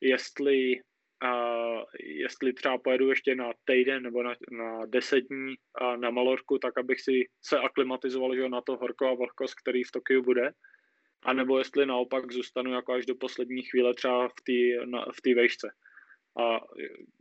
jestli 0.00 0.80
a 1.22 1.32
jestli 2.00 2.52
třeba 2.52 2.78
pojedu 2.78 3.08
ještě 3.08 3.34
na 3.34 3.52
týden 3.64 4.02
nebo 4.02 4.22
na, 4.22 4.34
na 4.50 4.86
deset 4.86 5.20
dní 5.20 5.54
a 5.74 5.96
na 5.96 6.10
Malorku, 6.10 6.58
tak 6.58 6.78
abych 6.78 7.00
si 7.00 7.24
se 7.44 7.58
aklimatizoval 7.58 8.36
že 8.36 8.48
na 8.48 8.60
to 8.60 8.76
horko 8.76 9.06
a 9.06 9.14
vlhkost, 9.14 9.54
který 9.54 9.84
v 9.84 9.92
Tokiu 9.92 10.22
bude. 10.22 10.52
A 11.24 11.32
nebo 11.32 11.58
jestli 11.58 11.86
naopak 11.86 12.32
zůstanu 12.32 12.72
jako 12.72 12.92
až 12.92 13.06
do 13.06 13.14
poslední 13.14 13.62
chvíle 13.62 13.94
třeba 13.94 14.28
v 14.28 14.40
té 14.46 14.86
v 15.16 15.22
tý 15.22 15.34
vejšce. 15.34 15.68
A 16.40 16.60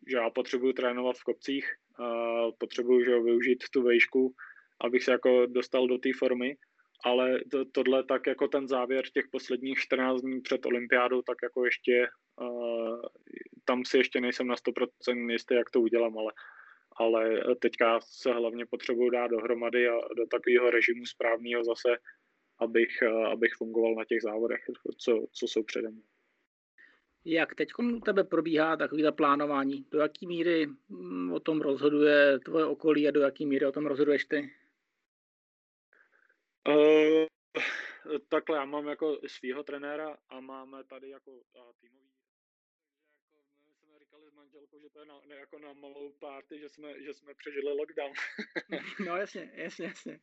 že 0.09 0.17
já 0.17 0.29
potřebuju 0.29 0.73
trénovat 0.73 1.15
v 1.17 1.23
kopcích, 1.23 1.65
a 1.99 2.47
potřebuju 2.57 3.03
že 3.03 3.19
využít 3.19 3.63
tu 3.73 3.83
vejšku, 3.83 4.33
abych 4.81 5.03
se 5.03 5.11
jako 5.11 5.45
dostal 5.45 5.87
do 5.87 5.97
té 5.97 6.09
formy 6.19 6.55
ale 7.05 7.39
to, 7.51 7.65
tohle 7.65 8.03
tak 8.03 8.27
jako 8.27 8.47
ten 8.47 8.67
závěr 8.67 9.05
těch 9.13 9.25
posledních 9.31 9.79
14 9.79 10.21
dní 10.21 10.41
před 10.41 10.65
olympiádou, 10.65 11.21
tak 11.21 11.37
jako 11.43 11.65
ještě 11.65 12.07
tam 13.69 13.85
si 13.85 13.97
ještě 13.97 14.21
nejsem 14.21 14.47
na 14.47 14.55
100% 14.55 15.31
jistý, 15.31 15.53
jak 15.55 15.69
to 15.69 15.81
udělám, 15.81 16.17
ale, 16.17 16.31
ale 16.95 17.55
teďka 17.55 17.99
se 18.01 18.31
hlavně 18.31 18.65
potřebuju 18.65 19.09
dát 19.09 19.27
dohromady 19.27 19.87
a 19.87 19.93
do 20.17 20.25
takového 20.25 20.69
režimu 20.69 21.05
správného 21.05 21.63
zase, 21.63 21.89
abych, 22.59 23.03
abych 23.31 23.53
fungoval 23.57 23.95
na 23.95 24.05
těch 24.05 24.21
závodech, 24.21 24.61
co, 24.97 25.25
co 25.31 25.47
jsou 25.47 25.63
přede 25.63 25.89
mnou. 25.89 26.01
Jak 27.25 27.55
teď 27.55 27.69
u 27.79 27.99
tebe 27.99 28.23
probíhá 28.23 28.77
takovýhle 28.77 29.11
plánování? 29.11 29.85
Do 29.91 29.99
jaký 29.99 30.27
míry 30.27 30.67
mm, 30.89 31.33
o 31.33 31.39
tom 31.39 31.61
rozhoduje 31.61 32.39
tvoje 32.39 32.65
okolí 32.65 33.07
a 33.07 33.11
do 33.11 33.21
jaký 33.21 33.45
míry 33.45 33.65
o 33.65 33.71
tom 33.71 33.85
rozhoduješ 33.85 34.25
ty? 34.25 34.53
Uh, 36.67 37.25
takhle, 38.29 38.57
já 38.57 38.65
mám 38.65 38.87
jako 38.87 39.19
svého 39.27 39.63
trenéra 39.63 40.17
a 40.29 40.39
máme 40.39 40.83
tady 40.83 41.09
jako 41.09 41.31
uh, 41.31 41.71
týmový 41.81 42.09
jako 43.39 43.59
my 43.67 43.75
jsme 43.75 43.99
říkali 43.99 44.29
s 44.29 44.33
manželkou, 44.49 44.79
že 44.79 44.89
to 44.89 44.99
je 44.99 45.05
na, 45.05 45.21
ne, 45.27 45.35
jako 45.35 45.59
na 45.59 45.73
malou 45.73 46.11
party, 46.19 46.59
že 46.59 46.69
jsme, 46.69 47.03
že 47.03 47.13
jsme 47.13 47.33
přežili 47.33 47.73
lockdown. 47.73 48.13
no 49.05 49.17
jasně, 49.17 49.51
jasně, 49.53 49.85
jasně. 49.85 50.19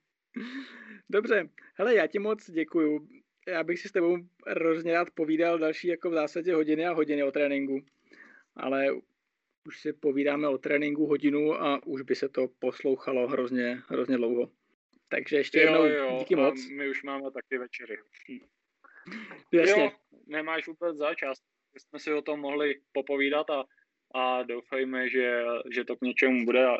Dobře, 1.10 1.48
hele, 1.74 1.94
já 1.94 2.06
ti 2.06 2.18
moc 2.18 2.50
děkuju. 2.50 3.08
Já 3.48 3.64
bych 3.64 3.78
si 3.78 3.88
s 3.88 3.92
tebou 3.92 4.16
hrozně 4.46 4.92
rád 4.92 5.08
povídal 5.10 5.58
další 5.58 5.88
jako 5.88 6.10
v 6.10 6.14
zásadě 6.14 6.54
hodiny 6.54 6.86
a 6.86 6.92
hodiny 6.92 7.22
o 7.22 7.32
tréninku, 7.32 7.86
ale 8.56 8.86
už 9.66 9.80
si 9.80 9.92
povídáme 9.92 10.48
o 10.48 10.58
tréninku 10.58 11.06
hodinu 11.06 11.54
a 11.54 11.86
už 11.86 12.02
by 12.02 12.14
se 12.14 12.28
to 12.28 12.48
poslouchalo 12.58 13.28
hrozně, 13.28 13.82
hrozně 13.88 14.16
dlouho. 14.16 14.50
Takže 15.08 15.36
ještě 15.36 15.58
jednou 15.58 15.86
jo, 15.86 15.94
jo, 15.94 16.16
díky 16.18 16.36
moc. 16.36 16.68
my 16.68 16.88
už 16.88 17.02
máme 17.02 17.30
taky 17.30 17.58
večery. 17.58 17.98
Jasně. 19.52 19.82
Jo, 19.84 19.90
nemáš 20.26 20.66
vůbec 20.66 20.96
začas. 20.96 21.38
Jsme 21.78 21.98
si 21.98 22.12
o 22.12 22.22
tom 22.22 22.40
mohli 22.40 22.80
popovídat 22.92 23.50
a, 23.50 23.64
a 24.16 24.42
doufejme, 24.42 25.08
že, 25.08 25.42
že 25.74 25.84
to 25.84 25.96
k 25.96 26.00
něčemu 26.00 26.44
bude. 26.44 26.66
A, 26.66 26.76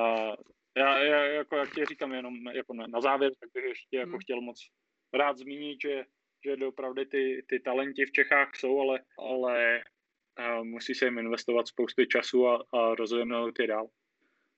a 0.00 0.34
já, 0.76 0.98
já, 0.98 1.24
jako 1.24 1.56
jak 1.56 1.74
ti 1.74 1.84
říkám, 1.84 2.12
jenom 2.12 2.34
jako 2.46 2.74
na, 2.74 2.86
na 2.86 3.00
závěr, 3.00 3.32
tak 3.40 3.50
bych 3.54 3.64
ještě 3.64 3.96
jako 3.96 4.10
hmm. 4.10 4.18
chtěl 4.18 4.40
moc 4.40 4.60
rád 5.14 5.38
zmínit, 5.38 5.78
že, 5.82 6.04
že 6.44 6.66
opravdu 6.66 7.04
ty, 7.04 7.44
ty 7.48 7.60
talenti 7.60 8.06
v 8.06 8.12
Čechách 8.12 8.56
jsou, 8.56 8.80
ale, 8.80 9.00
ale 9.18 9.84
musí 10.62 10.94
se 10.94 11.04
jim 11.04 11.18
investovat 11.18 11.68
spousty 11.68 12.06
času 12.06 12.48
a, 12.48 12.64
a 12.72 12.94
rozvinout 12.94 13.58
je 13.58 13.66
dál. 13.66 13.88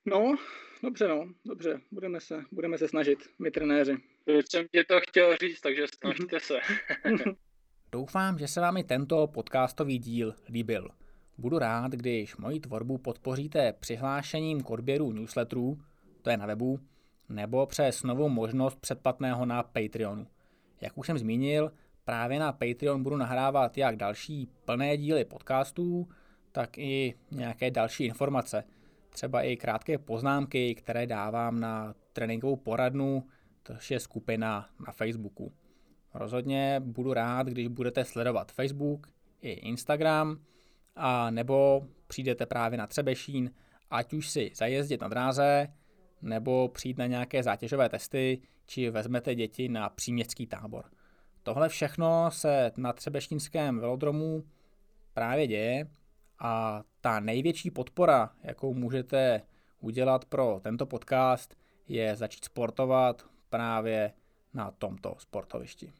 No, 0.04 0.36
dobře 0.82 1.08
no, 1.08 1.32
dobře, 1.44 1.80
budeme 1.90 2.20
se, 2.20 2.44
budeme 2.52 2.78
se 2.78 2.88
snažit, 2.88 3.18
my 3.38 3.50
trenéři. 3.50 3.96
Teď 4.24 4.46
jsem 4.50 4.66
ti 4.72 4.84
to 4.84 5.00
chtěl 5.00 5.36
říct, 5.36 5.60
takže 5.60 5.86
snažte 5.86 6.40
se. 6.40 6.58
Doufám, 7.92 8.38
že 8.38 8.48
se 8.48 8.60
vám 8.60 8.76
i 8.76 8.84
tento 8.84 9.26
podcastový 9.26 9.98
díl 9.98 10.34
líbil. 10.48 10.88
Budu 11.40 11.58
rád, 11.58 11.92
když 11.92 12.36
moji 12.36 12.60
tvorbu 12.60 12.98
podpoříte 12.98 13.72
přihlášením 13.72 14.60
k 14.60 14.70
odběru 14.70 15.12
newsletterů, 15.12 15.78
to 16.22 16.30
je 16.30 16.36
na 16.36 16.46
webu, 16.46 16.80
nebo 17.28 17.66
přes 17.66 18.02
novou 18.02 18.28
možnost 18.28 18.80
předplatného 18.80 19.46
na 19.46 19.62
Patreonu. 19.62 20.26
Jak 20.80 20.98
už 20.98 21.06
jsem 21.06 21.18
zmínil, 21.18 21.72
právě 22.04 22.38
na 22.38 22.52
Patreon 22.52 23.02
budu 23.02 23.16
nahrávat 23.16 23.78
jak 23.78 23.96
další 23.96 24.48
plné 24.64 24.96
díly 24.96 25.24
podcastů, 25.24 26.08
tak 26.52 26.78
i 26.78 27.14
nějaké 27.30 27.70
další 27.70 28.04
informace– 28.04 28.64
třeba 29.10 29.42
i 29.42 29.56
krátké 29.56 29.98
poznámky, 29.98 30.74
které 30.74 31.06
dávám 31.06 31.60
na 31.60 31.94
tréninkovou 32.12 32.56
poradnu, 32.56 33.26
to 33.62 33.72
je 33.90 34.00
skupina 34.00 34.68
na 34.86 34.92
Facebooku. 34.92 35.52
Rozhodně 36.14 36.80
budu 36.84 37.12
rád, 37.12 37.46
když 37.46 37.68
budete 37.68 38.04
sledovat 38.04 38.52
Facebook 38.52 39.06
i 39.42 39.50
Instagram, 39.50 40.40
a 40.96 41.30
nebo 41.30 41.86
přijdete 42.06 42.46
právě 42.46 42.78
na 42.78 42.86
Třebešín, 42.86 43.50
ať 43.90 44.12
už 44.12 44.30
si 44.30 44.50
zajezdit 44.54 45.00
na 45.00 45.08
dráze, 45.08 45.68
nebo 46.22 46.68
přijít 46.68 46.98
na 46.98 47.06
nějaké 47.06 47.42
zátěžové 47.42 47.88
testy, 47.88 48.42
či 48.66 48.90
vezmete 48.90 49.34
děti 49.34 49.68
na 49.68 49.88
příměstský 49.88 50.46
tábor. 50.46 50.84
Tohle 51.42 51.68
všechno 51.68 52.30
se 52.30 52.72
na 52.76 52.92
Třebešínském 52.92 53.78
velodromu 53.78 54.44
právě 55.14 55.46
děje 55.46 55.90
a 56.38 56.82
ta 57.00 57.20
největší 57.20 57.70
podpora, 57.70 58.30
jakou 58.42 58.74
můžete 58.74 59.42
udělat 59.80 60.24
pro 60.24 60.60
tento 60.62 60.86
podcast, 60.86 61.56
je 61.88 62.16
začít 62.16 62.44
sportovat 62.44 63.26
právě 63.48 64.12
na 64.54 64.70
tomto 64.70 65.14
sportovišti. 65.18 65.92